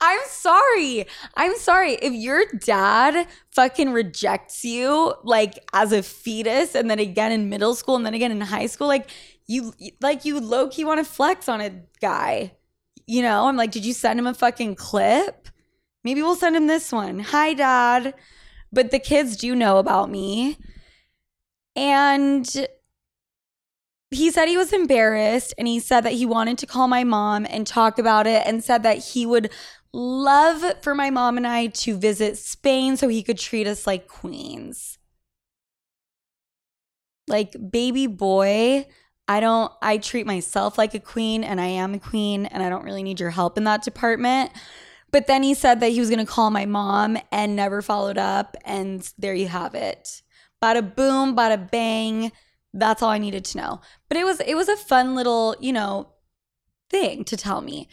I'm 0.00 0.20
sorry. 0.26 1.06
I'm 1.34 1.56
sorry. 1.56 1.92
If 1.94 2.12
your 2.12 2.44
dad 2.64 3.26
fucking 3.52 3.90
rejects 3.90 4.64
you 4.64 5.14
like 5.24 5.58
as 5.72 5.92
a 5.92 6.02
fetus 6.02 6.74
and 6.74 6.90
then 6.90 6.98
again 6.98 7.32
in 7.32 7.48
middle 7.48 7.74
school 7.74 7.96
and 7.96 8.04
then 8.04 8.14
again 8.14 8.30
in 8.30 8.40
high 8.40 8.66
school, 8.66 8.86
like 8.86 9.10
you 9.48 9.72
like 10.00 10.24
you 10.24 10.38
low 10.38 10.68
key 10.68 10.84
want 10.84 11.04
to 11.04 11.10
flex 11.10 11.48
on 11.48 11.60
a 11.60 11.82
guy. 12.00 12.52
You 13.06 13.22
know, 13.22 13.48
I'm 13.48 13.56
like, 13.56 13.72
did 13.72 13.86
you 13.86 13.94
send 13.94 14.18
him 14.18 14.26
a 14.26 14.34
fucking 14.34 14.76
clip? 14.76 15.48
Maybe 16.04 16.22
we'll 16.22 16.36
send 16.36 16.54
him 16.54 16.66
this 16.66 16.92
one. 16.92 17.18
Hi, 17.18 17.54
dad. 17.54 18.14
But 18.70 18.90
the 18.90 18.98
kids 18.98 19.36
do 19.36 19.56
know 19.56 19.78
about 19.78 20.10
me. 20.10 20.58
And 21.74 22.46
he 24.10 24.30
said 24.30 24.48
he 24.48 24.56
was 24.56 24.72
embarrassed 24.72 25.54
and 25.58 25.66
he 25.66 25.80
said 25.80 26.02
that 26.02 26.14
he 26.14 26.26
wanted 26.26 26.58
to 26.58 26.66
call 26.66 26.88
my 26.88 27.04
mom 27.04 27.46
and 27.48 27.66
talk 27.66 27.98
about 27.98 28.26
it 28.26 28.42
and 28.46 28.62
said 28.62 28.82
that 28.82 28.98
he 28.98 29.24
would 29.24 29.50
love 29.92 30.82
for 30.82 30.94
my 30.94 31.10
mom 31.10 31.36
and 31.36 31.46
I 31.46 31.68
to 31.68 31.96
visit 31.96 32.36
Spain 32.36 32.96
so 32.96 33.08
he 33.08 33.22
could 33.22 33.38
treat 33.38 33.66
us 33.66 33.86
like 33.86 34.06
queens. 34.06 34.98
Like, 37.26 37.54
baby 37.70 38.06
boy, 38.06 38.86
I 39.28 39.40
don't, 39.40 39.70
I 39.82 39.98
treat 39.98 40.26
myself 40.26 40.78
like 40.78 40.94
a 40.94 41.00
queen 41.00 41.44
and 41.44 41.60
I 41.60 41.66
am 41.66 41.94
a 41.94 41.98
queen 41.98 42.46
and 42.46 42.62
I 42.62 42.68
don't 42.68 42.84
really 42.84 43.02
need 43.02 43.20
your 43.20 43.30
help 43.30 43.58
in 43.58 43.64
that 43.64 43.82
department. 43.82 44.50
But 45.10 45.26
then 45.26 45.42
he 45.42 45.54
said 45.54 45.80
that 45.80 45.90
he 45.90 46.00
was 46.00 46.10
going 46.10 46.24
to 46.24 46.30
call 46.30 46.50
my 46.50 46.66
mom 46.66 47.18
and 47.30 47.54
never 47.54 47.82
followed 47.82 48.18
up. 48.18 48.56
And 48.64 49.10
there 49.18 49.34
you 49.34 49.48
have 49.48 49.74
it. 49.74 50.22
Bada 50.62 50.94
boom, 50.94 51.36
bada 51.36 51.70
bang 51.70 52.32
that's 52.74 53.02
all 53.02 53.10
I 53.10 53.18
needed 53.18 53.44
to 53.46 53.58
know. 53.58 53.80
But 54.08 54.18
it 54.18 54.24
was 54.24 54.40
it 54.40 54.54
was 54.54 54.68
a 54.68 54.76
fun 54.76 55.14
little, 55.14 55.56
you 55.60 55.72
know, 55.72 56.12
thing 56.90 57.24
to 57.24 57.36
tell 57.36 57.60
me. 57.60 57.88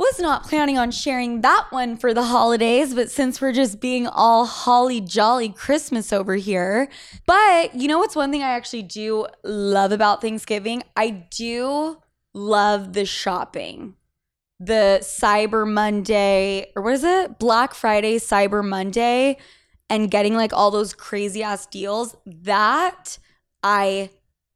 Was 0.00 0.18
not 0.18 0.44
planning 0.44 0.78
on 0.78 0.92
sharing 0.92 1.42
that 1.42 1.66
one 1.68 1.98
for 1.98 2.14
the 2.14 2.22
holidays, 2.22 2.94
but 2.94 3.10
since 3.10 3.38
we're 3.38 3.52
just 3.52 3.82
being 3.82 4.06
all 4.06 4.46
holly 4.46 4.98
jolly 4.98 5.50
Christmas 5.50 6.10
over 6.10 6.36
here. 6.36 6.88
But 7.26 7.74
you 7.74 7.86
know 7.86 7.98
what's 7.98 8.16
one 8.16 8.30
thing 8.30 8.42
I 8.42 8.48
actually 8.48 8.84
do 8.84 9.26
love 9.44 9.92
about 9.92 10.22
Thanksgiving? 10.22 10.84
I 10.96 11.10
do 11.10 11.98
love 12.32 12.94
the 12.94 13.04
shopping. 13.04 13.94
The 14.58 15.00
Cyber 15.02 15.70
Monday, 15.70 16.72
or 16.74 16.80
what 16.80 16.94
is 16.94 17.04
it? 17.04 17.38
Black 17.38 17.74
Friday, 17.74 18.16
Cyber 18.16 18.66
Monday, 18.66 19.36
and 19.90 20.10
getting 20.10 20.34
like 20.34 20.54
all 20.54 20.70
those 20.70 20.94
crazy 20.94 21.42
ass 21.42 21.66
deals. 21.66 22.16
That 22.24 23.18
I 23.62 24.08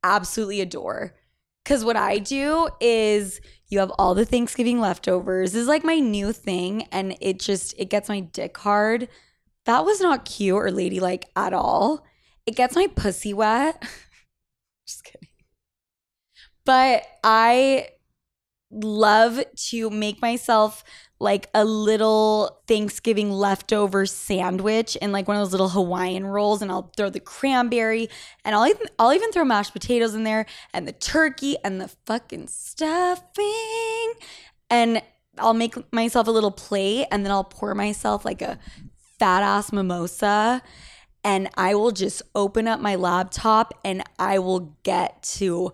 absolutely 0.03 0.63
adore. 0.63 1.15
Because 1.63 1.85
what 1.85 1.97
I 1.97 2.19
do 2.19 2.69
is 2.81 3.41
you 3.75 3.81
have 3.81 3.93
all 3.99 4.14
the 4.14 4.25
Thanksgiving 4.25 4.81
leftovers. 4.81 5.53
This 5.53 5.62
is 5.62 5.68
like 5.68 5.85
my 5.85 5.99
new 5.99 6.33
thing. 6.33 6.85
And 6.93 7.16
it 7.20 7.41
just, 7.41 7.75
it 7.77 7.91
gets 7.91 8.09
my 8.09 8.20
dick 8.20 8.57
hard. 8.57 9.09
That 9.66 9.85
was 9.85 10.01
not 10.01 10.25
cute 10.25 10.55
or 10.55 10.70
ladylike 10.70 11.27
at 11.37 11.53
all. 11.53 12.07
It 12.47 12.57
gets 12.57 12.77
my 12.77 12.87
pussy 12.87 13.35
wet. 13.35 13.83
just 14.87 15.05
kidding. 15.05 15.29
But 16.64 17.05
I 17.22 17.89
love 18.70 19.43
to 19.68 19.91
make 19.91 20.22
myself 20.22 20.85
like 21.25 21.49
a 21.55 21.64
little 21.64 22.61
Thanksgiving 22.68 23.31
leftover 23.31 24.05
sandwich 24.05 24.95
and 25.01 25.11
like 25.11 25.27
one 25.27 25.39
of 25.39 25.41
those 25.41 25.53
little 25.53 25.70
Hawaiian 25.70 26.27
rolls 26.27 26.61
and 26.61 26.70
I'll 26.70 26.93
throw 26.99 27.09
the 27.09 27.18
cranberry 27.18 28.11
and 28.45 28.55
I'll 28.55 28.66
even 28.66 28.87
I'll 28.99 29.14
even 29.14 29.33
throw 29.33 29.43
mashed 29.43 29.72
potatoes 29.72 30.14
in 30.14 30.25
there 30.25 30.45
and 30.75 30.87
the 30.87 30.93
turkey 30.93 31.57
and 31.64 31.81
the 31.81 31.89
fucking 32.05 32.49
stuffing. 32.49 34.12
And 34.68 35.03
I'll 35.39 35.55
make 35.55 35.75
myself 35.95 36.29
a 36.29 36.31
little 36.31 36.51
plate 36.51 37.07
and 37.11 37.25
then 37.25 37.33
I'll 37.33 37.43
pour 37.43 37.75
myself 37.75 38.27
like 38.27 38.43
a 38.43 38.59
fat 39.18 39.43
ass 39.43 39.72
mimosa 39.72 40.61
and 41.25 41.49
I 41.55 41.75
will 41.75 41.91
just 41.91 42.20
open 42.35 42.68
up 42.68 42.81
my 42.81 42.97
laptop 42.97 43.72
and 43.83 44.03
I 44.18 44.41
will 44.41 44.77
get 44.83 45.22
to 45.39 45.72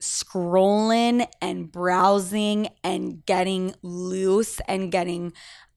scrolling 0.00 1.26
and 1.42 1.70
browsing 1.70 2.68
and 2.82 3.24
getting 3.26 3.74
loose 3.82 4.60
and 4.66 4.90
getting 4.90 5.32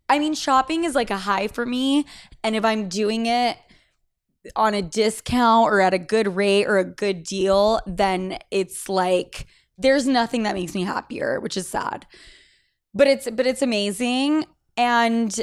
I 0.09 0.19
mean 0.19 0.33
shopping 0.33 0.85
is 0.85 0.95
like 0.95 1.11
a 1.11 1.17
high 1.17 1.47
for 1.47 1.65
me 1.65 2.05
and 2.43 2.55
if 2.55 2.63
I'm 2.63 2.87
doing 2.87 3.25
it 3.25 3.57
on 4.55 4.73
a 4.73 4.81
discount 4.81 5.69
or 5.69 5.81
at 5.81 5.93
a 5.93 5.99
good 5.99 6.35
rate 6.35 6.65
or 6.65 6.77
a 6.77 6.85
good 6.85 7.23
deal 7.23 7.81
then 7.85 8.39
it's 8.49 8.87
like 8.87 9.45
there's 9.77 10.07
nothing 10.07 10.43
that 10.43 10.55
makes 10.55 10.73
me 10.73 10.83
happier 10.83 11.39
which 11.39 11.57
is 11.57 11.67
sad. 11.67 12.05
But 12.93 13.07
it's 13.07 13.29
but 13.29 13.45
it's 13.45 13.61
amazing 13.61 14.45
and 14.77 15.37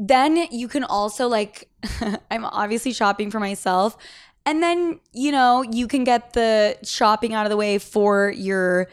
then 0.00 0.36
you 0.50 0.66
can 0.66 0.82
also 0.82 1.28
like 1.28 1.68
I'm 2.30 2.44
obviously 2.44 2.92
shopping 2.92 3.30
for 3.30 3.38
myself 3.38 3.96
and 4.50 4.60
then, 4.60 4.98
you 5.12 5.30
know, 5.30 5.62
you 5.62 5.86
can 5.86 6.02
get 6.02 6.32
the 6.32 6.76
shopping 6.82 7.34
out 7.34 7.46
of 7.46 7.50
the 7.50 7.56
way 7.56 7.78
for 7.78 8.30
your 8.30 8.88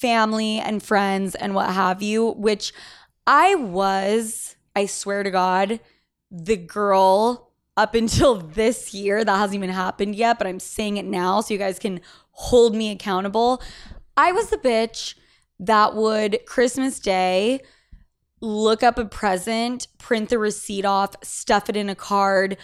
family 0.00 0.58
and 0.58 0.82
friends 0.82 1.34
and 1.34 1.54
what 1.54 1.68
have 1.68 2.00
you, 2.00 2.30
which 2.30 2.72
I 3.26 3.54
was, 3.56 4.56
I 4.74 4.86
swear 4.86 5.22
to 5.22 5.30
God, 5.30 5.80
the 6.30 6.56
girl 6.56 7.50
up 7.76 7.94
until 7.94 8.36
this 8.54 8.94
year. 8.94 9.22
That 9.22 9.36
hasn't 9.36 9.54
even 9.54 9.68
happened 9.68 10.16
yet, 10.16 10.38
but 10.38 10.46
I'm 10.46 10.58
saying 10.58 10.96
it 10.96 11.04
now 11.04 11.42
so 11.42 11.52
you 11.52 11.58
guys 11.58 11.78
can 11.78 12.00
hold 12.30 12.74
me 12.74 12.90
accountable. 12.90 13.62
I 14.16 14.32
was 14.32 14.48
the 14.48 14.56
bitch 14.56 15.14
that 15.60 15.94
would 15.94 16.40
Christmas 16.46 16.98
Day 16.98 17.60
look 18.40 18.82
up 18.82 18.98
a 18.98 19.04
present, 19.04 19.88
print 19.98 20.30
the 20.30 20.38
receipt 20.38 20.86
off, 20.86 21.14
stuff 21.22 21.68
it 21.68 21.76
in 21.76 21.90
a 21.90 21.94
card, 21.94 22.56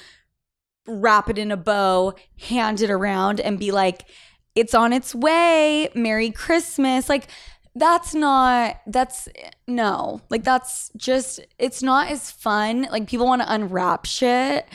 wrap 0.88 1.28
it 1.28 1.38
in 1.38 1.52
a 1.52 1.56
bow, 1.56 2.14
hand 2.40 2.80
it 2.80 2.90
around, 2.90 3.40
and 3.40 3.58
be 3.58 3.70
like, 3.70 4.06
it's 4.54 4.74
on 4.74 4.92
its 4.92 5.14
way. 5.14 5.88
Merry 5.94 6.30
Christmas. 6.30 7.08
Like, 7.08 7.28
that's 7.74 8.14
not, 8.14 8.80
that's 8.86 9.28
no, 9.68 10.20
like, 10.30 10.42
that's 10.42 10.90
just, 10.96 11.40
it's 11.58 11.82
not 11.82 12.10
as 12.10 12.30
fun. 12.30 12.88
Like, 12.90 13.06
people 13.06 13.26
want 13.26 13.42
to 13.42 13.52
unwrap 13.52 14.04
shit. 14.04 14.66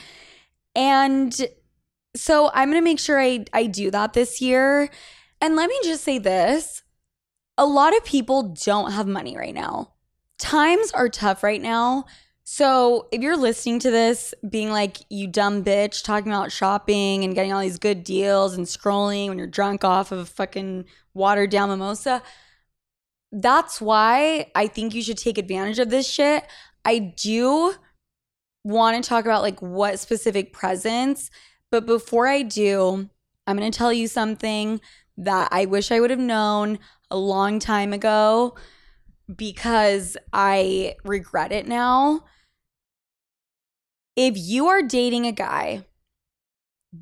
And 0.74 1.34
so 2.16 2.50
I'm 2.54 2.70
going 2.70 2.80
to 2.80 2.84
make 2.84 2.98
sure 2.98 3.20
I, 3.20 3.44
I 3.52 3.66
do 3.66 3.90
that 3.90 4.14
this 4.14 4.40
year. 4.40 4.88
And 5.40 5.56
let 5.56 5.68
me 5.68 5.78
just 5.84 6.04
say 6.04 6.18
this 6.18 6.82
a 7.56 7.66
lot 7.66 7.96
of 7.96 8.04
people 8.04 8.54
don't 8.64 8.92
have 8.92 9.06
money 9.06 9.36
right 9.36 9.54
now. 9.54 9.92
Times 10.38 10.90
are 10.92 11.08
tough 11.08 11.42
right 11.42 11.62
now. 11.62 12.06
So, 12.46 13.08
if 13.10 13.22
you're 13.22 13.38
listening 13.38 13.78
to 13.80 13.90
this 13.90 14.34
being 14.46 14.70
like, 14.70 14.98
you 15.08 15.26
dumb 15.26 15.64
bitch, 15.64 16.04
talking 16.04 16.30
about 16.30 16.52
shopping 16.52 17.24
and 17.24 17.34
getting 17.34 17.54
all 17.54 17.62
these 17.62 17.78
good 17.78 18.04
deals 18.04 18.52
and 18.52 18.66
scrolling 18.66 19.28
when 19.30 19.38
you're 19.38 19.46
drunk 19.46 19.82
off 19.82 20.12
of 20.12 20.18
a 20.18 20.26
fucking 20.26 20.84
watered 21.14 21.48
down 21.48 21.70
mimosa, 21.70 22.22
that's 23.32 23.80
why 23.80 24.50
I 24.54 24.66
think 24.66 24.94
you 24.94 25.00
should 25.00 25.16
take 25.16 25.38
advantage 25.38 25.78
of 25.78 25.88
this 25.88 26.06
shit. 26.06 26.44
I 26.84 26.98
do 26.98 27.76
want 28.62 29.02
to 29.02 29.08
talk 29.08 29.24
about 29.24 29.40
like 29.40 29.62
what 29.62 29.98
specific 29.98 30.52
presents, 30.52 31.30
but 31.70 31.86
before 31.86 32.26
I 32.26 32.42
do, 32.42 33.08
I'm 33.46 33.56
going 33.56 33.72
to 33.72 33.76
tell 33.76 33.92
you 33.92 34.06
something 34.06 34.82
that 35.16 35.48
I 35.50 35.64
wish 35.64 35.90
I 35.90 35.98
would 35.98 36.10
have 36.10 36.18
known 36.18 36.78
a 37.10 37.16
long 37.16 37.58
time 37.58 37.94
ago 37.94 38.54
because 39.34 40.18
I 40.30 40.96
regret 41.04 41.50
it 41.50 41.66
now 41.66 42.24
if 44.16 44.34
you 44.36 44.68
are 44.68 44.82
dating 44.82 45.26
a 45.26 45.32
guy, 45.32 45.84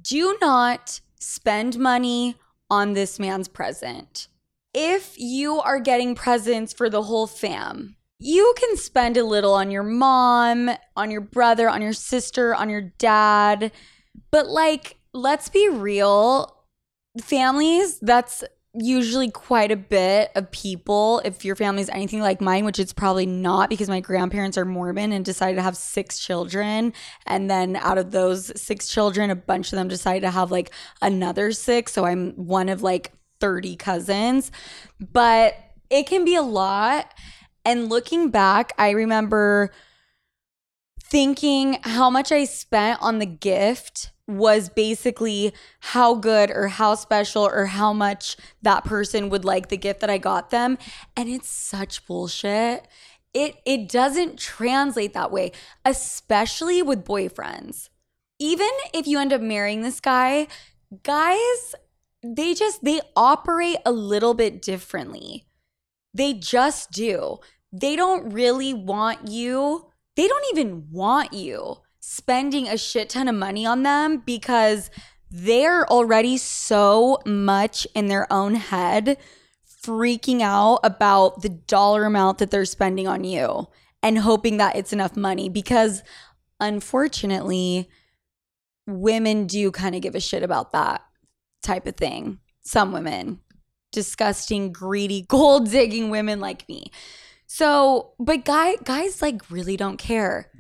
do 0.02 0.36
not 0.40 1.00
spend 1.18 1.78
money 1.78 2.36
on 2.70 2.94
this 2.94 3.18
man's 3.18 3.48
present. 3.48 4.28
If 4.74 5.18
you 5.18 5.60
are 5.60 5.78
getting 5.78 6.14
presents 6.14 6.72
for 6.72 6.88
the 6.88 7.02
whole 7.02 7.26
fam, 7.26 7.96
you 8.18 8.54
can 8.58 8.76
spend 8.76 9.16
a 9.16 9.24
little 9.24 9.52
on 9.52 9.70
your 9.70 9.82
mom, 9.82 10.70
on 10.96 11.10
your 11.10 11.20
brother, 11.20 11.68
on 11.68 11.82
your 11.82 11.92
sister, 11.92 12.54
on 12.54 12.70
your 12.70 12.92
dad. 12.98 13.72
But 14.30 14.48
like, 14.48 14.96
let's 15.12 15.48
be 15.48 15.68
real, 15.68 16.64
families, 17.20 17.98
that's 17.98 18.44
usually 18.74 19.30
quite 19.30 19.70
a 19.70 19.76
bit 19.76 20.30
of 20.34 20.50
people 20.50 21.20
if 21.26 21.44
your 21.44 21.54
family's 21.54 21.90
anything 21.90 22.20
like 22.20 22.40
mine 22.40 22.64
which 22.64 22.78
it's 22.78 22.92
probably 22.92 23.26
not 23.26 23.68
because 23.68 23.88
my 23.88 24.00
grandparents 24.00 24.56
are 24.56 24.64
mormon 24.64 25.12
and 25.12 25.24
decided 25.24 25.56
to 25.56 25.62
have 25.62 25.76
six 25.76 26.18
children. 26.18 26.92
And 27.26 27.50
then 27.50 27.76
out 27.76 27.98
of 27.98 28.12
those 28.12 28.50
six 28.60 28.88
children 28.88 29.30
a 29.30 29.36
bunch 29.36 29.72
of 29.72 29.76
them 29.76 29.88
decided 29.88 30.22
to 30.22 30.30
have 30.30 30.50
like 30.50 30.70
another 31.02 31.52
six. 31.52 31.92
So 31.92 32.06
i'm 32.06 32.32
one 32.32 32.68
of 32.68 32.82
like 32.82 33.12
30 33.40 33.76
cousins. 33.76 34.50
But 35.00 35.54
it 35.90 36.06
can 36.06 36.24
be 36.24 36.36
a 36.36 36.42
lot. 36.42 37.12
And 37.66 37.90
looking 37.90 38.30
back 38.30 38.72
i 38.78 38.90
remember 38.90 39.70
thinking 41.04 41.78
how 41.82 42.08
much 42.08 42.32
i 42.32 42.44
spent 42.44 43.02
on 43.02 43.18
the 43.18 43.26
gift 43.26 44.12
was 44.38 44.68
basically 44.68 45.52
how 45.80 46.14
good 46.14 46.50
or 46.50 46.68
how 46.68 46.94
special 46.94 47.44
or 47.44 47.66
how 47.66 47.92
much 47.92 48.36
that 48.62 48.84
person 48.84 49.28
would 49.28 49.44
like 49.44 49.68
the 49.68 49.76
gift 49.76 50.00
that 50.00 50.10
I 50.10 50.18
got 50.18 50.50
them. 50.50 50.78
And 51.16 51.28
it's 51.28 51.48
such 51.48 52.06
bullshit. 52.06 52.86
It 53.34 53.56
it 53.64 53.88
doesn't 53.88 54.38
translate 54.38 55.14
that 55.14 55.32
way, 55.32 55.52
especially 55.84 56.82
with 56.82 57.04
boyfriends. 57.04 57.88
Even 58.38 58.70
if 58.92 59.06
you 59.06 59.18
end 59.18 59.32
up 59.32 59.40
marrying 59.40 59.82
this 59.82 60.00
guy, 60.00 60.48
guys 61.02 61.74
they 62.22 62.54
just 62.54 62.84
they 62.84 63.00
operate 63.16 63.78
a 63.84 63.92
little 63.92 64.34
bit 64.34 64.62
differently. 64.62 65.46
They 66.14 66.34
just 66.34 66.92
do. 66.92 67.38
They 67.72 67.96
don't 67.96 68.32
really 68.32 68.74
want 68.74 69.28
you. 69.28 69.86
They 70.14 70.28
don't 70.28 70.44
even 70.52 70.88
want 70.90 71.32
you 71.32 71.78
spending 72.04 72.66
a 72.66 72.76
shit 72.76 73.08
ton 73.08 73.28
of 73.28 73.34
money 73.36 73.64
on 73.64 73.84
them 73.84 74.18
because 74.18 74.90
they're 75.30 75.88
already 75.88 76.36
so 76.36 77.18
much 77.24 77.86
in 77.94 78.08
their 78.08 78.30
own 78.30 78.56
head 78.56 79.16
freaking 79.84 80.42
out 80.42 80.80
about 80.82 81.42
the 81.42 81.48
dollar 81.48 82.04
amount 82.04 82.38
that 82.38 82.50
they're 82.50 82.64
spending 82.64 83.06
on 83.06 83.22
you 83.22 83.68
and 84.02 84.18
hoping 84.18 84.56
that 84.56 84.74
it's 84.74 84.92
enough 84.92 85.16
money 85.16 85.48
because 85.48 86.02
unfortunately 86.58 87.88
women 88.86 89.46
do 89.46 89.70
kind 89.70 89.94
of 89.94 90.02
give 90.02 90.16
a 90.16 90.20
shit 90.20 90.42
about 90.42 90.72
that 90.72 91.02
type 91.62 91.86
of 91.86 91.96
thing. 91.96 92.40
Some 92.64 92.90
women, 92.92 93.40
disgusting, 93.92 94.72
greedy, 94.72 95.22
gold 95.28 95.70
digging 95.70 96.10
women 96.10 96.40
like 96.40 96.68
me. 96.68 96.90
So, 97.46 98.14
but 98.18 98.44
guy 98.44 98.74
guys 98.82 99.22
like 99.22 99.50
really 99.50 99.76
don't 99.76 99.98
care. 99.98 100.50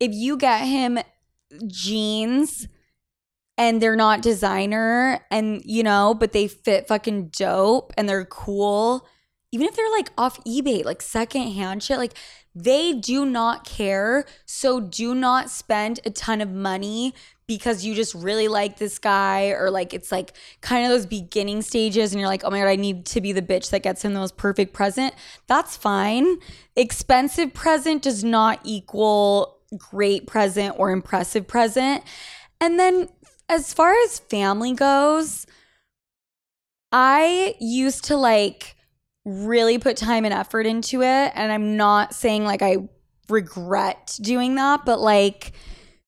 If 0.00 0.12
you 0.12 0.36
get 0.36 0.66
him 0.66 0.98
jeans 1.66 2.68
and 3.56 3.80
they're 3.80 3.96
not 3.96 4.22
designer 4.22 5.20
and 5.30 5.62
you 5.64 5.82
know, 5.82 6.14
but 6.14 6.32
they 6.32 6.48
fit 6.48 6.88
fucking 6.88 7.28
dope 7.28 7.92
and 7.96 8.08
they're 8.08 8.24
cool, 8.24 9.06
even 9.52 9.68
if 9.68 9.76
they're 9.76 9.90
like 9.90 10.10
off 10.18 10.42
eBay, 10.44 10.84
like 10.84 11.00
secondhand 11.00 11.82
shit, 11.82 11.98
like 11.98 12.14
they 12.54 12.92
do 12.92 13.24
not 13.24 13.64
care. 13.64 14.24
So 14.46 14.80
do 14.80 15.14
not 15.14 15.50
spend 15.50 16.00
a 16.04 16.10
ton 16.10 16.40
of 16.40 16.50
money 16.50 17.14
because 17.46 17.84
you 17.84 17.94
just 17.94 18.14
really 18.14 18.48
like 18.48 18.78
this 18.78 18.98
guy 18.98 19.48
or 19.48 19.70
like 19.70 19.92
it's 19.92 20.10
like 20.10 20.32
kind 20.60 20.84
of 20.84 20.90
those 20.90 21.06
beginning 21.06 21.62
stages 21.62 22.12
and 22.12 22.20
you're 22.20 22.28
like, 22.28 22.42
oh 22.44 22.50
my 22.50 22.58
God, 22.58 22.68
I 22.68 22.76
need 22.76 23.06
to 23.06 23.20
be 23.20 23.32
the 23.32 23.42
bitch 23.42 23.70
that 23.70 23.82
gets 23.82 24.04
him 24.04 24.14
the 24.14 24.20
most 24.20 24.36
perfect 24.36 24.72
present. 24.72 25.14
That's 25.46 25.76
fine. 25.76 26.38
Expensive 26.74 27.52
present 27.52 28.02
does 28.02 28.24
not 28.24 28.60
equal 28.64 29.53
great 29.76 30.26
present 30.26 30.74
or 30.78 30.90
impressive 30.90 31.46
present. 31.46 32.02
And 32.60 32.78
then 32.78 33.08
as 33.48 33.72
far 33.72 33.94
as 34.04 34.18
family 34.18 34.72
goes, 34.72 35.46
I 36.92 37.54
used 37.60 38.04
to 38.04 38.16
like 38.16 38.76
really 39.24 39.78
put 39.78 39.96
time 39.96 40.24
and 40.24 40.34
effort 40.34 40.66
into 40.66 41.02
it. 41.02 41.32
And 41.34 41.50
I'm 41.50 41.76
not 41.76 42.14
saying 42.14 42.44
like 42.44 42.62
I 42.62 42.88
regret 43.28 44.18
doing 44.20 44.54
that, 44.56 44.84
but 44.84 45.00
like 45.00 45.52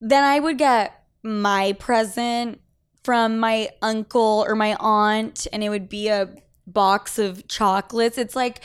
then 0.01 0.23
I 0.23 0.39
would 0.39 0.59
get 0.59 0.93
my 1.23 1.73
present 1.75 2.61
from 3.03 3.39
my 3.39 3.71
uncle 3.83 4.45
or 4.47 4.55
my 4.57 4.77
aunt, 4.81 5.47
and 5.53 5.63
it 5.63 5.69
would 5.69 5.89
be 5.89 6.09
a 6.09 6.29
box 6.67 7.19
of 7.19 7.47
chocolates. 7.47 8.19
It's 8.19 8.35
like, 8.35 8.63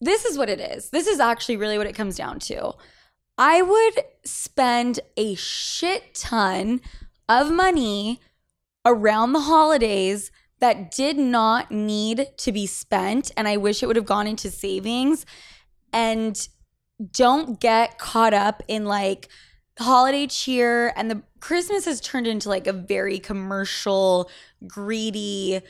this 0.00 0.24
is 0.24 0.38
what 0.38 0.48
it 0.48 0.58
is. 0.58 0.90
This 0.90 1.06
is 1.06 1.20
actually 1.20 1.56
really 1.56 1.76
what 1.78 1.86
it 1.86 1.94
comes 1.94 2.16
down 2.16 2.38
to. 2.40 2.72
I 3.36 3.62
would 3.62 4.04
spend 4.24 5.00
a 5.16 5.34
shit 5.34 6.14
ton 6.14 6.80
of 7.28 7.50
money 7.50 8.20
around 8.84 9.32
the 9.32 9.40
holidays 9.40 10.30
that 10.60 10.90
did 10.90 11.18
not 11.18 11.70
need 11.70 12.28
to 12.38 12.52
be 12.52 12.66
spent. 12.66 13.32
And 13.36 13.48
I 13.48 13.56
wish 13.56 13.82
it 13.82 13.86
would 13.86 13.96
have 13.96 14.04
gone 14.04 14.26
into 14.26 14.50
savings. 14.50 15.26
And 15.92 16.48
don't 17.10 17.60
get 17.60 17.98
caught 17.98 18.34
up 18.34 18.62
in 18.68 18.84
like, 18.84 19.28
holiday 19.78 20.26
cheer 20.26 20.92
and 20.96 21.10
the 21.10 21.22
Christmas 21.40 21.84
has 21.84 22.00
turned 22.00 22.26
into 22.26 22.48
like 22.48 22.66
a 22.66 22.72
very 22.72 23.18
commercial, 23.18 24.30
greedy, 24.66 25.60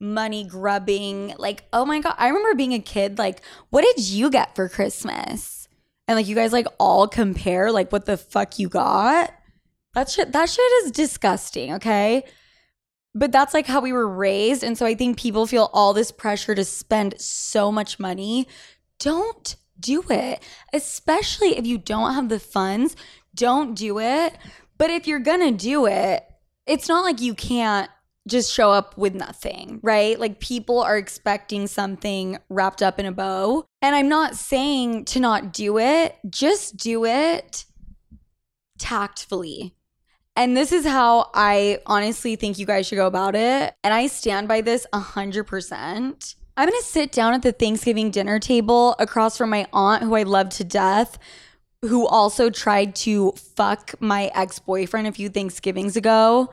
money 0.00 0.44
grubbing. 0.44 1.34
Like, 1.38 1.64
oh 1.72 1.84
my 1.84 2.00
God. 2.00 2.14
I 2.18 2.28
remember 2.28 2.54
being 2.54 2.74
a 2.74 2.80
kid, 2.80 3.18
like, 3.18 3.42
what 3.70 3.84
did 3.84 4.02
you 4.08 4.30
get 4.30 4.56
for 4.56 4.68
Christmas? 4.68 5.59
And 6.10 6.16
like 6.16 6.26
you 6.26 6.34
guys 6.34 6.52
like 6.52 6.66
all 6.80 7.06
compare 7.06 7.70
like 7.70 7.92
what 7.92 8.04
the 8.04 8.16
fuck 8.16 8.58
you 8.58 8.68
got. 8.68 9.32
That 9.94 10.08
shit 10.08 10.32
that 10.32 10.48
shit 10.48 10.72
is 10.82 10.90
disgusting, 10.90 11.74
okay? 11.74 12.24
But 13.14 13.30
that's 13.30 13.54
like 13.54 13.68
how 13.68 13.80
we 13.80 13.92
were 13.92 14.08
raised. 14.08 14.64
And 14.64 14.76
so 14.76 14.84
I 14.84 14.96
think 14.96 15.20
people 15.20 15.46
feel 15.46 15.70
all 15.72 15.94
this 15.94 16.10
pressure 16.10 16.56
to 16.56 16.64
spend 16.64 17.14
so 17.20 17.70
much 17.70 18.00
money. 18.00 18.48
Don't 18.98 19.54
do 19.78 20.02
it, 20.10 20.42
especially 20.72 21.56
if 21.56 21.64
you 21.64 21.78
don't 21.78 22.14
have 22.14 22.28
the 22.28 22.40
funds 22.40 22.96
don't 23.32 23.76
do 23.76 24.00
it. 24.00 24.36
But 24.76 24.90
if 24.90 25.06
you're 25.06 25.20
gonna 25.20 25.52
do 25.52 25.86
it, 25.86 26.24
it's 26.66 26.88
not 26.88 27.04
like 27.04 27.20
you 27.20 27.36
can't 27.36 27.88
just 28.28 28.52
show 28.52 28.70
up 28.70 28.96
with 28.96 29.14
nothing, 29.14 29.80
right? 29.82 30.18
Like 30.18 30.40
people 30.40 30.80
are 30.80 30.96
expecting 30.96 31.66
something 31.66 32.38
wrapped 32.48 32.82
up 32.82 32.98
in 32.98 33.06
a 33.06 33.12
bow. 33.12 33.66
And 33.82 33.96
I'm 33.96 34.08
not 34.08 34.36
saying 34.36 35.06
to 35.06 35.20
not 35.20 35.52
do 35.52 35.78
it, 35.78 36.16
just 36.28 36.76
do 36.76 37.04
it 37.04 37.64
tactfully. 38.78 39.74
And 40.36 40.56
this 40.56 40.72
is 40.72 40.86
how 40.86 41.30
I 41.34 41.80
honestly 41.86 42.36
think 42.36 42.58
you 42.58 42.66
guys 42.66 42.86
should 42.86 42.96
go 42.96 43.06
about 43.06 43.34
it. 43.34 43.74
And 43.82 43.92
I 43.92 44.06
stand 44.06 44.48
by 44.48 44.60
this 44.60 44.86
100%. 44.92 46.34
I'm 46.56 46.68
gonna 46.68 46.82
sit 46.82 47.10
down 47.12 47.34
at 47.34 47.42
the 47.42 47.52
Thanksgiving 47.52 48.10
dinner 48.10 48.38
table 48.38 48.94
across 48.98 49.36
from 49.36 49.50
my 49.50 49.66
aunt, 49.72 50.02
who 50.02 50.14
I 50.14 50.24
love 50.24 50.50
to 50.50 50.64
death, 50.64 51.18
who 51.82 52.06
also 52.06 52.50
tried 52.50 52.94
to 52.96 53.32
fuck 53.32 53.94
my 54.00 54.30
ex 54.34 54.58
boyfriend 54.58 55.06
a 55.06 55.12
few 55.12 55.28
Thanksgivings 55.28 55.96
ago. 55.96 56.52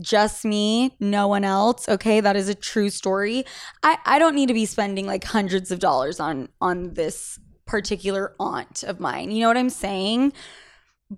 Just 0.00 0.44
me, 0.44 0.96
no 0.98 1.28
one 1.28 1.44
else. 1.44 1.88
Okay, 1.88 2.20
that 2.20 2.34
is 2.34 2.48
a 2.48 2.54
true 2.54 2.90
story. 2.90 3.44
I, 3.82 3.98
I 4.04 4.18
don't 4.18 4.34
need 4.34 4.48
to 4.48 4.54
be 4.54 4.66
spending 4.66 5.06
like 5.06 5.22
hundreds 5.24 5.70
of 5.70 5.78
dollars 5.78 6.18
on 6.18 6.48
on 6.60 6.94
this 6.94 7.38
particular 7.66 8.34
aunt 8.40 8.82
of 8.82 9.00
mine. 9.00 9.30
You 9.30 9.42
know 9.42 9.48
what 9.48 9.56
I'm 9.56 9.70
saying? 9.70 10.32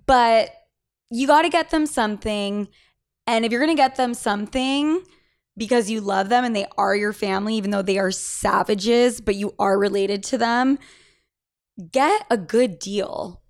But 0.05 0.51
you 1.09 1.27
got 1.27 1.43
to 1.43 1.49
get 1.49 1.71
them 1.71 1.85
something. 1.85 2.67
And 3.25 3.45
if 3.45 3.51
you're 3.51 3.61
going 3.61 3.75
to 3.75 3.81
get 3.81 3.95
them 3.95 4.13
something 4.13 5.03
because 5.57 5.89
you 5.89 5.99
love 5.99 6.29
them 6.29 6.45
and 6.45 6.55
they 6.55 6.67
are 6.77 6.95
your 6.95 7.13
family, 7.13 7.55
even 7.55 7.71
though 7.71 7.81
they 7.81 7.97
are 7.97 8.11
savages, 8.11 9.19
but 9.21 9.35
you 9.35 9.53
are 9.57 9.77
related 9.77 10.23
to 10.23 10.37
them, 10.37 10.77
get 11.91 12.25
a 12.29 12.37
good 12.37 12.79
deal. 12.79 13.41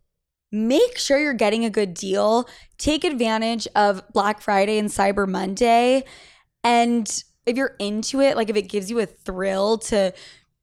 Make 0.51 0.97
sure 0.97 1.19
you're 1.19 1.33
getting 1.33 1.65
a 1.65 1.69
good 1.69 1.93
deal. 1.93 2.47
Take 2.77 3.03
advantage 3.03 3.67
of 3.75 4.01
Black 4.13 4.41
Friday 4.41 4.77
and 4.77 4.89
Cyber 4.89 5.27
Monday. 5.27 6.03
And 6.63 7.23
if 7.45 7.57
you're 7.57 7.75
into 7.79 8.21
it, 8.21 8.35
like 8.35 8.49
if 8.49 8.55
it 8.55 8.69
gives 8.69 8.89
you 8.89 8.99
a 8.99 9.05
thrill 9.05 9.77
to 9.79 10.13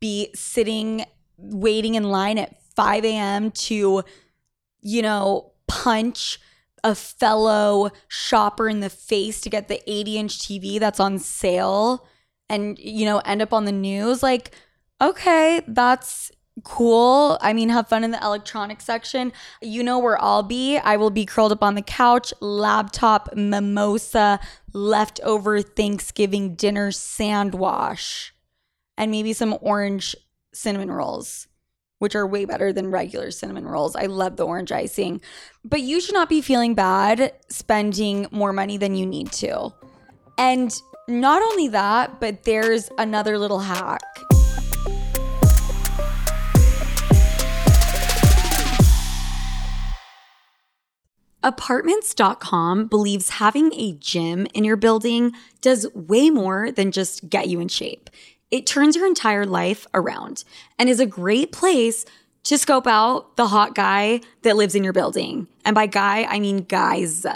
be 0.00 0.30
sitting, 0.34 1.04
waiting 1.36 1.94
in 1.94 2.04
line 2.04 2.38
at 2.38 2.62
5 2.76 3.04
a.m. 3.04 3.50
to, 3.50 4.02
you 4.80 5.02
know, 5.02 5.52
punch 5.66 6.38
a 6.82 6.94
fellow 6.94 7.90
shopper 8.08 8.68
in 8.68 8.80
the 8.80 8.90
face 8.90 9.40
to 9.40 9.50
get 9.50 9.68
the 9.68 9.80
80 9.90 10.18
inch 10.18 10.38
TV 10.38 10.78
that's 10.78 11.00
on 11.00 11.18
sale 11.18 12.06
and, 12.50 12.78
you 12.78 13.06
know, 13.06 13.18
end 13.20 13.40
up 13.40 13.54
on 13.54 13.64
the 13.64 13.72
news, 13.72 14.22
like, 14.22 14.50
okay, 15.00 15.62
that's 15.66 16.30
cool. 16.62 17.36
I 17.40 17.52
mean, 17.52 17.68
have 17.70 17.88
fun 17.88 18.04
in 18.04 18.12
the 18.12 18.22
electronics 18.22 18.84
section. 18.84 19.32
You 19.60 19.82
know 19.82 19.98
where 19.98 20.20
I'll 20.22 20.42
be. 20.42 20.78
I 20.78 20.96
will 20.96 21.10
be 21.10 21.26
curled 21.26 21.52
up 21.52 21.62
on 21.62 21.74
the 21.74 21.82
couch, 21.82 22.32
laptop, 22.40 23.34
mimosa, 23.34 24.38
leftover 24.72 25.62
Thanksgiving 25.62 26.54
dinner 26.54 26.92
sand 26.92 27.54
wash, 27.54 28.32
and 28.96 29.10
maybe 29.10 29.32
some 29.32 29.58
orange 29.60 30.14
cinnamon 30.52 30.92
rolls, 30.92 31.48
which 31.98 32.14
are 32.14 32.26
way 32.26 32.44
better 32.44 32.72
than 32.72 32.90
regular 32.90 33.32
cinnamon 33.32 33.66
rolls. 33.66 33.96
I 33.96 34.06
love 34.06 34.36
the 34.36 34.46
orange 34.46 34.70
icing. 34.70 35.20
But 35.64 35.80
you 35.80 36.00
should 36.00 36.14
not 36.14 36.28
be 36.28 36.40
feeling 36.40 36.74
bad 36.74 37.32
spending 37.48 38.28
more 38.30 38.52
money 38.52 38.76
than 38.76 38.94
you 38.94 39.06
need 39.06 39.32
to. 39.32 39.72
And 40.38 40.72
not 41.08 41.42
only 41.42 41.68
that, 41.68 42.20
but 42.20 42.44
there's 42.44 42.90
another 42.98 43.38
little 43.38 43.58
hack. 43.58 44.00
Apartments.com 51.44 52.86
believes 52.86 53.28
having 53.28 53.70
a 53.74 53.92
gym 53.92 54.46
in 54.54 54.64
your 54.64 54.76
building 54.76 55.32
does 55.60 55.86
way 55.94 56.30
more 56.30 56.72
than 56.72 56.90
just 56.90 57.28
get 57.28 57.48
you 57.48 57.60
in 57.60 57.68
shape. 57.68 58.08
It 58.50 58.66
turns 58.66 58.96
your 58.96 59.06
entire 59.06 59.44
life 59.44 59.86
around 59.92 60.44
and 60.78 60.88
is 60.88 61.00
a 61.00 61.06
great 61.06 61.52
place 61.52 62.06
to 62.44 62.56
scope 62.56 62.86
out 62.86 63.36
the 63.36 63.48
hot 63.48 63.74
guy 63.74 64.22
that 64.40 64.56
lives 64.56 64.74
in 64.74 64.84
your 64.84 64.94
building. 64.94 65.46
And 65.66 65.74
by 65.74 65.86
guy, 65.86 66.24
I 66.24 66.40
mean 66.40 66.64
guys. 66.64 67.26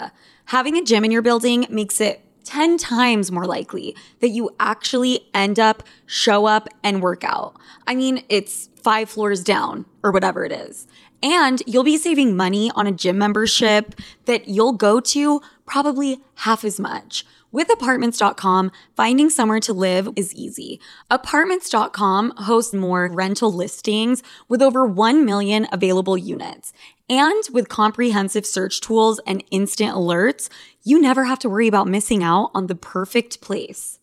Having 0.45 0.77
a 0.77 0.83
gym 0.83 1.05
in 1.05 1.11
your 1.11 1.21
building 1.21 1.67
makes 1.69 2.01
it 2.01 2.21
10 2.45 2.79
times 2.79 3.31
more 3.31 3.45
likely 3.45 3.95
that 4.21 4.29
you 4.29 4.49
actually 4.59 5.29
end 5.35 5.59
up, 5.59 5.83
show 6.07 6.47
up, 6.47 6.67
and 6.83 7.03
work 7.03 7.23
out. 7.23 7.55
I 7.85 7.93
mean, 7.93 8.23
it's 8.27 8.69
five 8.81 9.07
floors 9.07 9.43
down 9.43 9.85
or 10.01 10.09
whatever 10.09 10.45
it 10.45 10.51
is. 10.51 10.87
And 11.21 11.61
you'll 11.65 11.83
be 11.83 11.97
saving 11.97 12.35
money 12.35 12.71
on 12.75 12.87
a 12.87 12.91
gym 12.91 13.17
membership 13.17 13.95
that 14.25 14.47
you'll 14.47 14.73
go 14.73 14.99
to 14.99 15.41
probably 15.65 16.21
half 16.35 16.63
as 16.63 16.79
much. 16.79 17.25
With 17.51 17.71
apartments.com, 17.71 18.71
finding 18.95 19.29
somewhere 19.29 19.59
to 19.61 19.73
live 19.73 20.09
is 20.15 20.33
easy. 20.35 20.79
Apartments.com 21.09 22.33
hosts 22.37 22.73
more 22.73 23.09
rental 23.11 23.51
listings 23.51 24.21
with 24.47 24.61
over 24.61 24.85
1 24.85 25.25
million 25.25 25.67
available 25.71 26.17
units. 26.17 26.71
And 27.09 27.43
with 27.51 27.67
comprehensive 27.67 28.45
search 28.45 28.81
tools 28.81 29.19
and 29.25 29.43
instant 29.49 29.95
alerts, 29.95 30.47
you 30.83 31.01
never 31.01 31.25
have 31.25 31.39
to 31.39 31.49
worry 31.49 31.67
about 31.67 31.87
missing 31.87 32.23
out 32.23 32.51
on 32.53 32.67
the 32.67 32.75
perfect 32.75 33.41
place 33.41 33.98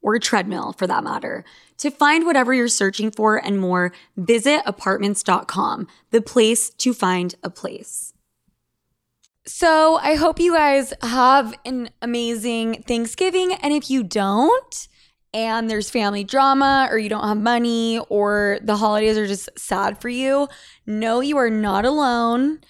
or 0.00 0.18
treadmill 0.18 0.72
for 0.72 0.86
that 0.86 1.04
matter. 1.04 1.44
To 1.78 1.90
find 1.90 2.26
whatever 2.26 2.52
you're 2.54 2.68
searching 2.68 3.10
for 3.10 3.36
and 3.36 3.58
more, 3.58 3.92
visit 4.16 4.62
apartments.com, 4.66 5.86
the 6.10 6.20
place 6.20 6.70
to 6.70 6.92
find 6.92 7.34
a 7.42 7.50
place. 7.50 8.12
So 9.46 9.96
I 9.96 10.14
hope 10.14 10.38
you 10.38 10.52
guys 10.52 10.92
have 11.02 11.54
an 11.64 11.88
amazing 12.02 12.82
Thanksgiving. 12.86 13.54
And 13.54 13.72
if 13.72 13.88
you 13.90 14.02
don't, 14.02 14.88
and 15.32 15.70
there's 15.70 15.88
family 15.88 16.22
drama, 16.24 16.88
or 16.90 16.98
you 16.98 17.08
don't 17.08 17.26
have 17.26 17.38
money, 17.38 17.98
or 18.10 18.58
the 18.62 18.76
holidays 18.76 19.16
are 19.16 19.26
just 19.26 19.48
sad 19.56 20.00
for 20.00 20.08
you, 20.08 20.48
know 20.86 21.20
you 21.20 21.38
are 21.38 21.48
not 21.48 21.84
alone. 21.84 22.60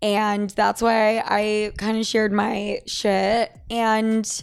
And 0.00 0.50
that's 0.50 0.80
why 0.80 1.24
I 1.24 1.72
kind 1.76 1.98
of 1.98 2.06
shared 2.06 2.32
my 2.32 2.80
shit. 2.86 3.50
And 3.68 4.42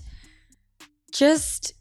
just 1.13 1.74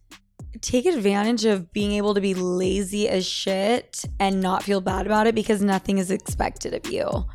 take 0.64 0.86
advantage 0.86 1.44
of 1.44 1.72
being 1.72 1.92
able 1.92 2.14
to 2.14 2.20
be 2.20 2.32
lazy 2.34 3.06
as 3.08 3.26
shit 3.26 4.04
and 4.18 4.40
not 4.40 4.62
feel 4.62 4.80
bad 4.80 5.04
about 5.04 5.26
it 5.26 5.34
because 5.34 5.62
nothing 5.62 5.98
is 5.98 6.10
expected 6.10 6.72
of 6.72 6.90
you. 6.90 7.26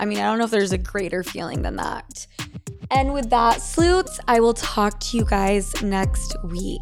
I 0.00 0.04
mean, 0.04 0.18
I 0.18 0.22
don't 0.22 0.38
know 0.38 0.44
if 0.44 0.50
there's 0.50 0.72
a 0.72 0.78
greater 0.78 1.22
feeling 1.22 1.62
than 1.62 1.76
that. 1.76 2.26
And 2.90 3.14
with 3.14 3.30
that, 3.30 3.62
Sloots, 3.62 4.18
I 4.26 4.40
will 4.40 4.54
talk 4.54 4.98
to 4.98 5.16
you 5.16 5.24
guys 5.24 5.80
next 5.80 6.34
week. 6.44 6.80